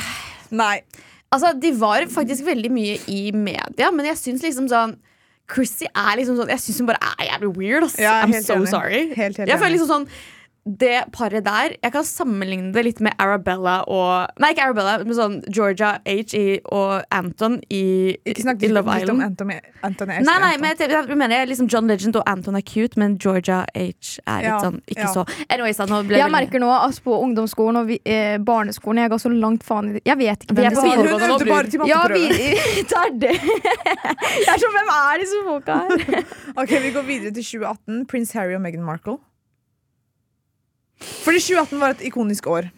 Nei. 0.50 0.80
Altså, 1.30 1.52
De 1.60 1.70
var 1.78 2.06
faktisk 2.10 2.44
veldig 2.46 2.70
mye 2.74 2.98
i 3.06 3.30
media, 3.32 3.90
men 3.94 4.06
jeg 4.10 4.18
syns 4.18 4.42
liksom 4.42 4.68
sånn 4.70 4.96
Chrissy 5.50 5.88
er 5.90 6.12
liksom 6.20 6.36
sånn 6.38 6.52
Jeg 6.52 6.62
syns 6.62 6.78
hun 6.82 6.90
bare 6.90 7.00
er 7.18 7.30
jævlig 7.32 7.50
weird. 7.56 7.86
Ass. 7.88 7.96
Ja, 8.00 8.20
I'm 8.24 8.34
so 8.38 8.58
enig. 8.58 8.70
sorry. 8.72 9.00
Helt, 9.14 9.40
helt 9.40 9.48
jeg 9.50 9.58
føler 9.58 9.74
liksom 9.76 9.90
sånn 9.90 10.06
det 10.64 11.06
paret 11.12 11.44
der 11.46 11.72
Jeg 11.82 11.92
kan 11.94 12.04
sammenligne 12.04 12.68
det 12.74 12.82
litt 12.84 12.98
med 13.00 13.14
Arabella 13.18 13.78
og 13.88 14.28
Nei, 14.42 14.50
ikke 14.52 14.66
Arabella, 14.68 14.98
men 15.00 15.16
sånn 15.16 15.38
Georgia 15.48 15.94
H 16.04 16.34
i, 16.36 16.58
og 16.68 17.06
Anton 17.16 17.56
i, 17.72 18.12
Ikke 18.28 18.44
snakk 18.44 18.66
i 18.66 18.68
Love 18.68 18.90
om 18.92 19.00
Island. 19.00 19.24
Anthony. 19.24 19.56
Anthony 19.86 20.18
jeg 20.18 20.26
Nei, 20.28 20.34
nei, 20.42 20.50
Anton. 20.52 20.66
men 20.66 20.82
jeg, 20.84 20.90
jeg, 20.92 21.18
mener 21.22 21.36
jeg 21.40 21.50
liksom 21.54 21.70
John 21.72 21.88
Legend 21.88 22.18
og 22.20 22.28
Anton 22.28 22.58
er 22.60 22.64
cute, 22.66 23.00
men 23.00 23.16
Georgia 23.16 23.62
H 23.72 23.80
er 23.80 24.44
litt 24.44 24.50
Ja, 24.50 24.58
sånn 24.60 24.82
ikke 24.84 25.06
ja. 25.06 25.14
så 25.14 25.24
Anyways, 25.48 25.80
da, 25.80 25.88
nå 25.88 26.02
ble 26.10 26.20
Jeg 26.20 26.28
det 26.28 26.36
merker 26.36 26.62
nå 26.62 26.68
altså 26.74 27.06
på 27.08 27.16
ungdomsskolen 27.24 27.80
og 27.80 27.88
vi, 27.94 28.00
eh, 28.04 28.36
barneskolen 28.36 29.04
Jeg 29.06 29.14
ga 29.14 29.20
så 29.24 29.32
langt 29.32 29.64
faen 29.66 29.90
i 29.94 29.96
det. 29.96 30.04
Jeg 30.10 30.20
vet 30.20 30.44
ikke 30.44 30.58
Vi 30.60 30.66
er 30.68 30.76
hvem 30.76 30.82
på 30.82 30.86
disse 30.90 31.00
Hun 31.00 31.32
øvde 31.32 31.50
bare 31.54 31.72
til 31.72 31.88
Ja, 31.88 32.02
vi, 32.12 32.84
tar 32.90 33.16
det 33.24 33.32
er 33.32 33.40
det. 33.40 33.56
Jeg 34.44 34.52
er 34.52 34.60
sånn, 34.60 34.76
Hvem 34.76 34.94
er 34.98 35.24
disse 35.24 35.42
folka 35.48 35.80
her? 35.80 36.22
Ok, 36.60 36.76
Vi 36.84 36.92
går 36.92 37.04
videre 37.08 37.34
til 37.34 37.44
2018. 37.46 38.06
Prins 38.10 38.36
Harry 38.36 38.54
og 38.58 38.64
Meghan 38.64 38.84
Markle. 38.84 39.18
Fordi 41.00 41.40
2018 41.40 41.80
var 41.80 41.90
et 41.96 42.02
ikonisk 42.10 42.46
år. 42.46 42.70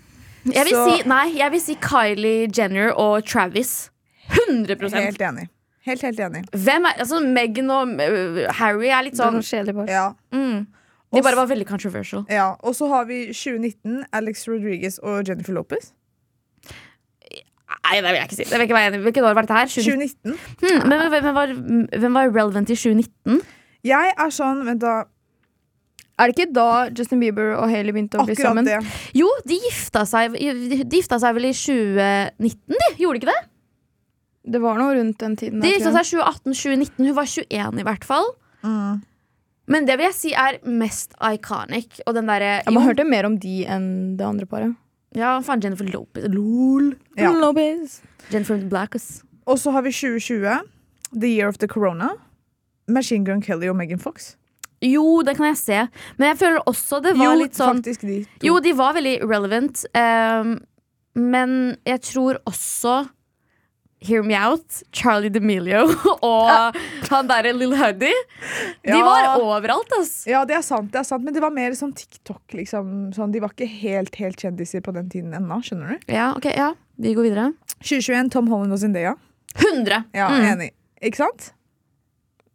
Jeg 0.46 0.64
vil 0.66 0.74
Så- 0.74 0.84
si, 1.02 1.08
nei, 1.08 1.24
jeg 1.38 1.50
vil 1.52 1.60
si 1.60 1.74
Kylie 1.74 2.48
Jenner 2.58 2.92
og 2.98 3.24
Travis. 3.26 3.90
100% 4.30 4.94
Helt 4.94 5.20
enig. 5.20 5.48
Helt, 5.84 6.02
helt 6.02 6.20
enig. 6.20 6.44
Hvem 6.54 6.84
er, 6.86 6.92
altså 7.02 7.18
Meghan 7.20 7.70
og 7.70 7.88
øh, 8.00 8.46
Harry 8.54 8.86
er 8.86 9.02
litt 9.02 9.14
sånn 9.18 9.40
kjedelige. 9.42 9.88
Ja. 9.90 10.12
mm, 10.32 10.66
De 11.12 11.22
bare 11.22 11.36
var 11.36 11.46
veldig 11.50 11.66
controversial. 11.66 12.24
ja. 12.30 12.54
Og 12.62 12.74
så 12.74 12.88
har 12.88 13.04
vi 13.04 13.26
2019. 13.32 14.04
Alex 14.12 14.46
Rodriguez 14.48 14.98
og 15.02 15.26
Jennifer 15.28 15.52
Lopez. 15.52 15.92
Nei, 17.82 17.96
det 18.00 18.04
vil 18.04 18.14
jeg 18.20 18.28
ikke 18.28 18.36
si. 18.36 18.44
Det 18.44 18.52
vil 18.52 18.60
jeg 18.62 18.68
ikke 18.68 18.76
være 18.78 18.90
enig. 18.92 19.00
Hvilket 19.06 19.24
år 19.26 19.34
var 19.34 19.42
dette 19.46 19.56
her? 19.58 19.66
2019? 19.66 20.36
2019. 20.36 20.38
Hmm, 20.62 20.88
men 20.88 21.08
hvem, 21.10 21.34
var, 21.34 21.54
hvem 21.98 22.14
var 22.18 22.28
relevant 22.36 22.70
i 22.70 22.76
2019? 22.78 23.40
Jeg 23.84 24.12
er 24.18 24.30
sånn 24.30 24.60
Vent, 24.68 24.80
da. 24.84 24.92
Er 26.22 26.30
det 26.30 26.36
ikke 26.36 26.52
da 26.54 26.66
Justin 26.94 27.22
Bieber 27.22 27.56
og 27.56 27.66
Hailey 27.72 27.94
begynte 27.94 28.20
å 28.20 28.26
bli 28.26 28.36
Akkurat 28.36 28.52
sammen? 28.52 28.68
det. 28.68 28.78
Jo, 29.18 29.26
de 29.48 29.58
gifta 29.64 30.04
seg 30.06 30.36
De 30.38 30.98
gifta 30.98 31.18
seg 31.22 31.34
vel 31.34 31.48
i 31.50 31.54
2019, 31.56 32.76
de? 32.78 32.90
Gjorde 33.02 33.18
de 33.18 33.22
ikke 33.24 33.32
det? 33.32 33.40
Det 34.54 34.60
var 34.62 34.78
noe 34.78 34.94
rundt 34.98 35.18
den 35.22 35.34
tiden. 35.38 35.62
De 35.62 35.70
gifta 35.70 35.92
seg 35.94 36.18
2018-2019. 36.18 37.08
Hun 37.08 37.16
var 37.18 37.30
21 37.30 37.82
i 37.82 37.86
hvert 37.86 38.06
fall. 38.06 38.30
Mm. 38.62 39.02
Men 39.72 39.86
det 39.86 39.96
vil 39.98 40.08
jeg 40.08 40.16
si 40.18 40.32
er 40.34 40.58
mest 40.66 41.14
iconic. 41.22 42.00
Og 42.06 42.16
den 42.16 42.30
derre 42.30 42.56
Ja, 42.64 42.74
Man 42.74 42.86
hørte 42.86 43.06
mer 43.06 43.26
om 43.28 43.38
de 43.42 43.62
enn 43.70 44.16
det 44.18 44.26
andre 44.26 44.46
paret. 44.50 44.74
Ja, 45.14 45.36
faen, 45.44 45.62
Jennifer 45.62 45.86
Lopez. 45.92 46.26
Lol. 46.32 46.94
Ja. 47.18 47.30
Lopez. 47.36 48.00
Jennifer 48.32 48.58
Blackus. 48.70 49.22
Og 49.46 49.58
så 49.60 49.74
har 49.74 49.84
vi 49.86 49.92
2020. 49.92 50.62
The 51.12 51.28
Year 51.28 51.48
of 51.48 51.58
the 51.58 51.68
Corona. 51.68 52.14
Machine 52.88 53.24
Gun 53.24 53.42
Kelly 53.42 53.68
og 53.70 53.76
Megan 53.76 54.00
Fox. 54.02 54.34
Jo, 54.82 55.22
det 55.22 55.36
kan 55.38 55.46
jeg 55.52 55.56
se. 55.60 55.80
Men 56.18 56.32
jeg 56.32 56.38
føler 56.42 56.62
også 56.66 57.00
det 57.04 57.16
var 57.16 57.36
litt 57.38 57.54
sånn 57.54 57.78
faktisk 57.80 58.00
de 58.08 58.20
to. 58.24 58.46
Jo, 58.48 58.58
de 58.64 58.72
var 58.74 58.94
veldig 58.98 59.16
relevant. 59.30 59.84
Um, 59.94 60.56
men 61.14 61.76
jeg 61.86 62.00
tror 62.08 62.38
også 62.48 63.08
Hear 64.02 64.24
Me 64.26 64.34
Out, 64.34 64.80
Charlie 64.90 65.30
D'Amelio 65.30 65.84
og 66.26 66.74
han 67.12 67.28
derre 67.30 67.52
Lill 67.54 67.76
Huddy. 67.78 68.10
De 68.82 68.90
Ja. 68.90 68.98
var 69.06 69.36
overalt, 69.38 69.92
ass. 70.00 70.24
Ja, 70.26 70.40
det 70.44 70.56
er 70.58 70.64
sant, 70.66 70.90
det 70.90 70.98
er 70.98 71.06
sant, 71.06 71.22
men 71.22 71.36
det 71.36 71.42
var 71.44 71.54
mer 71.54 71.70
sånn 71.78 71.92
TikTok. 71.94 72.42
liksom 72.58 73.12
sånn, 73.14 73.30
De 73.30 73.38
var 73.44 73.54
ikke 73.54 73.68
helt 73.70 74.16
helt 74.18 74.42
kjendiser 74.42 74.82
på 74.82 74.90
den 74.96 75.06
tiden 75.08 75.30
ennå. 75.38 75.60
skjønner 75.62 75.94
du? 76.00 76.10
Ja, 76.16 76.32
ok, 76.34 76.50
ja, 76.50 76.72
vi 76.98 77.14
går 77.14 77.28
videre. 77.30 77.52
2021, 77.84 78.30
Tom 78.34 78.48
Holland 78.50 78.72
og 78.74 78.78
Zendaya. 78.82 79.14
100! 79.54 80.04
Ja, 80.14 80.28
Mm. 80.34 80.48
Enig. 80.50 80.70
Ikke 81.00 81.22
sant? 81.22 81.52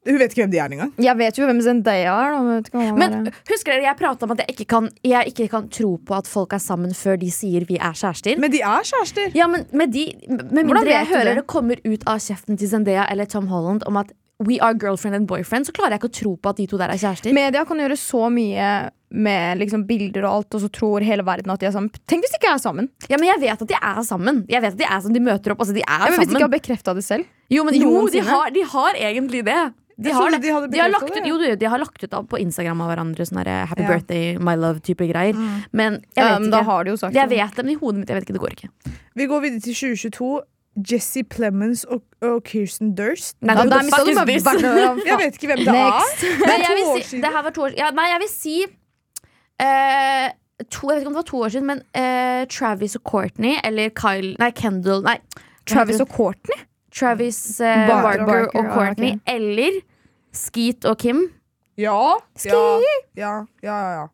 Hun 0.07 0.19
vet 0.21 0.33
ikke 0.33 0.45
hvem 0.45 0.53
de 0.53 0.59
er 0.63 0.75
engang. 0.77 0.91
Jeg 1.03 1.19
vet 1.19 1.39
jo 1.39 1.47
hvem 1.49 1.61
Zendaya 1.65 2.13
er. 2.15 2.37
Men 2.37 2.51
vet 2.57 2.69
ikke 2.71 2.85
Men 2.97 3.17
er. 3.17 3.39
husker 3.51 3.75
dere 3.75 3.89
jeg 3.89 3.99
prata 3.99 4.27
om 4.27 4.35
at 4.35 4.43
jeg 4.45 4.55
ikke, 4.55 4.67
kan, 4.75 4.89
jeg 5.03 5.33
ikke 5.33 5.49
kan 5.53 5.67
tro 5.73 5.95
på 5.99 6.17
at 6.17 6.29
folk 6.31 6.55
er 6.57 6.63
sammen 6.63 6.93
før 6.97 7.19
de 7.21 7.31
sier 7.33 7.67
vi 7.69 7.79
er 7.79 7.97
kjærester? 7.97 8.39
Men 8.39 8.53
de 8.53 8.61
er 8.61 8.87
kjærester. 8.91 9.33
Ja, 9.37 9.49
men 9.51 9.67
med, 9.71 9.91
de, 9.95 10.07
med 10.29 10.63
mindre 10.63 10.85
jeg 10.89 11.11
hører 11.11 11.33
det? 11.33 11.41
det 11.41 11.47
kommer 11.51 11.83
ut 11.83 12.07
av 12.07 12.21
kjeften 12.23 12.59
til 12.59 12.71
Zendaya 12.71 13.07
eller 13.11 13.29
Tom 13.29 13.51
Holland 13.51 13.83
om 13.89 13.99
at 13.99 14.15
we 14.45 14.59
are 14.61 14.73
girlfriend 14.77 15.15
and 15.15 15.27
boyfriend, 15.27 15.65
så 15.65 15.73
klarer 15.73 15.95
jeg 15.95 16.03
ikke 16.03 16.11
å 16.11 16.17
tro 16.19 16.35
på 16.37 16.51
at 16.51 16.59
de 16.59 16.67
to 16.69 16.77
der 16.77 16.93
er 16.93 16.99
kjærester. 17.01 17.33
Media 17.33 17.63
kan 17.65 17.79
gjøre 17.81 17.97
så 17.97 18.27
mye 18.29 18.67
med 19.09 19.61
liksom 19.61 19.85
bilder 19.87 20.27
og 20.27 20.33
alt, 20.35 20.57
og 20.57 20.63
så 20.65 20.69
tror 20.73 21.05
hele 21.05 21.23
verden 21.25 21.53
at 21.53 21.63
de 21.63 21.69
er 21.69 21.73
sammen. 21.73 21.89
Tenk 22.11 22.25
hvis 22.25 22.35
de 22.35 22.39
ikke 22.41 22.51
er 22.53 22.61
sammen! 22.61 22.89
Ja, 23.07 23.17
men 23.17 23.29
jeg 23.31 23.41
vet 23.45 23.63
at 23.63 23.71
de 23.71 23.77
er 23.79 24.01
sammen. 24.05 24.43
Jeg 24.51 24.61
vet 24.65 24.75
at 24.75 24.79
De 24.81 24.85
er 24.85 24.99
sammen, 24.99 25.15
de 25.17 25.23
møter 25.23 25.55
opp. 25.55 25.63
Altså, 25.63 25.73
de 25.77 25.81
er 25.81 26.05
Ja, 26.05 26.11
men 26.11 26.19
Hvis 26.19 26.29
de 26.29 26.35
ikke 26.35 26.45
har 26.49 26.53
bekrefta 26.53 26.95
det 26.97 27.05
selv. 27.07 27.25
Jo, 27.49 27.63
men 27.63 27.79
jo, 27.79 27.93
de 28.11 28.23
har, 28.27 28.51
de 28.53 28.65
har 28.75 28.99
egentlig 29.09 29.45
det. 29.47 29.61
De 29.97 30.11
har, 30.13 30.29
de 30.29 30.37
De 30.69 30.79
har, 30.79 30.91
lagt 30.93 31.09
ut, 31.09 31.25
jo, 31.25 31.37
de 31.57 31.65
har 31.65 31.79
lagt 31.81 32.03
ut 32.03 32.11
på 32.29 32.37
Instagram 32.37 32.81
av 32.85 32.91
hverandre 32.91 33.25
sånn 33.25 33.39
Happy 33.41 33.81
Ja. 33.81 33.87
birthday, 33.87 34.37
my 34.37 34.53
love-type 34.53 35.07
greier. 35.09 35.33
Mm. 35.33 35.63
Men 35.73 36.03
jeg 36.15 36.25
vet 36.25 36.51
da 36.51 36.59
ikke. 36.59 36.65
har 36.69 36.83
de 36.83 36.91
jo 36.91 36.97
sagt 37.01 37.15
Jeg 37.15 37.29
vet 37.29 37.55
det, 37.55 37.65
men 37.65 37.73
i 37.73 37.79
hodet 37.79 37.99
mitt 38.03 38.09
jeg 38.09 38.19
vet 38.19 38.27
ikke, 38.27 38.37
det 38.37 38.43
går 38.45 38.53
ikke. 38.57 38.69
Vi 39.15 39.25
går 39.25 39.41
videre 39.41 39.59
til 39.65 39.73
2022. 39.73 40.41
Jesse 40.77 41.23
Plemons 41.23 41.83
og, 41.89 42.03
og 42.21 42.43
Kirsten 42.45 42.91
Durst. 42.93 43.35
Nei, 43.41 43.55
da, 43.55 43.63
da, 43.65 43.79
da, 43.81 44.25
da, 44.25 44.25
Jeg 45.09 45.17
vet 45.17 45.39
ikke 45.39 45.49
hvem 45.49 45.63
det 45.65 45.73
Next. 45.73 46.21
er. 46.21 46.43
Nei, 46.45 46.57
jeg 46.61 46.75
vil 46.77 47.03
si, 47.03 47.21
det 47.23 47.31
her 47.33 47.45
var 47.47 47.55
to 47.55 47.63
år 47.65 47.73
ja, 47.77 47.89
Nei, 47.97 48.05
jeg 48.11 48.21
vil 48.21 48.29
si 48.29 48.55
uh, 48.67 50.27
to, 50.69 50.91
Jeg 50.91 50.99
vet 50.99 51.01
ikke 51.01 51.09
om 51.09 51.17
det 51.17 51.21
var 51.23 51.29
to 51.31 51.41
år 51.41 51.53
siden, 51.55 51.71
men 51.71 51.81
uh, 51.97 52.45
Travis 52.53 52.97
og 52.99 53.03
Courtney 53.09 53.57
eller 53.63 53.89
Kyle 53.97 54.35
Nei, 54.37 54.51
Kendall 54.57 55.01
Nei, 55.07 55.17
Travis 55.65 56.03
og 56.03 56.13
Courtney? 56.13 56.61
Travis 56.97 57.39
eh, 57.61 57.87
Barker. 57.87 58.25
Barker 58.25 58.59
og 58.59 58.69
Courtney. 58.73 59.13
ah, 59.15 59.21
okay. 59.21 59.35
Eller 59.35 59.81
Skeet 60.33 60.85
og 60.85 60.97
Kim. 61.01 61.27
Ja. 61.77 61.97
Ja, 62.45 62.61
ja, 63.17 63.33
ja, 63.63 63.77
ja. 63.99 64.05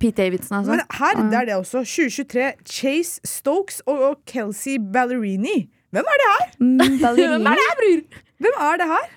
Pete 0.00 0.22
Davidson, 0.22 0.58
altså. 0.58 0.72
Men 0.72 0.80
her, 0.98 1.30
det 1.30 1.38
er 1.38 1.44
det 1.44 1.54
også. 1.54 1.84
2023. 1.86 2.52
Chase 2.66 3.20
Stokes 3.24 3.80
og, 3.86 3.98
og 4.08 4.16
Kelsey 4.26 4.78
Ballerini. 4.92 5.70
Hvem 5.94 6.04
er 6.14 6.22
det 6.22 6.28
her? 6.34 6.46
Hvem 7.14 7.32
er 7.32 7.38
det 7.38 7.58
her, 7.62 7.74
bror? 7.80 8.22
Hvem 8.42 8.56
er 8.60 8.76
det 8.82 8.86
her? 8.86 9.10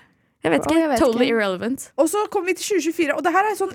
Jeg 0.44 0.52
vet 0.52 0.66
ikke. 0.66 0.80
jeg 0.80 0.88
vet 0.88 0.98
totally 0.98 1.24
ikke. 1.24 1.34
irrelevant. 1.34 1.92
Og 1.96 2.08
så 2.08 2.16
kommer 2.30 2.50
vi 2.50 2.54
til 2.54 2.78
2024, 2.78 3.14
og 3.16 3.24
det 3.24 3.32
her 3.34 3.48
er 3.50 3.56
sånn 3.58 3.72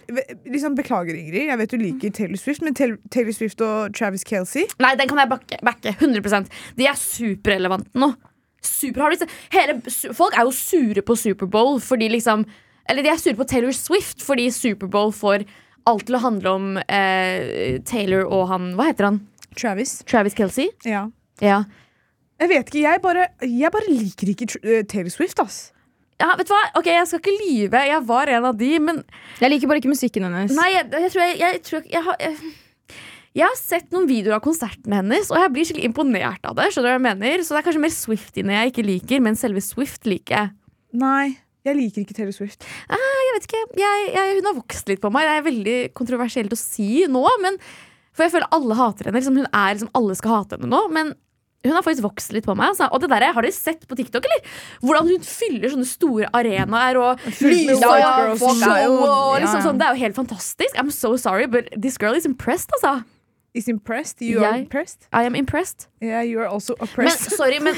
liksom, 0.54 0.76
Beklager, 0.78 1.18
Ingrid, 1.20 1.50
jeg 1.50 1.60
vet 1.60 1.74
du 1.74 1.78
liker 1.82 2.14
Taylor 2.16 2.40
Swift, 2.40 2.64
men 2.64 2.78
Taylor 2.78 2.96
Taylor 3.12 3.36
Swift 3.36 3.64
og 3.66 3.92
Travis 3.98 4.24
Kelsey 4.24 4.64
Nei, 4.80 4.94
den 4.96 5.12
kan 5.12 5.20
jeg 5.20 5.32
backe. 5.34 5.60
backe 5.68 5.92
100% 5.98 6.48
De 6.80 6.88
er 6.88 6.96
superrelevante 7.02 7.92
nå. 8.00 8.14
Super, 8.62 9.02
har 9.02 9.16
hele, 9.56 9.80
folk 10.14 10.36
er 10.38 10.46
jo 10.46 10.54
sure 10.54 11.02
på 11.02 11.16
Superbowl 11.18 11.80
fordi 11.82 12.12
liksom 12.14 12.46
Eller 12.90 13.02
de 13.02 13.10
er 13.10 13.18
sure 13.18 13.34
på 13.40 13.48
Taylor 13.50 13.74
Swift 13.74 14.22
fordi 14.22 14.50
Superbowl 14.54 15.10
får 15.18 15.48
alt 15.90 16.06
til 16.06 16.18
å 16.18 16.22
handle 16.22 16.54
om 16.60 16.68
eh, 16.86 17.80
Taylor 17.90 18.28
og 18.30 18.48
han 18.52 18.72
Hva 18.78 18.92
heter 18.92 19.10
han? 19.10 19.22
Travis. 19.58 19.98
Travis 20.08 20.38
Kelsey? 20.38 20.70
Ja. 20.86 21.08
Ja. 21.42 21.64
Jeg 22.42 22.50
vet 22.50 22.70
ikke, 22.70 22.82
jeg 22.86 23.02
bare, 23.04 23.28
jeg 23.44 23.72
bare 23.74 23.90
liker 23.90 24.30
ikke 24.32 24.48
eh, 24.62 24.86
Taylor 24.90 25.12
Swift, 25.14 25.42
ass. 25.44 25.58
ja, 26.22 26.32
vet 26.38 26.48
du 26.48 26.54
hva? 26.54 26.62
Ok, 26.80 26.88
Jeg 26.90 27.08
skal 27.10 27.20
ikke 27.22 27.34
lyve. 27.42 27.82
Jeg 27.90 28.06
var 28.08 28.30
en 28.32 28.48
av 28.50 28.58
de, 28.58 28.70
men 28.80 29.04
Jeg 29.42 29.52
liker 29.52 29.70
bare 29.70 29.82
ikke 29.82 29.92
musikken 29.92 30.26
hennes. 30.30 30.54
Nei, 30.58 30.70
jeg, 30.74 30.88
jeg 30.94 31.12
tror 31.14 31.26
jeg, 31.26 31.38
jeg, 31.42 31.62
tror 31.68 31.80
jeg, 31.82 31.92
jeg, 31.94 32.04
har, 32.08 32.24
jeg, 33.34 33.46
har 33.48 33.56
sett 33.60 33.92
noen 33.96 34.08
videoer 34.10 34.36
av 34.40 34.44
konserten 34.44 34.92
hennes, 34.98 35.30
og 35.32 35.38
jeg 35.40 35.52
blir 35.56 35.68
skikkelig 35.70 35.88
imponert 35.92 36.44
av 36.50 36.58
det. 36.58 36.66
Skjønner 36.74 36.90
du 36.90 36.92
hva 36.92 36.98
jeg 37.00 37.06
mener? 37.08 37.44
Så 37.46 37.56
det 37.56 37.62
er 37.62 37.68
kanskje 37.70 37.84
mer 37.86 37.94
Swiftiene 37.96 38.58
jeg 38.58 38.74
ikke 38.74 38.88
liker, 38.88 39.24
men 39.24 39.40
selve 39.40 39.64
Swift 39.64 40.10
liker 40.10 40.36
jeg. 40.38 40.52
Nei, 41.00 41.38
jeg 41.64 41.78
liker 41.78 42.04
ikke 42.04 42.18
Taylor 42.18 42.36
Swift. 42.36 42.66
Jeg 42.92 43.36
vet 43.38 43.48
ikke, 43.48 43.64
jeg, 43.80 44.06
jeg, 44.12 44.38
Hun 44.42 44.50
har 44.50 44.58
vokst 44.60 44.92
litt 44.92 45.02
på 45.04 45.12
meg. 45.14 45.28
Det 45.30 45.36
er 45.40 45.46
veldig 45.48 45.78
kontroversielt 45.96 46.52
å 46.52 46.60
si 46.60 47.06
nå, 47.08 47.24
men 47.46 47.60
for 48.12 48.26
jeg 48.26 48.34
føler 48.34 48.52
alle 48.52 48.76
hater 48.76 49.08
henne. 49.08 49.22
Liksom, 49.22 49.38
hun 49.40 49.48
er 49.56 49.76
liksom, 49.78 49.92
Alle 49.96 50.18
skal 50.20 50.34
hate 50.42 50.58
henne 50.58 50.68
nå, 50.74 50.82
men 50.92 51.14
hun 51.62 51.76
har 51.78 51.86
faktisk 51.86 52.04
vokst 52.04 52.34
litt 52.34 52.44
på 52.50 52.56
meg. 52.58 52.74
Altså. 52.74 52.88
Og 52.92 53.00
det 53.04 53.12
der, 53.14 53.28
Har 53.38 53.46
dere 53.46 53.54
sett 53.56 53.86
på 53.88 53.96
TikTok, 53.96 54.26
eller? 54.28 54.52
Hvordan 54.82 55.08
hun 55.14 55.24
fyller 55.24 55.72
sånne 55.72 55.88
store 55.88 56.28
arenaer 56.36 56.98
og 57.00 57.22
lyser 57.38 57.78
og 58.34 58.42
show. 58.42 58.76
jo- 58.82 58.98
Og 59.06 59.40
liksom, 59.46 59.62
sånn, 59.70 59.78
det 59.80 59.88
er 59.88 59.94
jo 59.96 60.02
helt 60.04 60.18
fantastisk. 60.18 60.76
I'm 60.76 60.92
so 60.92 61.16
sorry, 61.16 61.46
but 61.46 61.70
this 61.80 61.98
girl 62.02 62.18
is 62.18 62.26
impressed, 62.26 62.74
altså. 62.82 63.04
Is 63.54 63.68
impressed. 63.68 64.22
You 64.24 64.40
are 64.46 64.54
Jeg- 64.56 64.62
impressed. 64.64 65.08
I 65.12 65.26
am 65.28 65.36
impressed. 65.36 65.88
Yeah, 66.02 66.22
you 66.24 66.40
are 66.40 66.48
also 66.48 66.74
Men 66.80 66.88
oppressed. 66.88 67.32
sorry, 67.40 67.60
men, 67.60 67.76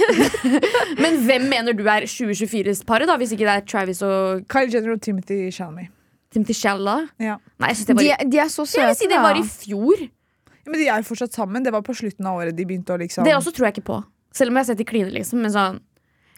men 1.03 1.17
hvem 1.25 1.47
mener 1.49 1.73
du 1.73 1.81
er 1.89 2.05
2024-paret, 2.05 3.07
da? 3.09 3.15
Hvis 3.17 3.31
ikke 3.33 3.47
det 3.47 3.55
er 3.55 3.63
Travis 3.65 4.01
og 4.05 4.43
Kyle 4.53 4.69
Jenner 4.69 4.93
og 4.93 5.01
Timothy 5.01 5.47
Shalmy. 5.51 5.87
Timothy 6.33 6.53
Shalla? 6.57 6.99
Ja. 7.21 7.39
Nei, 7.61 7.71
jeg 7.71 7.79
synes 7.79 7.87
det 7.89 7.95
var 7.97 8.03
De, 8.05 8.11
i, 8.13 8.29
de 8.35 8.41
er 8.43 8.51
så 8.53 8.65
søte. 8.69 8.81
jeg 8.83 8.91
vil 8.93 8.99
si 9.01 9.09
det 9.11 9.21
var 9.25 9.39
i 9.39 9.43
fjor. 9.49 10.03
Ja, 10.03 10.69
Men 10.71 10.79
de 10.79 10.87
er 10.87 11.01
jo 11.01 11.07
fortsatt 11.09 11.33
sammen. 11.35 11.65
Det 11.65 11.73
var 11.73 11.81
på 11.85 11.93
slutten 11.97 12.25
av 12.29 12.37
året 12.39 12.55
de 12.57 12.65
begynte 12.69 12.93
å 12.93 12.99
liksom 13.01 13.25
Det 13.27 13.33
også 13.35 13.51
tror 13.57 13.67
jeg 13.71 13.75
ikke 13.79 13.87
på. 13.89 13.97
Selv 14.33 14.49
om 14.53 14.57
jeg 14.57 14.65
har 14.65 14.69
sett 14.71 14.79
de 14.81 14.87
kline, 14.93 15.09
liksom. 15.13 15.41
Men 15.45 15.53
sånn 15.53 15.81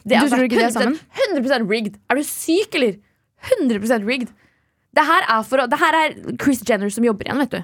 det 0.06 0.19
Du 0.21 0.30
tror 0.32 0.43
ikke 0.48 0.60
de 0.60 0.65
er 0.67 0.71
100%, 0.71 1.00
100 1.43 1.67
rigged. 1.71 1.95
Er 2.12 2.15
du 2.19 2.24
syk, 2.28 2.76
eller? 2.80 2.98
100% 3.60 4.06
rigged. 4.08 4.32
Det 4.95 5.04
her 5.06 5.26
er, 5.28 5.43
for, 5.43 5.60
å- 5.63 5.67
det 5.69 5.80
her 5.82 5.95
er 6.02 6.13
Chris 6.41 6.62
Jenner 6.67 6.89
som 6.93 7.04
jobber 7.04 7.28
igjen, 7.28 7.41
vet 7.43 7.56
du. 7.58 7.63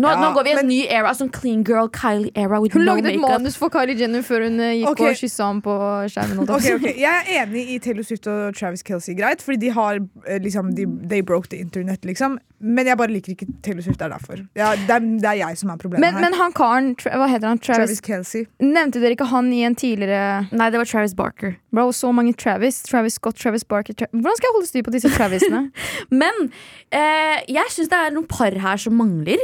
Nå, 0.00 0.08
Ja, 0.08 0.16
nå 0.22 0.30
går 0.36 0.46
vi 0.46 0.50
i 0.50 0.52
en 0.54 0.60
men- 0.62 0.70
ny 0.72 0.78
era, 0.88 1.12
sånn 1.16 1.30
clean 1.34 1.62
girl 1.66 1.88
Kylie-era 1.92 2.60
with 2.62 2.72
Hun 2.76 2.86
no 2.86 2.94
lagde 2.94 3.12
et 3.12 3.20
manus 3.20 3.56
for 3.60 3.68
Kylie 3.74 3.98
Jenner 4.00 4.22
før 4.24 4.46
hun 4.46 4.58
eh, 4.64 4.78
gikk 4.80 4.94
okay. 4.94 5.10
og 5.12 5.18
kyssa 5.20 5.48
ham 5.50 5.60
på 5.64 5.74
skjermen. 6.14 6.44
Okay, 6.48 6.74
Ok, 6.78 6.86
jeg 6.96 7.24
er 7.26 7.42
enig 7.44 7.64
i 7.74 7.78
Taylor 7.84 8.06
Swift 8.08 8.26
og 8.32 8.54
Travis 8.56 8.82
Kelsey, 8.86 9.14
greit, 9.18 9.42
fordi 9.44 9.60
de 9.66 9.74
har 9.76 10.00
eh, 10.26 10.38
liksom 10.40 10.72
de, 10.78 10.86
They 11.10 11.20
broke 11.26 11.50
the 11.52 11.60
internet, 11.60 12.06
liksom. 12.08 12.38
Men 12.60 12.86
jeg 12.90 12.96
bare 13.00 13.08
liker 13.12 13.32
ikke 13.32 13.46
Taylor 13.64 13.80
Swift, 13.84 13.98
det 14.00 14.06
er 14.08 14.14
derfor. 14.16 14.40
Ja, 14.56 14.72
det, 14.76 14.90
er, 14.96 15.04
det 15.20 15.28
er 15.30 15.38
jeg 15.40 15.56
som 15.60 15.70
er 15.72 15.78
problemet 15.80 16.04
Men, 16.04 16.14
her. 16.14 16.24
men 16.26 16.34
han 16.40 16.52
karen, 16.56 16.90
Tra- 17.00 17.14
hva 17.16 17.28
heter 17.30 17.48
han? 17.48 17.58
Travis. 17.58 17.78
Travis 17.80 18.00
Kelsey. 18.04 18.46
Nevnte 18.60 19.00
dere 19.00 19.16
ikke 19.16 19.28
han 19.30 19.48
i 19.52 19.62
en 19.64 19.76
tidligere 19.80 20.48
Nei, 20.52 20.68
det 20.72 20.80
var 20.80 20.88
Travis 20.90 21.14
Barker. 21.16 21.54
Bro, 21.72 21.86
så 21.96 22.12
mange 22.12 22.34
Travis. 22.36 22.82
Travis 22.88 23.16
Scott, 23.20 23.36
Travis 23.40 23.64
Barker 23.64 23.96
Tra 23.96 24.06
Hvordan 24.12 24.36
skal 24.36 24.48
jeg 24.50 24.56
holde 24.58 24.68
styr 24.68 24.84
på 24.88 24.92
disse 24.92 25.12
Travisene? 25.14 25.62
Men 26.22 26.50
eh, 26.92 27.40
jeg 27.48 27.72
syns 27.72 27.88
det 27.92 27.96
er 28.00 28.12
noen 28.12 28.28
par 28.28 28.52
her 28.60 28.76
som 28.80 28.96
mangler 29.00 29.40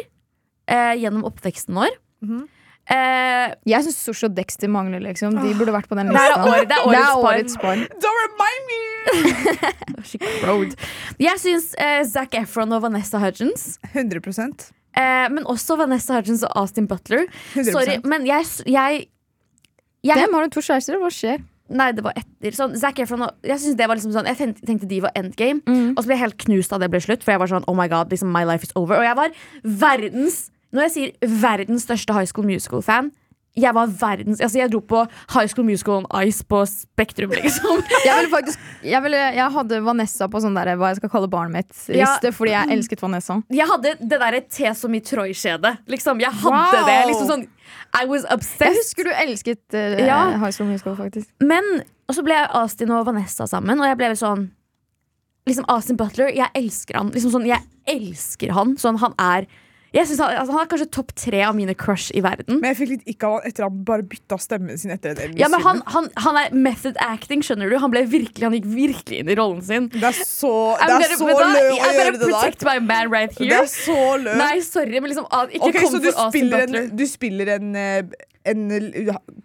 eh, 0.68 0.94
gjennom 1.00 1.24
oppveksten 1.29 1.74
vår. 1.76 1.94
Mhm. 2.24 2.44
eh, 2.90 3.55
Jeg 3.66 3.83
syns 3.87 3.96
Sosh 4.07 4.24
og 4.29 4.35
Dexter 4.37 4.68
mangler, 4.68 5.00
liksom. 5.02 5.35
De 5.42 5.55
burde 5.59 5.72
vært 5.74 5.88
på 5.90 5.96
den 5.98 6.09
det, 6.12 6.16
er 6.16 6.37
år, 6.38 6.64
det 6.66 6.76
er 6.79 6.90
Det 6.90 7.00
er 7.02 7.16
årets 7.22 7.57
par. 7.61 7.76
Don't 7.76 8.20
remind 8.26 8.62
me! 8.70 8.83
Jeg 11.26 11.38
syns 11.40 11.74
eh, 11.79 12.02
Zac 12.09 12.35
Efron 12.38 12.72
og 12.76 12.83
Vanessa 12.83 13.18
Hudgens 13.22 13.79
100 13.94 14.72
Eh, 14.96 15.26
men 15.29 15.44
også 15.44 15.76
Vanessa 15.76 16.14
Hudgens 16.16 16.42
og 16.46 16.55
Austin 16.57 16.87
Butler. 16.88 17.26
100%. 17.55 17.68
Sorry, 17.70 17.98
men 18.09 18.24
jeg, 18.24 18.46
jeg, 18.64 19.02
jeg 20.07 20.16
Dem 20.24 20.33
har 20.33 20.46
du 20.46 20.55
to 20.57 20.62
kjærester, 20.64 20.96
hva 21.02 21.11
skjer? 21.12 21.42
Nei, 21.68 21.90
det 21.92 22.05
var 22.07 22.14
etter. 22.16 22.55
Sånn, 22.57 22.76
Zac 22.79 23.00
Efron 23.02 23.26
og, 23.26 23.35
Jeg 23.44 23.74
det 23.76 23.88
var 23.90 23.98
liksom 23.98 24.12
sånn 24.14 24.29
Jeg 24.31 24.38
tenkte, 24.38 24.62
tenkte 24.68 24.87
de 24.88 25.00
var 25.02 25.12
endgame, 25.18 25.61
Mm. 25.66 25.90
og 25.96 26.00
så 26.00 26.07
ble 26.09 26.14
jeg 26.16 26.22
helt 26.22 26.38
knust 26.46 26.70
da 26.72 26.79
det 26.79 26.88
ble 26.94 27.00
slutt. 27.02 27.24
For 27.26 27.35
jeg 27.35 27.42
var 27.42 27.50
sånn, 27.50 27.66
oh 27.68 27.74
my 27.76 27.88
god, 27.92 28.09
liksom, 28.14 28.31
my 28.33 28.44
life 28.48 28.64
is 28.64 28.72
over 28.79 28.96
Og 29.02 29.05
jeg 29.05 29.16
var 29.18 29.35
verdens 29.64 30.50
Når 30.74 30.88
jeg 30.88 30.94
sier 30.96 31.38
verdens 31.42 31.87
største 31.87 32.14
High 32.16 32.26
School 32.31 32.46
Musical-fan 32.48 33.12
jeg 33.57 33.72
var 33.72 33.88
verdens 33.88 34.40
Altså 34.44 34.59
jeg 34.61 34.68
dro 34.72 34.83
på 34.85 34.98
High 35.33 35.48
School 35.48 35.64
Musical 35.64 36.02
on 36.02 36.07
Ice 36.29 36.44
på 36.44 36.59
Spektrum, 36.68 37.33
liksom. 37.33 37.81
Jeg, 38.07 38.12
ville 38.18 38.31
faktisk, 38.31 38.61
jeg, 38.85 39.00
ville, 39.02 39.20
jeg 39.37 39.52
hadde 39.55 39.79
Vanessa 39.87 40.29
på 40.31 40.40
sånn 40.44 40.57
der, 40.59 40.74
hva 40.79 40.90
jeg 40.92 40.98
skal 41.00 41.12
kalle 41.14 41.31
barnet 41.33 41.57
mitt-liste, 41.57 41.96
Ja. 41.96 42.33
fordi 42.37 42.52
jeg 42.52 42.76
elsket 42.76 43.00
Vanessa. 43.02 43.38
Jeg 43.57 43.66
hadde 43.70 43.94
det 44.02 44.18
derre 44.20 44.42
T 44.44 44.68
som 44.76 44.94
i 44.94 45.00
Troy-skjedet. 45.00 45.72
Liksom, 45.88 46.20
jeg 46.20 46.37
hadde 46.42 46.83
Wow. 46.83 46.87
det. 46.90 46.98
Liksom 47.11 47.31
sånn 47.33 47.46
I 47.96 48.05
was 48.11 48.26
Jeg 48.61 48.76
husker 48.76 49.09
du 49.09 49.12
elsket 49.24 49.62
uh, 49.74 49.96
Ja. 50.05 50.20
High 50.37 50.52
School 50.52 50.68
Musical, 50.68 50.96
faktisk. 51.00 51.33
Men 51.40 51.64
Og 52.07 52.14
så 52.14 52.22
ble 52.22 52.37
Astin 52.61 52.92
og 52.94 53.07
Vanessa 53.09 53.48
sammen, 53.50 53.81
og 53.81 53.88
jeg 53.88 53.96
ble 53.98 54.12
sånn 54.20 54.50
liksom 55.48 55.64
Astin 55.72 55.96
Butler, 55.96 56.29
jeg 56.35 56.50
elsker 56.59 56.98
han. 57.00 57.11
Liksom 57.14 57.33
sånn, 57.33 57.46
jeg 57.48 57.62
elsker 57.88 58.52
han. 58.52 58.76
Sånn, 58.79 58.98
han 59.00 59.14
er 59.18 59.46
jeg 59.97 60.09
synes 60.11 60.21
han, 60.23 60.35
altså, 60.43 60.55
han 60.55 60.63
er 60.63 60.71
kanskje 60.71 60.89
topp 60.95 61.15
tre 61.17 61.41
av 61.47 61.57
mine 61.57 61.75
crush 61.79 62.13
i 62.17 62.23
verden. 62.25 62.61
Men 62.61 62.71
jeg 62.73 62.79
fikk 62.83 62.93
litt 62.95 63.11
ikke 63.15 63.29
av 63.31 63.37
han 63.39 63.51
etter 63.51 63.67
han 63.67 63.79
bare 63.89 64.05
bytta 64.11 64.39
stemmen 64.43 64.81
sin 64.81 64.93
etter 64.95 65.17
det, 65.17 65.31
Ja, 65.41 65.49
men 65.53 65.65
han, 65.65 65.81
han, 65.95 66.09
han 66.27 66.41
er 66.43 66.55
method 66.55 66.99
acting, 67.03 67.43
skjønner 67.47 67.73
du. 67.73 67.79
Han, 67.83 67.95
virkelig, 67.97 68.45
han 68.45 68.57
gikk 68.57 68.69
virkelig 68.75 69.23
inn 69.23 69.33
i 69.33 69.39
rollen 69.39 69.63
sin. 69.65 69.89
Det 69.95 70.05
er 70.05 70.17
så, 70.21 70.53
det 70.77 70.91
er 70.91 71.17
gonna- 71.17 71.19
så 71.19 71.31
lø 71.33 71.65
å 71.65 71.81
gjøre 71.81 72.13
det 72.13 72.21
der. 72.21 72.29
protect 72.29 72.67
my 72.69 72.79
man 72.85 73.11
right 73.13 73.35
Det 73.39 73.53
er 73.53 73.71
så 73.73 73.99
lø. 74.21 74.37
Nei, 74.37 74.55
sorry, 74.67 75.01
men 75.01 75.11
liksom 75.13 75.29
ah, 75.31 75.47
Ikke 75.51 75.71
okay, 75.73 75.83
kom 75.87 75.99
for 76.01 76.25
Austin 76.27 76.51
Butler. 76.53 76.83
en, 76.87 76.97
du 76.97 77.07
spiller 77.09 77.55
en, 77.57 77.75
eh, 77.77 78.03
en 78.47 78.63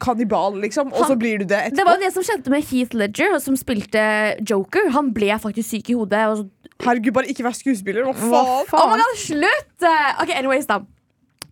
kannibal, 0.01 0.55
liksom, 0.61 0.93
og 0.93 1.07
så 1.09 1.15
blir 1.19 1.41
du 1.41 1.45
det 1.49 1.71
Det 1.75 1.85
var 1.87 1.97
jo 1.97 2.05
det 2.05 2.13
som 2.15 2.25
skjedde 2.25 2.53
med 2.53 2.65
Heath 2.69 2.95
Ledger, 2.97 3.37
som 3.43 3.57
spilte 3.59 4.01
Joker. 4.49 4.89
Han 4.95 5.11
ble 5.15 5.33
faktisk 5.41 5.69
syk 5.73 5.91
i 5.93 5.97
hodet. 5.97 6.23
Og 6.31 6.37
så, 6.41 6.71
Herregud, 6.85 7.13
bare 7.13 7.29
ikke 7.29 7.45
vær 7.45 7.57
skuespiller. 7.57 8.07
Hva 8.07 8.13
Hva 8.15 8.41
faen? 8.69 8.79
oh 8.81 8.89
my 8.93 8.97
god, 9.01 9.19
slutt! 9.21 9.85
Ok, 10.21 10.33
anyways 10.37 10.65
da 10.69 10.81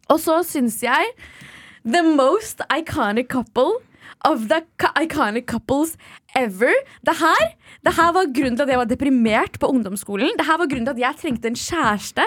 Og 0.09 0.17
så 0.21 0.39
syns 0.47 0.79
jeg 0.83 1.13
The 1.85 2.01
most 2.03 2.61
iconic 2.73 3.29
couple 3.29 3.77
Of 4.25 4.49
the 4.49 4.63
iconic 4.99 5.45
couples 5.47 5.95
ever 6.35 6.73
Det 7.05 7.15
her, 7.21 7.43
det 7.85 7.93
her 7.95 8.11
var 8.11 8.27
grunnen 8.35 8.57
til 8.57 8.65
at 8.65 8.73
jeg 8.73 8.81
var 8.81 8.89
deprimert 8.89 9.59
på 9.61 9.69
ungdomsskolen. 9.71 10.33
Det 10.37 10.45
her 10.45 10.57
var 10.59 10.67
grunnen 10.67 10.89
til 10.89 10.97
at 10.97 11.03
jeg 11.05 11.19
trengte 11.21 11.47
en 11.47 11.55
kjæreste. 11.55 12.25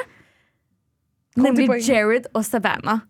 Nemlig. 1.36 1.68
Jared 1.88 2.30
og 2.34 2.44
Savannah. 2.44 3.04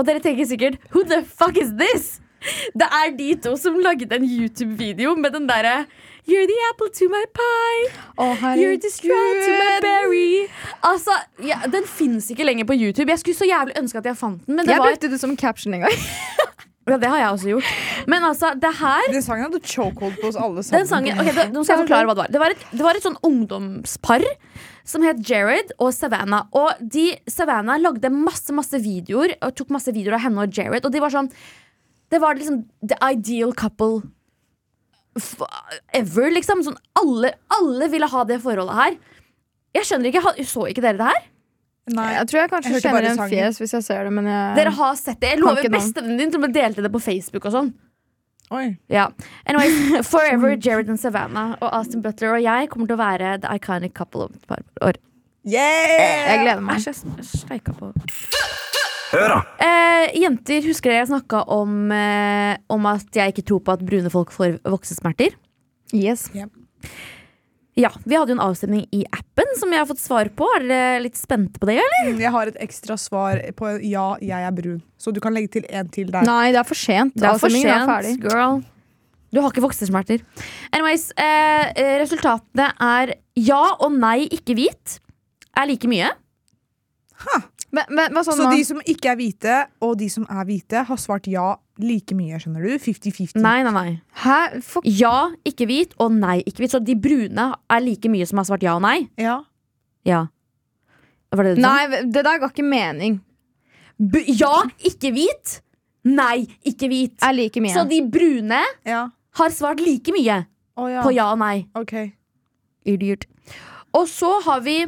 Og 0.00 0.06
dere 0.08 0.22
tenker 0.24 0.48
sikkert 0.48 0.80
Who 0.94 1.04
the 1.04 1.20
fuck 1.28 1.60
is 1.60 1.74
this? 1.76 2.16
Det 2.72 2.86
er 2.88 3.10
de 3.18 3.34
to 3.44 3.52
som 3.60 3.76
lagde 3.84 4.08
en 4.16 4.24
YouTube-video 4.24 5.12
med 5.14 5.36
den 5.36 5.48
derre 5.48 5.84
You're 6.28 6.46
the 6.46 6.60
apple 6.70 6.88
to 6.94 7.08
my 7.08 7.24
pie. 7.34 7.84
Oh, 8.16 8.34
You're 8.56 8.78
the 8.80 8.90
straw 8.90 9.28
to 9.46 9.50
my 9.50 9.80
berry. 9.80 10.46
Altså, 10.82 11.10
ja, 11.42 11.58
Den 11.72 11.84
fins 11.86 12.30
ikke 12.30 12.44
lenger 12.44 12.64
på 12.64 12.72
YouTube. 12.76 13.10
Jeg 13.10 13.18
skulle 13.18 13.36
så 13.36 13.44
jævlig 13.44 13.74
ønske 13.80 13.98
at 13.98 14.06
jeg 14.06 14.16
fant 14.16 14.46
den. 14.46 14.56
Men 14.56 14.64
det, 14.64 14.72
Jeg 14.72 14.78
var, 14.78 14.86
brukte 14.86 15.10
det 15.10 15.20
som 15.20 15.36
caption 15.36 15.74
en 15.74 15.80
gang. 15.80 15.92
ja, 16.90 16.98
det 17.00 17.10
har 17.12 17.20
jeg 17.22 17.30
også 17.36 17.50
gjort. 17.52 17.70
Men 18.10 18.26
altså, 18.26 18.50
det 18.60 18.72
her 18.80 19.08
Den 19.12 19.24
sangen 19.24 19.46
hadde 19.46 19.60
chokehold 19.62 20.18
på 20.20 20.28
oss 20.30 20.38
alle 20.40 20.64
sammen. 20.66 20.80
den 20.80 20.90
sangen, 20.90 21.22
ok, 21.22 21.30
da, 21.36 21.46
Nå 21.54 21.64
skal 21.64 21.76
jeg 21.78 21.86
forklare 21.86 22.10
hva 22.10 22.16
det 22.16 22.22
var. 22.24 22.34
Det 22.34 22.42
var 22.42 22.54
et, 22.56 22.66
det 22.74 22.86
var 22.86 22.98
et 22.98 23.06
sånn 23.06 23.18
ungdomspar 23.26 24.26
som 24.90 25.04
het 25.06 25.20
Jared 25.28 25.74
og 25.78 25.92
Savannah. 25.94 26.48
Og 26.56 26.80
de, 26.80 27.10
Savannah 27.30 27.78
lagde 27.80 28.10
masse 28.14 28.54
masse 28.56 28.80
videoer 28.82 29.36
og 29.38 29.54
tok 29.58 29.70
masse 29.76 29.92
videoer 29.94 30.18
av 30.18 30.24
henne 30.26 30.46
og 30.46 30.56
Jared. 30.56 30.86
Og 30.88 30.94
de 30.94 31.02
var 31.02 31.14
sånn 31.14 31.30
Det 32.10 32.18
var 32.18 32.34
liksom 32.34 32.64
the 32.82 32.96
ideal 33.06 33.52
couple 33.54 34.00
ever, 35.94 36.30
liksom. 36.34 36.64
Sånn, 36.66 36.78
alle, 36.98 37.34
alle 37.54 37.88
ville 37.92 38.08
ha 38.10 38.24
det 38.26 38.40
forholdet 38.42 38.78
her. 38.78 38.98
Jeg 39.78 39.86
skjønner 39.86 40.10
ikke, 40.10 40.46
Så 40.46 40.66
ikke 40.70 40.82
dere 40.82 40.98
det 40.98 41.10
her? 41.10 41.29
Nei. 41.90 42.08
Jeg 42.14 42.30
tror 42.30 42.40
jeg 42.40 42.50
kanskje 42.52 42.72
Jeg 42.76 42.82
kjenner 42.84 43.06
en 43.10 43.18
sangen. 43.18 43.32
fjes 43.34 43.60
hvis 43.62 43.72
jeg 43.76 43.86
ser 43.86 44.06
det, 44.06 44.12
men 44.14 44.28
jeg 44.30 44.56
Dere 44.60 44.72
har 44.78 44.98
sett 45.00 45.20
det. 45.22 45.32
Jeg 45.34 45.42
lover 45.42 45.70
bestevennen 45.72 46.20
din 46.20 46.34
som 46.34 46.44
delte 46.54 46.84
det 46.84 46.92
på 46.92 47.02
Facebook 47.02 47.48
og 47.50 47.56
sånn. 47.56 47.70
Oi. 48.50 48.64
Ja. 48.90 49.08
Anyways, 49.46 50.06
Forever 50.12 50.56
Jared 50.56 50.90
and 50.90 50.98
Savannah 50.98 51.54
og 51.60 51.68
Austin 51.70 52.02
Butler 52.02 52.34
og 52.34 52.42
jeg 52.42 52.70
kommer 52.72 52.90
til 52.90 52.98
å 52.98 53.02
være 53.02 53.36
the 53.44 53.52
iconic 53.54 53.94
couple 53.94 54.26
om 54.26 54.34
et 54.34 54.48
par 54.50 54.64
år. 54.86 54.98
Yeah! 55.46 56.34
Jeg 56.34 56.42
gleder 56.44 56.64
meg. 56.66 56.82
Æsj, 56.82 57.70
på. 57.78 57.92
Hør 59.10 59.32
da! 59.32 59.38
Eh, 59.66 60.18
jenter, 60.22 60.62
husker 60.66 60.92
dere 60.92 61.00
jeg 61.02 61.10
snakka 61.10 61.44
om, 61.50 61.78
eh, 61.94 62.58
om 62.70 62.84
at 62.90 63.16
jeg 63.16 63.32
ikke 63.34 63.46
tror 63.48 63.62
på 63.66 63.74
at 63.74 63.86
brune 63.86 64.10
folk 64.12 64.30
får 64.34 64.60
voksesmerter? 64.70 65.34
Yes. 65.96 66.28
Ja, 67.78 67.90
Vi 68.04 68.16
hadde 68.16 68.32
jo 68.32 68.36
en 68.36 68.42
avstemning 68.42 68.82
i 68.92 69.04
appen 69.14 69.52
som 69.58 69.70
jeg 69.72 69.78
har 69.78 69.86
fått 69.88 70.02
svar 70.02 70.28
på. 70.36 70.46
Er 70.58 70.64
dere 70.66 71.02
litt 71.04 71.16
spente 71.16 71.60
på 71.62 71.68
det? 71.70 71.78
eller? 71.78 72.18
Jeg 72.18 72.32
har 72.34 72.50
et 72.50 72.58
ekstra 72.64 72.96
svar 72.98 73.38
på 73.56 73.70
ja, 73.86 74.08
jeg 74.20 74.48
er 74.48 74.56
brun. 74.56 74.80
Så 74.98 75.14
du 75.14 75.20
kan 75.22 75.32
legge 75.36 75.52
til 75.60 75.68
en 75.70 75.88
til 75.88 76.10
der. 76.10 76.26
Nei, 76.26 76.50
det 76.52 76.60
er 76.60 76.66
for 76.68 76.78
sent. 76.78 77.14
Det 77.14 77.28
er 77.28 77.38
for 77.40 77.48
er 77.52 77.62
sent, 77.62 77.86
ferdig. 77.92 78.16
girl. 78.24 78.60
Du 79.30 79.38
har 79.40 79.52
ikke 79.52 79.62
voksesmerter. 79.62 80.24
Anyways, 80.74 81.12
eh, 81.14 81.70
resultatene 82.02 82.72
er 82.82 83.14
ja 83.38 83.62
og 83.78 83.94
nei, 83.94 84.26
ikke 84.26 84.58
hvit. 84.58 84.98
Er 85.56 85.70
like 85.70 85.86
mye. 85.90 86.10
Men, 87.70 87.86
men 87.94 88.14
hva 88.16 88.24
sånn 88.26 88.40
Så 88.40 88.48
de 88.50 88.64
som 88.66 88.80
ikke 88.82 89.12
er 89.12 89.18
hvite, 89.18 89.56
og 89.86 89.94
de 90.00 90.08
som 90.10 90.24
er 90.26 90.46
hvite, 90.48 90.82
har 90.88 90.98
svart 90.98 91.28
ja 91.30 91.52
like 91.80 92.16
mye, 92.18 92.40
skjønner 92.42 92.66
du? 92.66 92.74
50-50. 92.82 93.38
Nei, 93.40 93.60
nei, 93.66 93.72
nei. 93.76 93.92
Hæ? 94.24 94.38
For, 94.66 94.84
Ja, 94.84 95.30
ikke 95.46 95.68
hvit, 95.70 95.94
og 96.02 96.12
nei, 96.16 96.40
ikke 96.42 96.64
hvit. 96.64 96.74
Så 96.74 96.82
de 96.84 96.96
brune 96.98 97.46
er 97.54 97.82
like 97.84 98.10
mye 98.12 98.26
som 98.28 98.42
har 98.42 98.50
svart 98.50 98.66
ja 98.66 98.74
og 98.78 98.84
nei? 98.84 98.98
Ja. 99.20 99.40
Ja. 100.08 100.26
Var 101.30 101.46
det 101.46 101.56
det 101.58 101.64
nei, 101.64 102.04
det 102.10 102.24
der 102.26 102.40
ga 102.42 102.50
ikke 102.50 102.66
mening. 102.66 103.20
B 104.00 104.24
ja, 104.26 104.64
ikke 104.90 105.12
hvit. 105.14 105.60
Nei, 106.08 106.48
ikke 106.66 106.88
hvit. 106.90 107.14
Er 107.22 107.36
like 107.36 107.62
mye. 107.62 107.74
Så 107.76 107.84
de 107.88 108.00
brune 108.10 108.62
ja. 108.88 109.02
har 109.38 109.54
svart 109.54 109.82
like 109.84 110.14
mye 110.16 110.40
oh, 110.80 110.88
ja. 110.88 111.04
på 111.04 111.12
ja 111.14 111.30
og 111.34 111.40
nei. 111.42 111.68
Ok. 111.78 111.94
Idiot. 112.88 113.28
Og 113.96 114.08
så 114.08 114.38
har 114.46 114.62
vi 114.64 114.78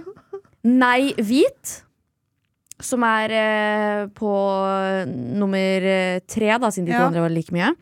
nei 0.67 1.13
hvit, 1.19 1.83
som 2.83 3.03
er 3.07 3.31
eh, 3.31 4.07
på 4.19 4.31
nummer 5.39 5.87
eh, 5.87 6.19
tre, 6.29 6.51
da, 6.59 6.69
siden 6.75 6.87
de 6.91 6.93
to 6.93 6.99
Ja. 6.99 7.07
andre 7.09 7.21
var 7.25 7.31
like 7.33 7.53
mye. 7.55 7.73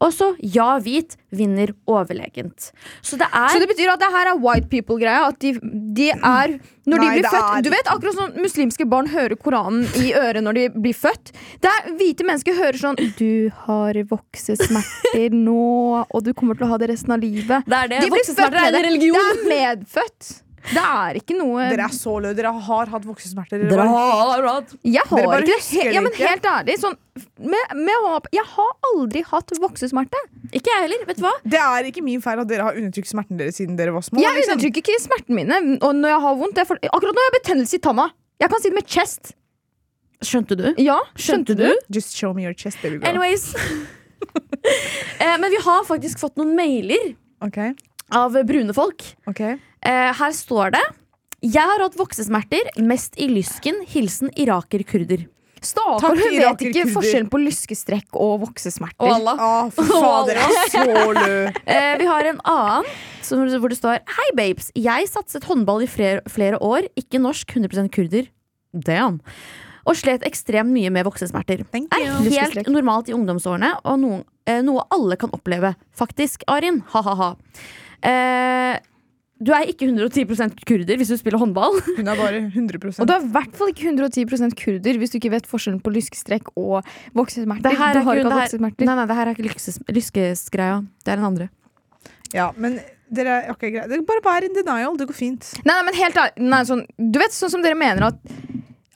Og 0.00 0.12
så 0.16 0.30
ja 0.40 0.78
hvit 0.80 1.16
vinner 1.32 1.72
overlegent. 1.86 2.70
Så 3.04 3.18
det 3.20 3.26
er 3.32 3.48
Så 3.52 3.58
det 3.60 3.68
betyr 3.68 3.90
at 3.92 4.00
det 4.00 4.08
her 4.14 4.30
er 4.32 4.38
white 4.40 4.68
people-greia? 4.72 5.28
At 5.28 5.38
de, 5.44 5.52
de 5.60 6.08
er 6.10 6.54
Når 6.88 6.98
de 7.04 7.08
blir 7.12 7.26
født 7.28 7.56
er- 7.58 7.62
Du 7.62 7.70
vet 7.70 7.90
akkurat 7.92 8.16
sånn 8.16 8.38
muslimske 8.40 8.86
barn 8.88 9.06
hører 9.12 9.36
Koranen 9.36 9.84
i 10.00 10.12
øret 10.16 10.42
når 10.42 10.54
de 10.54 10.68
blir 10.80 10.96
født. 10.96 11.32
Det 11.60 11.68
er 11.70 11.92
Hvite 12.00 12.24
mennesker 12.26 12.56
hører 12.56 12.80
sånn 12.80 12.96
Du 13.18 13.50
har 13.66 13.94
voksesmerter 14.08 15.30
nå, 15.36 16.06
og 16.10 16.24
du 16.24 16.32
kommer 16.34 16.56
til 16.56 16.66
å 16.66 16.70
ha 16.72 16.78
det 16.78 16.88
resten 16.90 17.12
av 17.12 17.20
livet. 17.20 17.64
det 17.66 17.76
er 17.84 17.88
det. 17.88 18.00
De 18.00 18.10
blir 18.10 18.24
født 18.24 18.36
Voksesmerter 18.40 18.56
er 18.56 18.60
med 18.60 18.74
en 18.74 18.80
det. 18.80 18.86
religion. 18.88 19.44
Det 19.44 19.58
er 19.60 19.76
medfødt. 19.76 20.30
Det 20.68 20.82
er 20.82 21.16
ikke 21.20 21.36
noe 21.38 21.68
Dere 21.70 21.86
er 21.88 21.94
så 21.94 22.12
løye. 22.20 22.36
Dere 22.36 22.52
har 22.52 22.90
hatt 22.92 23.06
voksesmerter. 23.08 23.62
Dere 23.64 23.78
bare- 23.80 23.88
har 23.88 24.48
hatt 24.48 24.74
Jeg 24.84 25.02
har 25.08 25.16
Dere 25.16 25.30
bare 25.30 25.46
ikke 25.46 25.84
det. 25.84 25.94
ja, 25.94 26.00
men 26.04 26.12
helt 26.18 26.48
ærlig, 26.50 26.76
sånn 26.82 26.96
med, 27.40 27.72
med 27.76 27.96
håp 28.06 28.28
Jeg 28.32 28.44
har 28.44 28.70
aldri 28.92 29.22
hatt 29.26 29.50
voksesmerte. 29.60 30.20
Ikke 30.52 30.70
jeg 30.72 30.84
heller. 30.86 31.04
Vet 31.08 31.16
du 31.16 31.24
hva? 31.24 31.32
Det 31.44 31.60
er 31.60 31.88
ikke 31.90 32.04
min 32.04 32.20
feil 32.20 32.40
at 32.40 32.48
dere 32.48 32.68
har 32.68 32.78
undertrykt 32.78 33.10
smerten 33.10 33.40
deres 33.40 33.56
siden 33.60 33.76
dere 33.76 33.92
var 33.92 34.04
små. 34.04 34.20
Jeg 34.20 34.36
liksom. 34.36 34.56
undertrykker 34.58 34.84
ikke 34.84 35.02
smertene 35.02 35.40
mine. 35.40 35.60
Og 35.80 35.94
når 35.96 36.14
jeg 36.14 36.20
har 36.20 36.34
vondt 36.36 36.56
Jeg 36.56 36.66
får, 36.68 36.80
Akkurat 36.90 37.14
nå 37.16 37.24
har 37.24 37.30
jeg 37.30 37.36
betennelse 37.40 37.74
i 37.76 37.82
tanna. 37.88 38.10
Jeg 38.40 38.50
kan 38.50 38.60
si 38.60 38.68
det 38.68 38.78
med 38.78 38.88
chest. 38.88 39.32
Skjønte 40.20 40.56
du? 40.56 40.66
Ja, 40.76 40.98
Skjønte 41.16 41.56
du? 41.56 41.68
Just 41.88 42.16
show 42.16 42.34
me 42.36 42.44
your 42.44 42.52
chest, 42.52 42.80
baby 42.82 42.98
girl. 42.98 43.08
Anyways. 43.08 43.54
eh, 45.24 45.36
men 45.40 45.48
vi 45.50 45.60
har 45.64 45.84
faktisk 45.88 46.20
fått 46.20 46.36
noen 46.36 46.52
mailer 46.56 47.14
okay. 47.44 47.72
av 48.12 48.36
brune 48.44 48.76
folk. 48.76 49.04
ok 49.30 49.56
Eh, 49.86 50.12
her 50.16 50.32
står 50.36 50.74
det 50.76 50.82
Jeg 51.40 51.64
har 51.64 51.80
hatt 51.80 51.96
voksesmerter, 51.96 52.72
mest 52.84 53.16
i 53.20 53.30
lysken. 53.30 53.80
Hilsen 53.88 54.32
iraker-kurder. 54.36 55.26
Stakkar, 55.60 56.00
Takk, 56.00 56.16
hun 56.16 56.32
vet 56.32 56.38
Iraker 56.40 56.68
ikke 56.70 56.86
forskjellen 56.94 57.28
på 57.32 57.38
lyskestrekk 57.42 58.16
og 58.16 58.46
voksesmerter. 58.46 59.10
Allah. 59.12 59.40
Ah, 59.44 60.28
er 60.28 61.16
lø. 61.16 61.38
Eh, 61.74 61.94
vi 62.00 62.06
har 62.08 62.28
en 62.30 62.40
annen 62.48 62.92
som, 63.24 63.42
hvor 63.60 63.72
det 63.72 63.76
står 63.78 64.00
Hei, 64.16 64.28
babes. 64.36 64.70
Jeg 64.76 65.08
satset 65.10 65.44
håndball 65.48 65.84
i 65.84 65.90
flere, 65.90 66.24
flere 66.32 66.60
år. 66.64 66.88
Ikke 66.96 67.20
norsk, 67.20 67.56
100% 67.60 67.92
kurder. 67.92 68.30
Damn. 68.72 69.20
Og 69.88 69.96
slet 69.98 70.24
ekstremt 70.28 70.72
mye 70.72 70.92
med 70.92 71.04
voksesmerter. 71.08 71.64
Er 71.76 72.08
helt 72.24 72.68
normalt 72.72 73.10
i 73.10 73.16
ungdomsårene, 73.16 73.74
og 73.84 74.00
noe, 74.00 74.22
eh, 74.48 74.60
noe 74.64 74.84
alle 74.92 75.16
kan 75.20 75.32
oppleve. 75.36 75.74
Faktisk, 75.96 76.44
Arin. 76.48 76.82
Ha-ha-ha. 76.92 77.34
Eh, 78.00 78.80
du 79.40 79.52
er 79.56 79.70
ikke 79.72 79.86
110 79.88 80.26
kurder 80.68 80.98
hvis 81.00 81.08
du 81.08 81.16
spiller 81.16 81.40
håndball. 81.40 81.78
Hun 81.98 82.08
er 82.12 82.18
bare 82.18 82.42
100% 82.52 83.00
Og 83.00 83.08
du 83.08 83.12
er 83.14 83.22
i 83.24 83.30
hvert 83.32 83.54
fall 83.56 83.72
ikke 83.72 83.88
110% 83.88 84.56
kurder 84.60 84.98
hvis 85.00 85.14
du 85.14 85.16
ikke 85.20 85.32
vet 85.32 85.48
forskjellen 85.48 85.80
på 85.84 85.92
lyskestrekk 85.94 86.52
og 86.60 86.84
voksesmerter. 87.16 87.64
Det 87.70 87.78
her 87.78 87.94
du 87.96 88.00
er 88.00 88.04
ikke- 88.04 88.20
ikke 88.20 88.28
det 88.28 88.36
her-. 88.36 88.84
Nei, 88.84 88.94
nei, 89.00 89.06
det 89.06 89.16
her 89.16 89.26
er 89.26 89.34
ikke 89.34 89.46
lyskes, 89.48 89.80
lyskesgreia. 89.88 90.82
Det 91.04 91.14
er 91.14 91.16
den 91.22 91.28
andre. 91.30 91.48
Ja, 92.36 92.50
men 92.56 92.78
dere 93.10 93.50
Ok, 93.50 93.64
greit. 93.72 93.88
Dere 93.90 94.04
Bare 94.06 94.22
vær 94.22 94.44
in 94.46 94.54
denial. 94.54 94.96
Det 94.96 95.08
går 95.08 95.16
fint. 95.18 95.48
Nei, 95.64 95.72
nei, 95.74 95.82
men 95.88 95.94
helt 95.98 96.20
nei, 96.38 96.60
sånn, 96.68 96.84
Du 97.00 97.18
vet 97.18 97.34
sånn 97.34 97.50
som 97.56 97.64
dere 97.64 97.74
mener 97.78 98.10
at, 98.12 98.20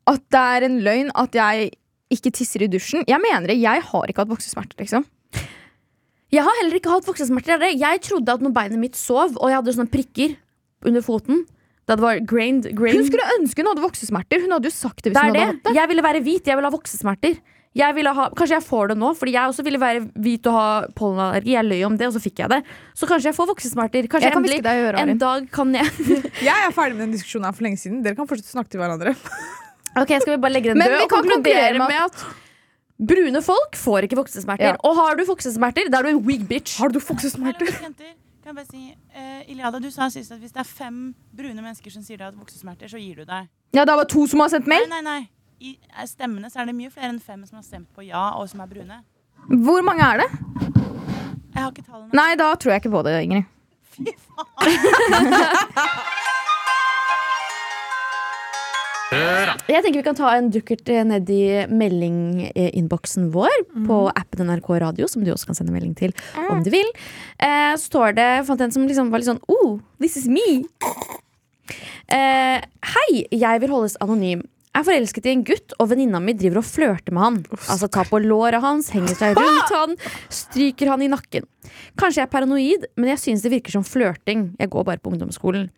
at 0.06 0.22
det 0.30 0.44
er 0.58 0.68
en 0.68 0.78
løgn 0.84 1.10
at 1.14 1.32
jeg 1.34 1.72
ikke 2.14 2.30
tisser 2.36 2.62
i 2.62 2.68
dusjen. 2.70 3.02
Jeg 3.08 3.18
mener 3.18 3.48
det. 3.50 3.56
Jeg 3.58 3.80
har 3.82 4.06
ikke 4.06 4.22
hatt 4.22 4.30
voksesmerter, 4.30 4.76
liksom. 4.84 5.06
Jeg 6.34 6.42
har 6.46 6.56
heller 6.60 6.78
ikke 6.80 6.90
hatt 6.92 7.06
voksesmerter. 7.06 7.56
er. 7.62 7.74
Jeg 7.78 8.00
trodde 8.08 8.34
at 8.34 8.42
når 8.44 8.54
beinet 8.56 8.80
mitt 8.82 8.98
sov, 8.98 9.36
og 9.38 9.50
jeg 9.52 9.60
hadde 9.60 9.74
sånne 9.76 9.92
prikker 9.92 10.36
under 10.84 11.04
foten 11.04 11.44
Da 11.88 11.96
det 11.96 12.02
var 12.04 12.18
grained, 12.24 12.66
grained 12.76 12.96
Hun 13.02 13.06
skulle 13.10 13.26
ønske 13.38 13.60
hun 13.62 13.68
hadde 13.70 13.84
voksesmerter. 13.84 14.40
Hun 14.44 14.54
hadde 14.56 14.70
jo 14.70 14.74
sagt 14.74 15.02
det 15.04 15.12
hvis 15.12 15.18
Det 15.18 15.22
hun 15.22 15.34
hadde 15.34 15.40
det. 15.40 15.48
hatt 15.52 15.66
det. 15.68 15.74
Jeg 15.78 15.90
ville 15.92 16.04
være 16.06 16.22
hvit. 16.24 16.46
Jeg 16.48 16.56
ville 16.58 16.70
ha 16.70 16.74
voksesmerter. 16.74 17.34
jeg 17.74 17.94
ville 17.96 18.12
ha, 18.14 18.28
Kanskje 18.38 18.56
jeg 18.56 18.64
får 18.64 18.88
det 18.92 18.96
nå, 18.98 19.10
fordi 19.18 19.32
jeg 19.34 19.50
også 19.52 19.64
ville 19.66 19.80
være 19.82 20.00
hvit 20.26 20.46
og 20.46 20.54
ha 20.58 20.66
pollenallergi. 20.96 21.54
Jeg 21.54 21.64
løy 21.68 21.82
om 21.86 21.96
det, 21.98 22.06
og 22.08 22.14
så 22.16 22.22
fikk 22.24 22.38
jeg 22.44 22.48
det. 22.54 22.60
Så 22.94 23.08
kanskje 23.10 23.30
jeg 23.30 23.36
får 23.38 23.50
voksesmerter. 23.52 24.08
Kanskje 24.08 24.28
Jeg 24.30 24.32
kan 24.36 24.44
endelig 24.44 24.62
deg 24.64 24.78
i 24.80 24.86
øret, 24.88 25.08
en 25.14 25.18
dag 25.18 25.50
kan 25.52 25.74
jeg 25.74 25.90
Jeg 26.48 26.54
er 26.54 26.72
ferdig 26.72 26.96
med 26.98 27.04
den 27.08 27.12
diskusjonen 27.18 27.50
her 27.50 27.52
for 27.58 27.66
lenge 27.68 27.78
siden. 27.82 28.00
Dere 28.06 28.16
kan 28.18 28.30
fortsette 28.30 28.52
å 28.52 28.56
snakke 28.58 28.70
til 28.74 28.80
hverandre. 28.80 29.14
Ok, 29.94 30.10
Skal 30.20 30.32
vi 30.34 30.40
bare 30.42 30.54
legge 30.56 30.72
den 30.72 30.82
død 30.82 31.04
og 31.04 31.10
konkludere 31.12 31.78
med 31.84 32.00
at 32.00 32.24
brune 32.98 33.42
folk 33.42 33.78
får 33.78 34.08
ikke 34.08 34.18
voksesmerter. 34.20 34.74
Ja. 34.74 34.80
Og 34.86 34.98
har 34.98 35.18
du 35.18 35.24
voksesmerter, 35.28 35.90
da 35.92 36.00
er 36.00 36.08
du 36.08 36.14
en 36.14 36.22
weak 36.26 36.46
bitch. 36.50 36.78
Har 36.80 36.92
du 36.92 37.00
voksesmerter? 37.02 37.70
Kan 38.44 38.52
jeg 38.52 38.58
bare 38.58 38.68
si, 38.68 38.82
uh, 39.16 39.50
Iliada, 39.50 39.80
du 39.80 39.88
sa 39.90 40.10
sist 40.12 40.34
at 40.34 40.40
hvis 40.42 40.52
det 40.52 40.60
er 40.60 40.68
fem 40.68 40.98
brune 41.32 41.62
mennesker 41.62 41.90
som 41.90 42.02
sier 42.04 42.20
du 42.20 42.26
har 42.26 42.34
voksesmerter, 42.36 42.90
så 42.92 43.00
gir 43.00 43.22
du 43.22 43.24
deg. 43.24 43.48
Ja, 43.74 43.86
det 43.88 43.96
var 43.96 44.04
to 44.10 44.26
som 44.30 44.42
har 44.44 44.52
sendt 44.52 44.68
mail. 44.70 44.84
nei, 44.90 45.00
nei. 45.00 45.22
nei. 45.22 45.30
I 45.64 45.78
stemmene 46.10 46.50
så 46.52 46.60
er 46.60 46.68
det 46.68 46.74
mye 46.76 46.90
flere 46.92 47.08
enn 47.14 47.22
fem 47.22 47.40
som 47.46 47.56
har 47.56 47.64
stemt 47.64 47.88
på 47.96 48.04
ja, 48.04 48.34
og 48.36 48.50
som 48.50 48.60
er 48.60 48.68
brune. 48.68 48.98
Hvor 49.64 49.80
mange 49.86 50.04
er 50.04 50.24
det? 50.24 50.28
Jeg 51.54 51.62
har 51.62 51.70
ikke 51.70 51.86
tallene. 51.86 52.10
Nei, 52.12 52.34
da 52.36 52.50
tror 52.58 52.74
jeg 52.74 52.82
ikke 52.82 52.92
på 52.92 53.02
det, 53.06 53.14
Ingrid. 53.24 53.44
Jeg 59.70 59.84
tenker 59.84 60.00
vi 60.00 60.04
kan 60.06 60.16
ta 60.18 60.30
en 60.34 60.48
dukkert 60.52 60.88
eh, 60.92 61.04
ned 61.06 61.28
i 61.30 61.42
meldinginnboksen 61.70 63.28
vår 63.34 63.54
på 63.86 63.98
appen 64.10 64.48
NRK 64.48 64.70
Radio, 64.82 65.06
som 65.10 65.24
du 65.24 65.30
også 65.32 65.50
kan 65.50 65.58
sende 65.58 65.74
melding 65.74 65.94
til 65.98 66.14
om 66.50 66.62
du 66.64 66.70
vil. 66.74 66.88
Eh, 67.38 67.74
så 67.78 67.84
står 67.88 68.16
det 68.18 68.28
fant 68.48 68.60
en 68.64 68.74
som 68.74 68.86
liksom 68.88 69.12
var 69.12 69.22
litt 69.22 69.30
sånn 69.30 69.42
Oh, 69.48 69.78
this 70.02 70.16
is 70.20 70.26
me. 70.28 70.64
Eh, 72.12 72.58
Hei, 72.94 73.24
jeg 73.30 73.62
vil 73.62 73.72
holdes 73.72 73.96
anonym. 74.04 74.42
Er 74.74 74.82
forelsket 74.82 75.26
i 75.28 75.30
en 75.30 75.44
gutt, 75.46 75.74
og 75.78 75.86
venninna 75.92 76.18
mi 76.18 76.32
driver 76.34 76.58
og 76.58 76.66
flørter 76.66 77.14
med 77.14 77.22
han. 77.22 77.36
Altså 77.70 77.86
tar 77.94 78.08
på 78.10 78.18
låret 78.24 78.58
hans, 78.64 78.88
henger 78.90 79.14
seg 79.14 79.36
rundt 79.38 79.70
han, 79.78 79.92
stryker 80.34 80.90
han 80.90 81.04
i 81.04 81.10
nakken. 81.12 81.46
Kanskje 82.00 82.20
jeg 82.22 82.26
er 82.26 82.32
paranoid, 82.32 82.88
men 82.98 83.12
jeg 83.12 83.20
synes 83.22 83.44
det 83.46 83.52
virker 83.54 83.76
som 83.76 83.84
flørting. 83.86 84.48
Jeg 84.58 84.72
går 84.74 84.88
bare 84.88 84.98
på 85.02 85.12
ungdomsskolen. 85.14 85.68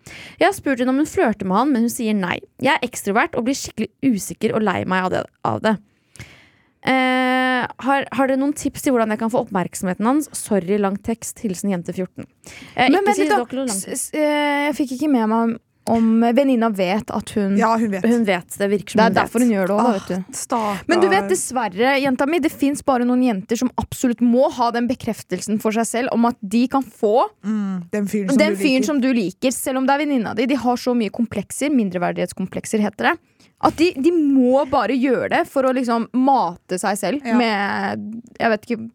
Jeg 0.40 0.48
har 0.48 0.56
spurt 0.56 0.80
henne 0.80 0.94
om 0.94 1.02
hun 1.02 1.10
flørter 1.10 1.44
med 1.48 1.60
han, 1.60 1.74
men 1.74 1.84
hun 1.88 1.92
sier 1.92 2.16
nei. 2.16 2.38
Jeg 2.64 2.72
er 2.78 2.88
ekstrovert 2.88 3.36
og 3.36 3.44
blir 3.50 3.58
skikkelig 3.60 3.92
usikker 4.16 4.56
og 4.56 4.64
lei 4.64 4.80
meg 4.88 5.04
av 5.10 5.12
det. 5.12 5.22
Av 5.52 5.60
det. 5.68 5.76
Eh, 6.86 7.62
har, 7.82 8.04
har 8.14 8.28
dere 8.30 8.38
noen 8.38 8.52
tips 8.56 8.84
til 8.84 8.94
hvordan 8.94 9.10
jeg 9.12 9.18
kan 9.18 9.30
få 9.32 9.40
oppmerksomheten 9.44 10.06
hans? 10.06 10.28
Sorry, 10.38 10.76
lang 10.78 10.96
tekst. 11.02 11.40
Hilsen 11.42 11.72
jente 11.72 11.92
14. 11.92 12.24
Eh, 12.76 12.86
Men 12.92 13.00
noe 13.02 13.26
da. 13.28 13.40
eh, 14.14 14.66
Jeg 14.68 14.76
fikk 14.78 14.96
ikke 14.98 15.10
med 15.10 15.28
meg 15.32 15.56
om 15.92 16.20
venninna 16.34 16.68
vet 16.74 17.10
at 17.14 17.30
hun 17.36 17.56
Ja, 17.58 17.72
hun 17.78 17.90
vet. 17.92 18.04
Hun 18.06 18.24
vet 18.26 18.56
det. 18.58 18.68
Virker 18.72 18.96
som 18.96 18.98
Det 18.98 19.04
er 19.04 19.08
hun 19.08 19.14
vet. 19.14 19.20
derfor 19.22 19.44
hun 19.44 19.50
gjør 19.54 19.66
det 19.66 19.76
òg, 19.76 19.86
Ah, 19.86 20.06
du. 20.08 20.84
Men 20.90 21.00
du 21.00 21.08
vet 21.12 21.28
dessverre, 21.30 21.92
jenta 22.02 22.26
mi, 22.26 22.38
det 22.42 22.52
fins 22.52 22.82
bare 22.84 23.04
noen 23.06 23.22
jenter 23.22 23.56
som 23.60 23.70
absolutt 23.78 24.20
må 24.24 24.48
ha 24.52 24.70
den 24.74 24.88
bekreftelsen 24.90 25.60
for 25.62 25.70
seg 25.76 25.86
selv 25.86 26.08
om 26.12 26.24
at 26.26 26.36
de 26.42 26.66
kan 26.68 26.82
få 26.82 27.28
mm, 27.44 27.90
Den 27.92 28.06
fyren 28.10 28.30
som 28.30 28.38
den 28.38 28.54
du 28.56 28.62
fyren 28.62 28.84
som 28.84 29.00
du 29.00 29.12
liker, 29.14 29.50
selv 29.54 29.78
om 29.78 29.86
det 29.86 29.94
er 29.94 30.02
venninna 30.04 30.34
di. 30.34 30.46
De 30.46 30.54
har 30.56 30.76
så 30.76 30.94
mye 30.96 31.10
komplekser, 31.14 31.70
mindreverdighetskomplekser 31.70 32.80
heter 32.82 33.10
det. 33.12 33.16
At 33.64 33.76
de, 33.78 33.92
de 33.96 34.10
må 34.12 34.66
bare 34.68 34.92
gjøre 34.98 35.30
det 35.32 35.44
for 35.48 35.64
å 35.64 35.72
liksom 35.72 36.08
mate 36.12 36.76
seg 36.78 36.98
selv 37.00 37.24
Ja. 37.24 37.36
med 37.38 38.22
Jeg 38.38 38.50
vet 38.52 38.66
ikke 38.68 38.90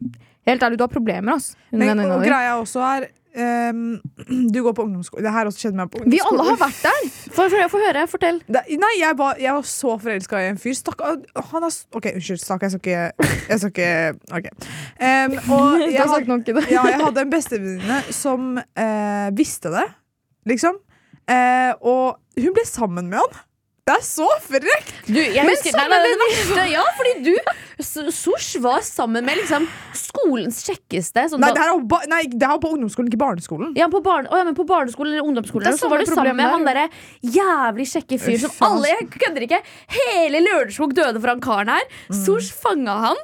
Helt 0.48 0.64
ærlig, 0.66 0.78
du 0.80 0.82
har 0.84 0.90
problemer, 0.90 1.36
ass. 1.38 1.52
Men, 1.72 2.00
og 2.00 2.24
greia 2.26 2.56
også 2.58 2.82
er 2.82 3.04
ehm, 3.36 4.00
Du 4.54 4.62
går 4.64 4.74
på 4.78 4.86
ungdomsskole. 4.88 5.24
Det 5.26 5.34
her 5.34 5.50
også 5.50 5.66
skjedde 5.66 5.80
meg 5.80 5.92
på 5.94 6.04
Vi 6.06 6.20
alle 6.26 6.46
har 6.50 6.60
vært 6.60 6.82
der! 6.86 7.10
For, 7.32 7.52
for, 7.52 7.68
for 7.74 7.86
høre. 7.86 8.06
Fortell. 8.12 8.42
Det, 8.48 8.64
nei, 8.82 8.92
jeg 9.00 9.18
var, 9.20 9.40
jeg 9.42 9.56
var 9.58 9.68
så 9.68 9.96
forelska 10.02 10.42
i 10.42 10.50
en 10.52 10.60
fyr. 10.62 10.76
Stakkar. 10.78 11.20
Han 11.52 11.68
er 11.68 11.78
OK, 11.98 12.10
unnskyld. 12.16 12.42
Stakkar, 12.44 12.70
jeg 12.70 12.80
skal 12.80 12.82
ikke 12.82 13.30
Jeg 13.50 13.62
skal 13.62 13.74
ikke 13.74 14.38
OK. 14.40 14.50
Um, 14.52 15.38
og 15.56 15.86
jeg, 15.86 16.00
har 16.00 16.08
had, 16.08 16.16
sagt 16.16 16.32
nok 16.32 16.48
i 16.48 16.58
det. 16.58 16.66
ja, 16.72 16.88
jeg 16.94 17.04
hadde 17.04 17.26
en 17.26 17.36
bestevenninne 17.36 18.02
som 18.16 18.52
uh, 18.58 19.28
visste 19.38 19.72
det, 19.74 19.88
liksom. 20.50 20.82
Uh, 21.30 21.72
og 21.88 22.06
hun 22.42 22.54
ble 22.56 22.68
sammen 22.68 23.10
med 23.12 23.22
han. 23.22 23.48
Det 23.92 23.98
er 24.00 24.06
så 24.08 24.28
frekt! 24.46 24.94
Du, 25.08 25.18
jeg 25.20 25.44
Men 25.44 25.52
husker, 25.52 25.76
nei, 25.76 25.88
nei, 25.92 26.00
det 26.08 26.20
verste, 26.22 26.66
ja, 26.72 26.84
fordi 26.96 27.14
du 27.26 28.12
Sosh 28.14 28.60
var 28.62 28.84
sammen 28.86 29.26
med 29.26 29.40
liksom 29.42 29.66
skolens 29.98 30.60
kjekkeste. 30.68 31.24
Sånn, 31.34 31.42
Nei, 31.42 31.50
det 31.56 31.64
her 31.64 31.74
er, 31.74 31.82
ba, 31.92 31.98
nei, 32.12 32.22
det 32.30 32.46
her 32.46 32.56
er 32.56 32.62
på 32.64 32.72
ungdomsskolen, 32.76 33.10
ikke 33.12 33.20
barneskolen. 33.24 33.74
ja, 33.76 33.88
på, 33.92 34.00
barne, 34.06 34.30
oh, 34.32 34.38
ja, 34.40 34.46
men 34.48 34.56
på 34.56 34.64
barneskolen 34.70 35.16
eller 35.16 35.28
ungdomsskolen 35.28 35.78
Så 35.80 35.90
var 35.92 36.00
du 36.04 36.08
sammen 36.12 36.38
med 36.38 36.54
han 36.56 36.64
derre 36.68 36.88
jævlig 37.26 37.88
kjekke 37.92 38.20
fyr 38.22 38.38
som 38.46 38.54
alle 38.70 38.94
Jeg 38.94 39.10
kødder 39.18 39.48
ikke! 39.50 39.62
Hele 39.98 40.44
Lørenskog 40.46 40.94
døde 40.96 41.20
for 41.20 41.34
han 41.34 41.42
karen 41.44 41.74
her. 41.74 41.90
Sosh 42.22 42.54
fanga 42.54 42.96
han. 43.10 43.20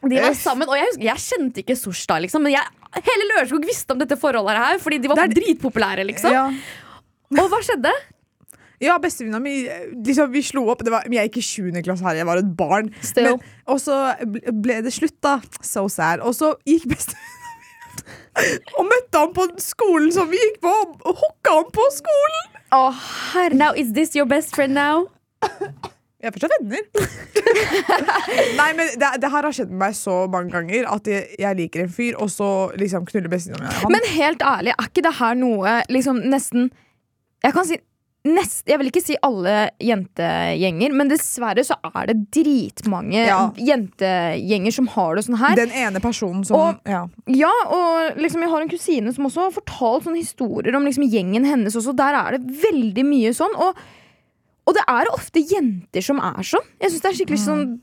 De 0.00 0.16
var 0.16 0.32
sammen, 0.38 0.68
og 0.68 0.76
jeg, 0.78 0.86
husker, 0.90 1.06
jeg 1.10 1.24
kjente 1.28 1.60
ikke 1.62 1.76
Sosh 1.76 2.06
da, 2.08 2.16
liksom. 2.24 2.42
Men 2.46 2.54
jeg, 2.56 2.64
hele 3.06 3.26
Lørenskog 3.34 3.66
visste 3.68 3.92
om 3.94 4.00
dette 4.00 4.16
forholdet 4.20 4.56
her, 4.56 4.78
fordi 4.82 4.98
de 5.04 5.10
var 5.12 5.20
er- 5.26 5.34
dritpopulære, 5.36 6.06
liksom. 6.08 6.32
Ja. 6.32 6.46
Og 7.38 7.46
hva 7.52 7.60
skjedde? 7.62 7.92
Ja, 8.80 8.94
bestevenninna 9.02 9.40
mi 9.44 9.54
liksom, 10.06 10.30
Vi 10.32 10.40
slo 10.46 10.62
opp. 10.72 10.80
Det 10.86 10.92
var, 10.94 11.04
jeg 11.10 11.28
gikk 11.30 11.36
i 11.42 11.44
7. 11.44 11.82
klasse 11.84 12.06
her, 12.06 12.16
jeg 12.22 12.26
var 12.28 12.40
et 12.40 12.52
barn. 12.56 12.88
Men, 13.16 13.36
og 13.68 13.80
så 13.82 13.98
ble- 14.24 14.80
det 14.86 14.92
slutt, 14.96 15.18
da. 15.22 15.34
So 15.60 15.86
sad. 15.92 16.20
Og 16.24 16.32
så 16.38 16.54
gikk 16.68 16.86
bestevenninna 16.94 17.36
og 18.78 18.86
møtte 18.86 19.18
han 19.20 19.32
på 19.36 19.44
skolen 19.60 20.12
som 20.14 20.28
vi 20.30 20.38
gikk 20.38 20.60
på, 20.62 20.70
og 21.04 21.18
hooka 21.18 21.52
han 21.58 21.66
på 21.74 21.82
skolen! 21.92 22.52
Å, 22.72 22.84
herre 23.34 23.58
Now 23.58 23.74
is 23.76 23.90
this 23.92 24.14
your 24.16 24.24
best 24.30 24.54
friend 24.54 24.72
now? 24.78 25.08
Vi 25.42 26.28
er 26.28 26.32
fortsatt 26.32 26.54
venner. 26.62 26.86
Nei, 28.60 28.68
men 28.78 28.92
det, 29.00 29.10
det 29.20 29.30
her 29.34 29.44
har 29.48 29.52
skjedd 29.56 29.72
med 29.74 29.80
meg 29.82 29.98
så 29.98 30.14
mange 30.30 30.52
ganger 30.54 30.86
at 30.94 31.10
jeg, 31.10 31.26
jeg 31.42 31.58
liker 31.58 31.84
en 31.84 31.92
fyr, 31.92 32.16
og 32.22 32.30
så 32.32 32.48
liksom 32.80 33.04
knuller 33.10 33.32
bestevenninna 33.32 33.74
mi. 33.74 33.82
Han- 33.82 33.94
Men 33.98 34.08
helt 34.14 34.46
ærlig, 34.46 34.74
er 34.78 34.88
ikke 34.92 35.04
det 35.08 35.14
her 35.20 35.36
noe 35.42 35.76
liksom 35.92 36.22
nesten 36.30 36.70
Jeg 37.44 37.54
kan 37.56 37.64
si 37.68 37.78
nest, 38.24 38.66
Jeg 38.68 38.78
vil 38.78 38.90
ikke 38.90 39.02
si 39.02 39.16
alle 39.24 39.70
jentegjenger, 39.80 40.92
men 40.92 41.08
dessverre 41.08 41.62
så 41.64 41.76
er 41.94 42.06
det 42.10 42.16
dritmange 42.36 43.22
Ja. 43.26 43.50
jentegjenger 43.56 44.72
som 44.72 44.86
har 44.88 45.14
det 45.16 45.24
sånn 45.24 45.38
her. 45.38 45.56
Den 45.56 45.70
ene 45.72 46.00
personen 46.00 46.44
som 46.44 46.56
Og- 46.56 46.80
ja. 46.86 47.06
Ja, 47.26 47.52
og 47.66 48.16
liksom 48.18 48.40
jeg 48.42 48.50
har 48.50 48.60
en 48.60 48.68
kusine 48.68 49.14
som 49.14 49.24
også 49.24 49.44
har 49.44 49.50
fortalt 49.50 50.04
sånne 50.04 50.18
historier 50.20 50.74
om 50.76 50.84
liksom 50.84 51.08
gjengen 51.10 51.44
hennes 51.46 51.74
også. 51.74 51.96
Der 51.96 52.14
er 52.14 52.36
det 52.38 52.46
veldig 52.46 53.04
mye 53.04 53.30
sånn. 53.32 53.54
Og, 53.56 53.74
og 54.66 54.74
det 54.74 54.84
er 54.86 55.04
ofte 55.12 55.40
jenter 55.40 56.02
som 56.02 56.18
er 56.18 56.42
sånn. 56.42 56.66
Jeg 56.80 56.90
synes 56.90 57.00
Det 57.02 57.10
er 57.10 57.24
skikkelig 57.24 57.38
sånn 57.46 57.80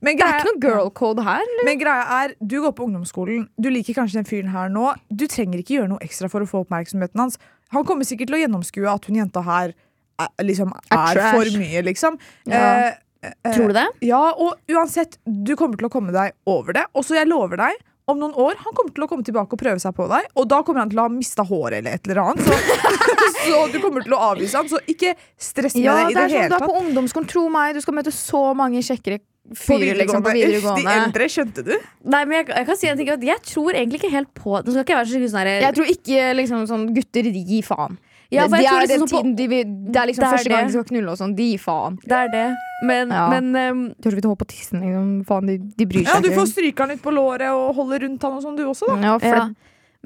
Men 0.00 0.16
Det 0.16 0.24
er 0.24 0.38
ikke 0.38 0.44
noe 0.54 0.60
girl 0.60 0.90
code 0.90 1.24
her. 1.24 1.40
Eller? 1.40 1.64
Men 1.64 1.78
greia 1.80 2.24
er, 2.24 2.34
du 2.46 2.60
går 2.62 2.72
på 2.72 2.84
ungdomsskolen, 2.86 3.48
du 3.60 3.68
liker 3.68 3.94
kanskje 3.94 4.12
den 4.22 4.24
fyren 4.24 4.48
her 4.52 4.68
nå. 4.68 4.94
Du 5.12 5.26
trenger 5.26 5.58
ikke 5.58 5.74
gjøre 5.80 5.88
noe 5.88 5.98
ekstra 5.98 6.30
for 6.30 6.40
å 6.40 6.46
få 6.46 6.64
oppmerksomheten 6.64 7.16
hans. 7.18 7.36
Han 7.74 7.84
kommer 7.88 8.08
sikkert 8.08 8.30
til 8.30 8.38
å 8.38 8.42
gjennomskue 8.44 8.88
at 8.90 9.08
hun 9.08 9.18
jenta 9.20 9.42
her 9.44 9.74
er, 10.18 10.30
liksom, 10.42 10.72
Er 10.94 11.20
for 11.34 11.50
mye, 11.60 11.82
liksom. 11.86 12.16
Ja. 12.48 12.62
Eh, 12.88 13.28
eh, 13.28 13.52
Tror 13.54 13.70
du 13.70 13.76
det? 13.76 13.86
Ja, 14.08 14.22
og 14.34 14.58
uansett, 14.72 15.18
du 15.24 15.54
kommer 15.58 15.78
til 15.78 15.88
å 15.90 15.92
komme 15.92 16.14
deg 16.14 16.34
over 16.48 16.74
det. 16.74 16.86
Og 16.94 17.06
så 17.06 17.20
jeg 17.20 17.30
lover 17.30 17.60
deg, 17.60 17.84
om 18.08 18.18
noen 18.20 18.34
år, 18.40 18.58
han 18.64 18.76
kommer 18.76 18.94
til 18.96 19.04
å 19.04 19.08
komme 19.10 19.26
tilbake 19.26 19.56
og 19.56 19.60
prøve 19.60 19.82
seg 19.82 19.94
på 19.96 20.06
deg. 20.10 20.28
Og 20.40 20.46
da 20.50 20.62
kommer 20.66 20.84
han 20.84 20.92
til 20.92 21.00
å 21.02 21.06
ha 21.06 21.12
mista 21.12 21.44
håret 21.46 21.80
eller 21.82 21.98
et 21.98 22.08
eller 22.08 22.22
annet. 22.24 22.44
Så, 22.48 22.58
så 23.44 23.64
du 23.72 23.78
kommer 23.84 24.06
til 24.06 24.16
å 24.16 24.20
avvise 24.30 24.56
han. 24.60 24.70
Så 24.70 24.80
ikke 24.88 25.14
stress 25.36 25.76
med 25.76 25.84
Ja, 25.84 25.96
det 26.00 26.12
i 26.12 26.14
det 26.16 26.22
det, 26.22 26.28
sånn, 26.28 26.36
hele 26.36 26.48
du 26.48 26.54
er 26.54 26.58
tatt. 26.58 26.68
på 26.68 26.84
ungdomsskolen, 26.84 27.28
tro 27.34 27.44
meg, 27.52 27.76
du 27.76 27.84
skal 27.84 27.98
møte 28.00 28.14
så 28.14 28.42
mange 28.58 28.80
kjekkere 28.86 29.20
fyrer 29.56 29.96
liksom, 29.96 30.22
på 30.24 30.32
Uff, 30.34 30.66
de 30.76 30.84
eldre, 30.92 31.28
skjønte 31.32 31.64
du? 31.64 31.72
Nei, 32.12 32.24
men 32.28 32.40
jeg, 32.40 32.48
jeg 32.52 32.68
kan 32.68 32.76
si 32.80 32.90
en 32.90 32.98
ting 33.00 33.08
Jeg 33.30 33.44
tror 33.48 33.72
egentlig 33.72 34.02
ikke 34.02 34.10
helt 34.12 34.32
på 34.36 34.58
ikke 34.84 34.92
jeg 34.92 34.98
være 34.98 35.08
så 35.08 35.14
skikkelig 35.14 35.30
sånn 35.32 35.40
her- 35.40 35.64
Jeg 35.64 35.76
tror 35.78 35.92
ikke 35.94 36.26
liksom, 36.36 36.66
sånn, 36.68 36.84
gutter 36.96 37.30
gi 37.32 37.62
faen. 37.64 37.96
Ja, 38.30 38.44
for 38.44 38.60
de 38.60 38.66
tror 38.66 38.76
er 38.76 38.84
liksom 38.84 39.00
den 39.00 39.08
sånn 39.08 39.12
tiden 39.14 39.36
de 39.38 39.46
vil, 39.48 39.70
Det 39.88 39.96
er 40.02 40.06
liksom 40.10 40.24
Det 40.24 40.28
er 40.28 40.36
første 40.36 40.50
gang 40.52 40.66
de 40.66 40.72
skal 40.74 40.84
knulle 40.90 41.12
og 41.14 41.16
sånn. 41.20 41.34
De 41.38 41.46
gir 41.48 41.62
faen. 41.62 41.96
Det 42.04 42.18
er 42.18 42.28
det. 42.34 42.46
Men, 42.84 43.08
Ja. 43.14 43.22
men 43.32 43.48
um, 43.56 43.94
Tør 44.02 44.18
ikke 44.18 44.28
å 44.28 44.34
holde 44.34 44.42
på 44.44 44.50
tissen. 44.52 44.82
Liksom. 44.84 45.08
Faen, 45.30 45.46
de, 45.48 45.56
de 45.78 45.86
bryr 45.88 46.04
Ja, 46.04 46.18
seg 46.18 46.28
Du 46.28 46.36
får 46.36 46.46
stryke 46.52 46.84
han 46.84 46.92
litt 46.92 47.02
på 47.02 47.14
låret 47.14 47.48
og 47.50 47.74
holde 47.78 48.02
rundt 48.04 48.22
han 48.22 48.36
og 48.36 48.44
sånn, 48.44 48.56
du 48.58 48.66
også, 48.68 48.90
da. 48.92 49.00
Ja, 49.00 49.16
for 49.18 49.40
ja. 49.40 49.48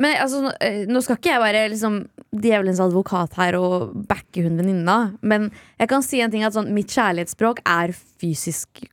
Men 0.01 0.16
altså, 0.23 0.53
eh, 0.64 0.87
nå 0.89 1.03
skal 1.05 1.18
ikke 1.18 1.35
jeg 1.35 1.43
være 1.43 1.66
liksom, 1.68 1.99
djevelens 2.33 2.81
advokat 2.81 3.35
her 3.37 3.59
og 3.59 3.93
backe 4.09 4.41
hun 4.47 4.57
venninna, 4.57 5.18
men 5.20 5.51
jeg 5.79 5.91
kan 5.91 6.03
si 6.07 6.23
en 6.25 6.33
ting 6.33 6.47
at 6.49 6.55
sånn, 6.57 6.70
mitt 6.73 6.89
kjærlighetsspråk 6.95 7.61
er 7.68 7.93
fysisk 7.93 8.87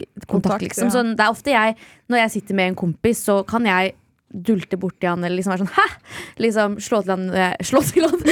kontakt. 0.00 0.26
Kontakt, 0.30 0.62
liksom. 0.64 0.88
ja. 0.88 0.94
sånn, 0.96 1.12
det 1.18 1.26
er 1.26 1.34
ofte 1.34 1.52
jeg, 1.52 1.76
når 2.08 2.22
jeg 2.22 2.30
sitter 2.38 2.54
med 2.56 2.72
en 2.72 2.78
kompis, 2.86 3.20
så 3.28 3.42
kan 3.48 3.68
jeg 3.68 3.92
dulte 4.44 4.76
borti 4.80 5.08
han 5.08 5.24
eller 5.24 5.36
liksom 5.38 5.54
være 5.54 5.64
sånn 5.64 5.74
hæ! 5.76 5.86
Liksom 6.44 6.76
slå 6.84 7.02
til 7.06 7.14
han 7.14 7.28
eh, 7.32 7.54
Slå 7.70 7.80
til 7.86 8.04
han! 8.08 8.24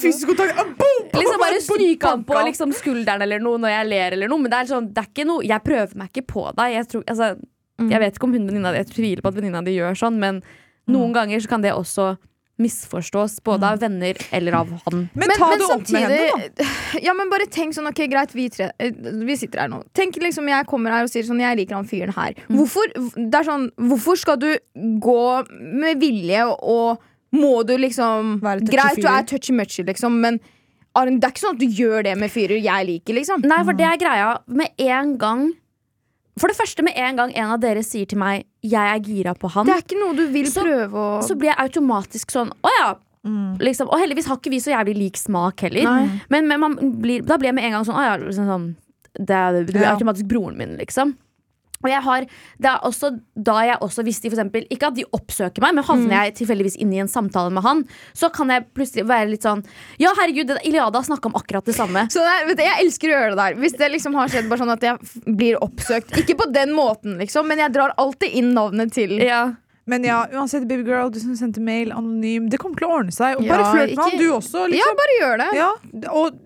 Fysisk 0.00 0.26
kontakt. 0.32 0.58
ah, 0.58 0.64
boom! 0.78 1.06
liksom 1.14 1.40
bare 1.42 1.60
stryke 1.62 2.06
han 2.10 2.24
på 2.24 2.36
liksom, 2.46 2.72
skulderen 2.76 3.22
eller 3.24 3.42
noe 3.42 3.58
når 3.60 3.72
jeg 3.74 3.88
ler 3.90 4.16
eller 4.16 4.30
noe. 4.30 4.40
Men 4.42 4.52
det 4.52 4.58
er 4.62 4.70
sånn, 4.70 4.90
det 4.94 5.02
er 5.02 5.08
ikke 5.10 5.26
noe 5.28 5.46
Jeg 5.46 5.64
prøver 5.66 5.96
meg 6.00 6.10
ikke 6.12 6.26
på 6.32 6.44
deg. 6.58 6.76
Jeg, 6.78 6.90
tror, 6.92 7.06
altså, 7.08 7.32
Mm. 7.80 7.88
jeg 7.94 8.00
vet 8.02 8.16
ikke 8.18 8.26
om 8.26 8.32
hun 8.36 8.42
venninna 8.44 8.70
Jeg 8.76 8.86
tviler 8.90 9.22
på 9.24 9.30
at 9.30 9.36
venninna 9.38 9.62
di 9.64 9.72
gjør 9.72 9.94
sånn, 9.96 10.18
men 10.20 10.42
noen 10.92 11.14
ganger 11.16 11.40
så 11.40 11.48
kan 11.48 11.62
det 11.64 11.70
også 11.72 12.10
misforstås, 12.60 13.38
både 13.46 13.72
av 13.72 13.80
venner 13.82 14.18
eller 14.30 14.56
av 14.60 14.70
han. 14.84 15.08
Men 15.14 15.34
ta 15.38 15.50
det 15.56 15.66
opp 15.66 15.88
med 15.88 16.06
henne, 16.06 16.48
da. 16.58 16.68
Ja, 17.06 17.14
men 17.16 17.30
bare 17.32 17.46
tenk 17.50 17.76
sånn, 17.76 17.88
ok, 17.90 18.04
greit, 18.10 18.34
vi 18.36 18.48
tre 18.52 18.70
eh, 18.82 18.94
Vi 19.24 19.36
sitter 19.38 19.64
her 19.64 19.70
nå. 19.72 19.82
Tenk 19.96 20.18
liksom 20.20 20.48
jeg 20.50 20.68
kommer 20.70 20.94
her 20.94 21.06
og 21.06 21.12
sier 21.12 21.26
sånn, 21.26 21.42
jeg 21.42 21.60
liker 21.62 21.78
han 21.78 21.88
fyren 21.88 22.14
her. 22.16 22.36
Mm. 22.48 22.58
Hvorfor, 22.58 22.94
det 23.16 23.40
er 23.40 23.48
sånn, 23.48 23.68
hvorfor 23.90 24.20
skal 24.20 24.40
du 24.42 24.50
gå 25.02 25.22
med 25.56 26.02
vilje 26.02 26.46
og 26.46 27.00
må 27.36 27.60
du 27.62 27.76
liksom 27.78 28.40
Være 28.42 28.66
Greit, 28.66 28.98
du 28.98 29.06
er 29.06 29.26
touchy-muchy, 29.28 29.84
liksom, 29.86 30.18
men 30.22 30.40
det 30.90 31.22
er 31.22 31.30
ikke 31.30 31.44
sånn 31.44 31.54
at 31.54 31.62
du 31.62 31.68
gjør 31.78 32.02
det 32.08 32.16
med 32.18 32.32
fyrer 32.34 32.58
jeg 32.58 32.86
liker, 32.88 33.14
liksom. 33.20 33.44
Nei, 33.46 33.60
for 33.62 33.78
det 33.78 33.86
er 33.86 34.00
greia. 34.00 34.30
Med 34.50 34.74
en 34.82 35.12
gang 35.20 35.44
For 36.38 36.48
det 36.48 36.56
første, 36.56 36.82
med 36.82 36.92
en 36.96 37.16
gang 37.16 37.32
en 37.36 37.50
av 37.56 37.60
dere 37.60 37.82
sier 37.82 38.06
til 38.06 38.18
meg 38.18 38.44
'jeg 38.62 38.74
er 38.94 39.00
gira 39.00 39.34
på 39.34 39.50
han', 39.50 39.66
Det 39.66 39.74
er 39.74 39.82
ikke 39.82 40.00
noe 40.00 40.14
du 40.16 40.26
vil 40.28 40.46
Så- 40.46 40.62
prøve 40.64 40.92
å 40.92 41.22
så 41.22 41.36
blir 41.36 41.50
jeg 41.54 41.56
automatisk 41.58 42.30
sånn 42.30 42.50
'å 42.62 42.70
ja'. 42.80 42.96
Liksom. 43.60 43.88
Og 43.88 43.98
heldigvis 44.00 44.26
har 44.26 44.36
ikke 44.36 44.50
vi 44.50 44.58
så 44.58 44.72
jævlig 44.72 44.96
lik 44.96 45.16
smak 45.16 45.60
heller. 45.60 45.84
Nei. 45.84 46.20
Men, 46.30 46.48
men 46.48 46.60
man 46.60 46.76
blir, 46.76 47.20
da 47.22 47.36
blir 47.36 47.48
jeg 47.48 47.54
med 47.54 47.64
en 47.64 47.72
gang 47.72 47.84
sånn 47.84 47.96
'å 47.96 48.04
ja'. 48.04 48.26
Liksom, 48.26 48.46
sånn, 48.46 48.76
det 49.18 49.66
du 49.72 49.78
er 49.78 49.92
automatisk 49.96 50.26
broren 50.28 50.56
min, 50.56 50.76
liksom. 50.78 51.16
Og 51.82 51.88
jeg 51.88 52.02
har, 52.04 52.26
det 52.60 52.68
er 52.68 52.80
også 52.84 53.08
da 53.34 53.54
jeg 53.64 53.78
også, 53.80 54.02
hvis 54.04 54.20
de 54.20 54.28
for 54.28 54.36
eksempel 54.36 54.66
Ikke 54.70 54.88
at 54.90 54.94
de 54.98 55.04
oppsøker 55.16 55.62
meg, 55.64 55.74
men 55.74 55.84
havner 55.84 56.26
jeg 56.26 56.34
tilfeldigvis 56.42 56.76
inne 56.76 56.98
i 56.98 57.00
en 57.00 57.08
samtale 57.08 57.50
med 57.50 57.62
han, 57.64 57.84
så 58.12 58.28
kan 58.32 58.48
jeg 58.52 58.66
plutselig 58.76 59.06
være 59.08 59.30
litt 59.30 59.42
sånn 59.46 59.64
Ja, 59.98 60.12
herregud, 60.18 60.46
det- 60.50 60.60
Iliada 60.68 61.00
snakka 61.00 61.26
om 61.32 61.38
akkurat 61.40 61.64
det 61.64 61.74
samme. 61.74 62.04
Så 62.12 62.20
det 62.20 62.34
er, 62.34 62.46
vet 62.50 62.56
du, 62.58 62.62
Jeg 62.64 62.84
elsker 62.84 63.08
å 63.08 63.16
gjøre 63.16 63.30
det 63.30 63.38
der. 63.40 63.54
Hvis 63.62 63.78
det 63.78 63.90
liksom 63.92 64.14
har 64.14 64.28
skjedd 64.28 64.48
bare 64.50 64.58
sånn 64.58 64.72
at 64.72 64.82
jeg 64.82 65.34
blir 65.36 65.56
oppsøkt. 65.64 66.12
Ikke 66.20 66.36
på 66.36 66.52
den 66.52 66.72
måten, 66.76 67.16
liksom, 67.18 67.46
men 67.48 67.58
jeg 67.58 67.72
drar 67.72 67.94
alltid 67.96 68.30
inn 68.32 68.52
navnet 68.54 68.92
til 68.92 69.16
Ja. 69.22 69.54
Men 69.86 70.04
ja, 70.04 70.26
uansett, 70.36 70.68
babygirl, 70.68 71.10
du 71.10 71.18
som 71.18 71.34
sendte 71.34 71.58
mail 71.60 71.90
anonym, 71.90 72.48
det 72.50 72.60
kommer 72.60 72.76
til 72.78 72.86
å 72.86 72.98
ordne 73.00 73.10
seg. 73.10 73.38
Og 73.40 73.42
Ja, 73.42 73.56
bare 73.56 73.72
flørt 73.72 73.88
med 73.88 73.96
ikke- 73.96 74.10
han, 74.10 74.18
du 74.18 74.28
også. 74.36 74.58
Ja, 74.68 74.76
Liksom. 74.76 74.96
bare 75.00 75.16
gjør 75.20 75.38
det. 75.38 75.50
Ja, 75.56 75.72
og 76.12 76.38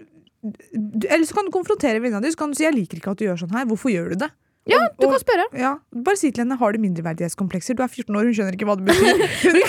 Eller 1.11 1.25
så 1.25 1.33
kan 1.35 1.47
du 1.47 1.51
konfrontere 1.51 2.01
venninna 2.01 2.21
di. 2.21 2.29
Så 2.31 2.37
kan 2.37 2.51
du 2.51 2.55
si 2.55 2.65
'jeg 2.65 2.75
liker 2.75 2.99
ikke 2.99 3.11
at 3.13 3.17
du 3.17 3.25
gjør 3.25 3.39
sånn 3.41 3.51
her'. 3.53 3.65
Hvorfor 3.67 3.91
gjør 3.91 4.11
du 4.11 4.17
det? 4.17 4.31
Ja, 4.67 4.79
Og- 4.87 4.97
du 5.01 5.07
kan 5.11 5.21
spørre. 5.21 5.45
Ja, 5.61 5.75
bare 5.93 6.17
si 6.17 6.31
til 6.31 6.45
henne 6.45 6.57
har 6.59 6.73
du 6.73 6.79
mindreverdighetskomplekser. 6.81 7.77
Du 7.77 7.83
er 7.85 7.89
14 7.93 8.17
år, 8.17 8.25
hun 8.25 8.33
skjønner 8.37 8.55
ikke 8.57 8.65
hva 8.69 8.77
det 8.81 8.87
betyr. 8.89 9.25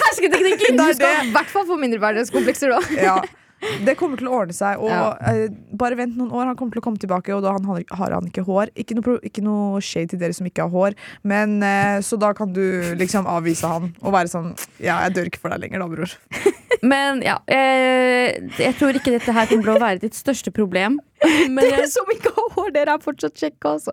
Hersketeknikken! 0.05 0.77
Du 0.81 0.93
skal 0.99 1.25
i 1.27 1.31
hvert 1.35 1.51
fall 1.51 1.65
få 1.67 1.75
mindreverdighetskomplekser 1.81 2.71
da. 2.71 2.79
Ja. 3.01 3.17
Det 3.87 3.95
kommer 3.97 4.19
til 4.19 4.27
å 4.29 4.33
ordne 4.41 4.53
seg. 4.53 4.77
Og 4.83 4.89
Ja. 4.91 5.15
eh, 5.31 5.47
Bare 5.75 5.95
vent 5.97 6.15
noen 6.17 6.29
år, 6.31 6.45
han 6.51 6.55
kommer 6.59 6.75
til 6.75 6.81
å 6.81 6.85
komme 6.85 6.99
tilbake, 7.01 7.33
og 7.35 7.41
da 7.43 7.51
han 7.55 7.63
har, 7.65 7.81
har 7.91 8.11
han 8.15 8.27
ikke 8.29 8.43
hår. 8.45 8.69
Ikke 8.75 8.95
noe, 8.99 9.17
ikke 9.25 9.41
noe 9.43 9.79
shade 9.81 10.09
til 10.13 10.19
dere 10.19 10.35
som 10.35 10.45
ikke 10.47 10.63
har 10.67 10.69
hår, 10.71 10.93
men 11.23 11.61
eh, 11.63 11.99
så 12.05 12.19
da 12.19 12.33
kan 12.37 12.51
du 12.53 12.61
liksom 12.99 13.25
avvise 13.31 13.67
han 13.67 13.95
og 14.03 14.13
være 14.13 14.29
sånn 14.31 14.51
Ja, 14.79 14.99
jeg 15.07 15.15
dør 15.15 15.25
ikke 15.31 15.39
for 15.43 15.49
deg 15.55 15.63
lenger, 15.65 15.79
da, 15.79 15.87
bror. 15.87 16.15
Men 16.85 17.21
ja, 17.23 17.39
eh, 17.49 18.35
jeg 18.59 18.75
tror 18.77 18.93
ikke 18.99 19.15
dette 19.15 19.33
her 19.33 19.47
kommer 19.47 19.63
til 19.71 19.75
å 19.79 19.81
være 19.81 19.99
ditt 20.03 20.13
største 20.13 20.51
problem. 20.53 20.99
Men 21.49 21.63
Dere 21.63 21.87
som 21.89 22.05
ikke 22.13 22.33
har 22.35 22.49
hår, 22.59 22.73
dere 22.75 22.93
er 22.99 23.01
fortsatt 23.01 23.33
kjekke, 23.39 23.71
altså. 23.79 23.91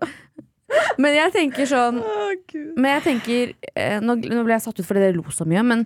Men 1.03 1.15
jeg 1.17 1.33
tenker 1.35 1.67
sånn 1.69 1.99
Men 2.77 2.89
jeg 2.99 3.03
tenker 3.07 3.53
eh, 3.77 3.99
nå, 4.03 4.17
nå 4.23 4.43
ble 4.47 4.55
jeg 4.57 4.65
satt 4.65 4.81
ut 4.81 4.87
fordi 4.89 5.03
dere 5.05 5.17
lo 5.17 5.25
så 5.35 5.45
mye, 5.49 5.63
men 5.67 5.83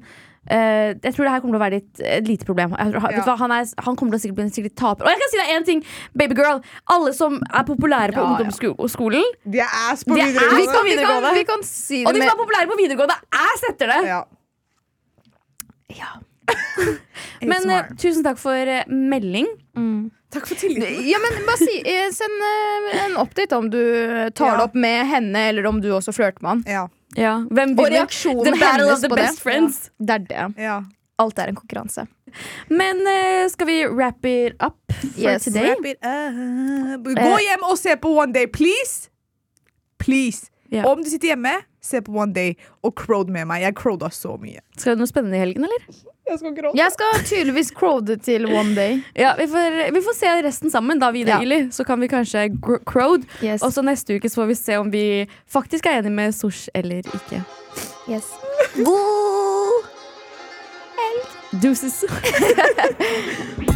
eh, 0.51 0.93
jeg 0.95 1.13
tror 1.17 1.27
det 1.27 1.33
her 1.35 1.43
kommer 1.43 1.57
til 1.57 1.61
å 1.61 1.65
være 1.65 1.79
litt, 1.81 2.03
et 2.07 2.27
lite 2.29 2.47
problem. 2.49 2.75
Jeg 2.79 2.93
tror, 2.95 3.07
vet 3.07 3.17
du 3.19 3.31
hva, 3.31 3.37
han, 3.43 3.55
er, 3.57 3.73
han 3.87 3.97
kommer 3.99 4.15
til 4.15 4.19
å 4.21 4.23
sikkert 4.25 4.39
bli 4.39 4.47
en 4.47 4.53
sikkert 4.55 4.77
taper. 4.79 5.09
Og 5.09 5.11
jeg 5.15 5.23
kan 5.23 5.33
si 5.33 5.41
deg 5.43 5.53
én 5.57 5.67
ting! 5.69 5.83
Babygirl, 6.17 6.63
alle 6.97 7.15
som 7.17 7.39
er 7.51 7.67
populære 7.69 8.15
på 8.17 8.23
Ja, 8.23 8.27
ja. 8.27 8.37
ungdomsskolen, 8.37 9.27
De 9.45 9.63
er 9.65 9.77
ass 9.91 10.05
på 10.07 10.15
videregående. 10.15 10.61
er 10.63 10.87
Vi 10.87 10.91
videregående. 10.93 11.33
kan, 11.33 11.41
vi, 11.41 11.43
kan, 11.43 11.43
vi 11.43 11.45
kan 11.51 11.67
si 11.71 12.03
og 12.07 12.15
de 12.15 12.23
som 12.23 12.33
er 12.35 12.41
populære 12.45 12.71
på 12.73 12.79
videregående, 12.83 13.19
er 13.43 13.61
setter 13.65 13.95
det! 13.95 14.01
Ja. 15.97 16.13
Men 17.51 17.71
eh, 17.75 17.91
tusen 17.99 18.23
takk 18.27 18.39
for 18.43 18.55
eh, 18.55 18.87
melding. 18.91 19.49
Takk 20.37 20.47
for 20.53 20.61
tilliten. 20.61 21.01
Ja, 21.09 21.19
men 21.25 21.41
bare 21.49 21.59
si, 21.65 21.79
eh, 21.83 22.11
Send 22.15 22.45
eh, 22.51 23.05
en 23.07 23.17
update 23.23 23.57
om 23.57 23.71
du 23.73 23.81
tar 24.37 24.53
Ja. 24.53 24.57
det 24.61 24.65
opp 24.69 24.75
med 24.75 25.07
henne, 25.11 25.49
eller 25.49 25.67
om 25.67 25.81
du 25.81 25.89
også 25.97 26.13
flørter 26.13 26.43
med 26.45 26.51
han. 26.51 26.65
Ja. 26.67 26.87
Ja, 27.17 27.39
hvem 27.49 27.73
Og 27.79 27.87
reaksjonen 27.89 28.59
hennes 28.61 29.03
på 29.09 29.17
det. 29.17 29.31
best. 29.47 29.91
Det 29.99 30.11
er 30.21 30.27
det. 30.29 30.45
ja. 30.61 30.83
Alt 31.19 31.39
er 31.41 31.49
en 31.49 31.57
konkurranse. 31.57 32.03
Men 32.69 32.99
uh, 33.09 33.49
skal 33.49 33.67
vi 33.71 33.77
wrap 33.89 34.27
it 34.29 34.53
up 34.61 34.77
for 34.93 35.09
Yes. 35.23 35.45
today? 35.45 35.71
Wrap 35.71 35.87
it 35.87 35.97
up. 36.05 37.07
Gå 37.17 37.39
hjem 37.41 37.63
og 37.71 37.79
se 37.81 37.97
på 37.97 38.11
One 38.19 38.33
Day, 38.35 38.47
please! 38.47 39.09
Please. 39.99 40.51
Yeah. 40.71 40.85
Om 40.85 41.01
du 41.03 41.09
sitter 41.09 41.29
hjemme, 41.33 41.55
se 41.81 42.03
på 42.03 42.13
One 42.13 42.35
Day 42.35 42.55
og 42.85 42.95
crowd 43.01 43.31
med 43.33 43.47
meg. 43.49 43.63
Jeg 43.65 43.75
crowda 43.79 44.11
så 44.13 44.37
mye. 44.43 44.61
Skal 44.77 44.93
det 44.93 44.99
noe 45.01 45.09
spennende 45.09 45.39
i 45.39 45.41
helgen, 45.41 45.65
eller? 45.65 45.89
Jeg 46.27 46.39
skal 46.39 46.55
gråte. 46.57 46.79
Jeg 46.79 46.93
skal 46.93 47.25
tydeligvis 47.25 47.71
crowde 47.71 48.17
til 48.17 48.47
one 48.51 48.75
day. 48.75 48.99
Ja, 49.25 49.35
vi 49.39 49.47
får, 49.47 49.93
vi 49.95 50.03
får 50.03 50.17
se 50.19 50.33
resten 50.47 50.71
sammen, 50.71 50.99
da, 50.99 51.11
Vidar 51.15 51.37
Ja. 51.39 51.43
Ili. 51.43 51.69
Så 51.73 51.85
kan 51.85 52.01
vi 52.01 52.09
kanskje 52.09 52.49
crowde. 52.87 53.27
Yes. 53.43 53.63
Og 53.63 53.73
så 53.73 53.83
neste 53.83 54.17
uke 54.17 54.29
så 54.29 54.43
får 54.43 54.47
vi 54.47 54.55
se 54.55 54.77
om 54.77 54.91
vi 54.91 55.27
faktisk 55.49 55.87
er 55.87 56.01
enige 56.01 56.13
med 56.13 56.35
Sosh 56.35 56.69
eller 56.75 56.97
ikke. 56.97 57.43
yes. 58.11 58.33
God 58.77 59.85
Deuces. 61.63 62.05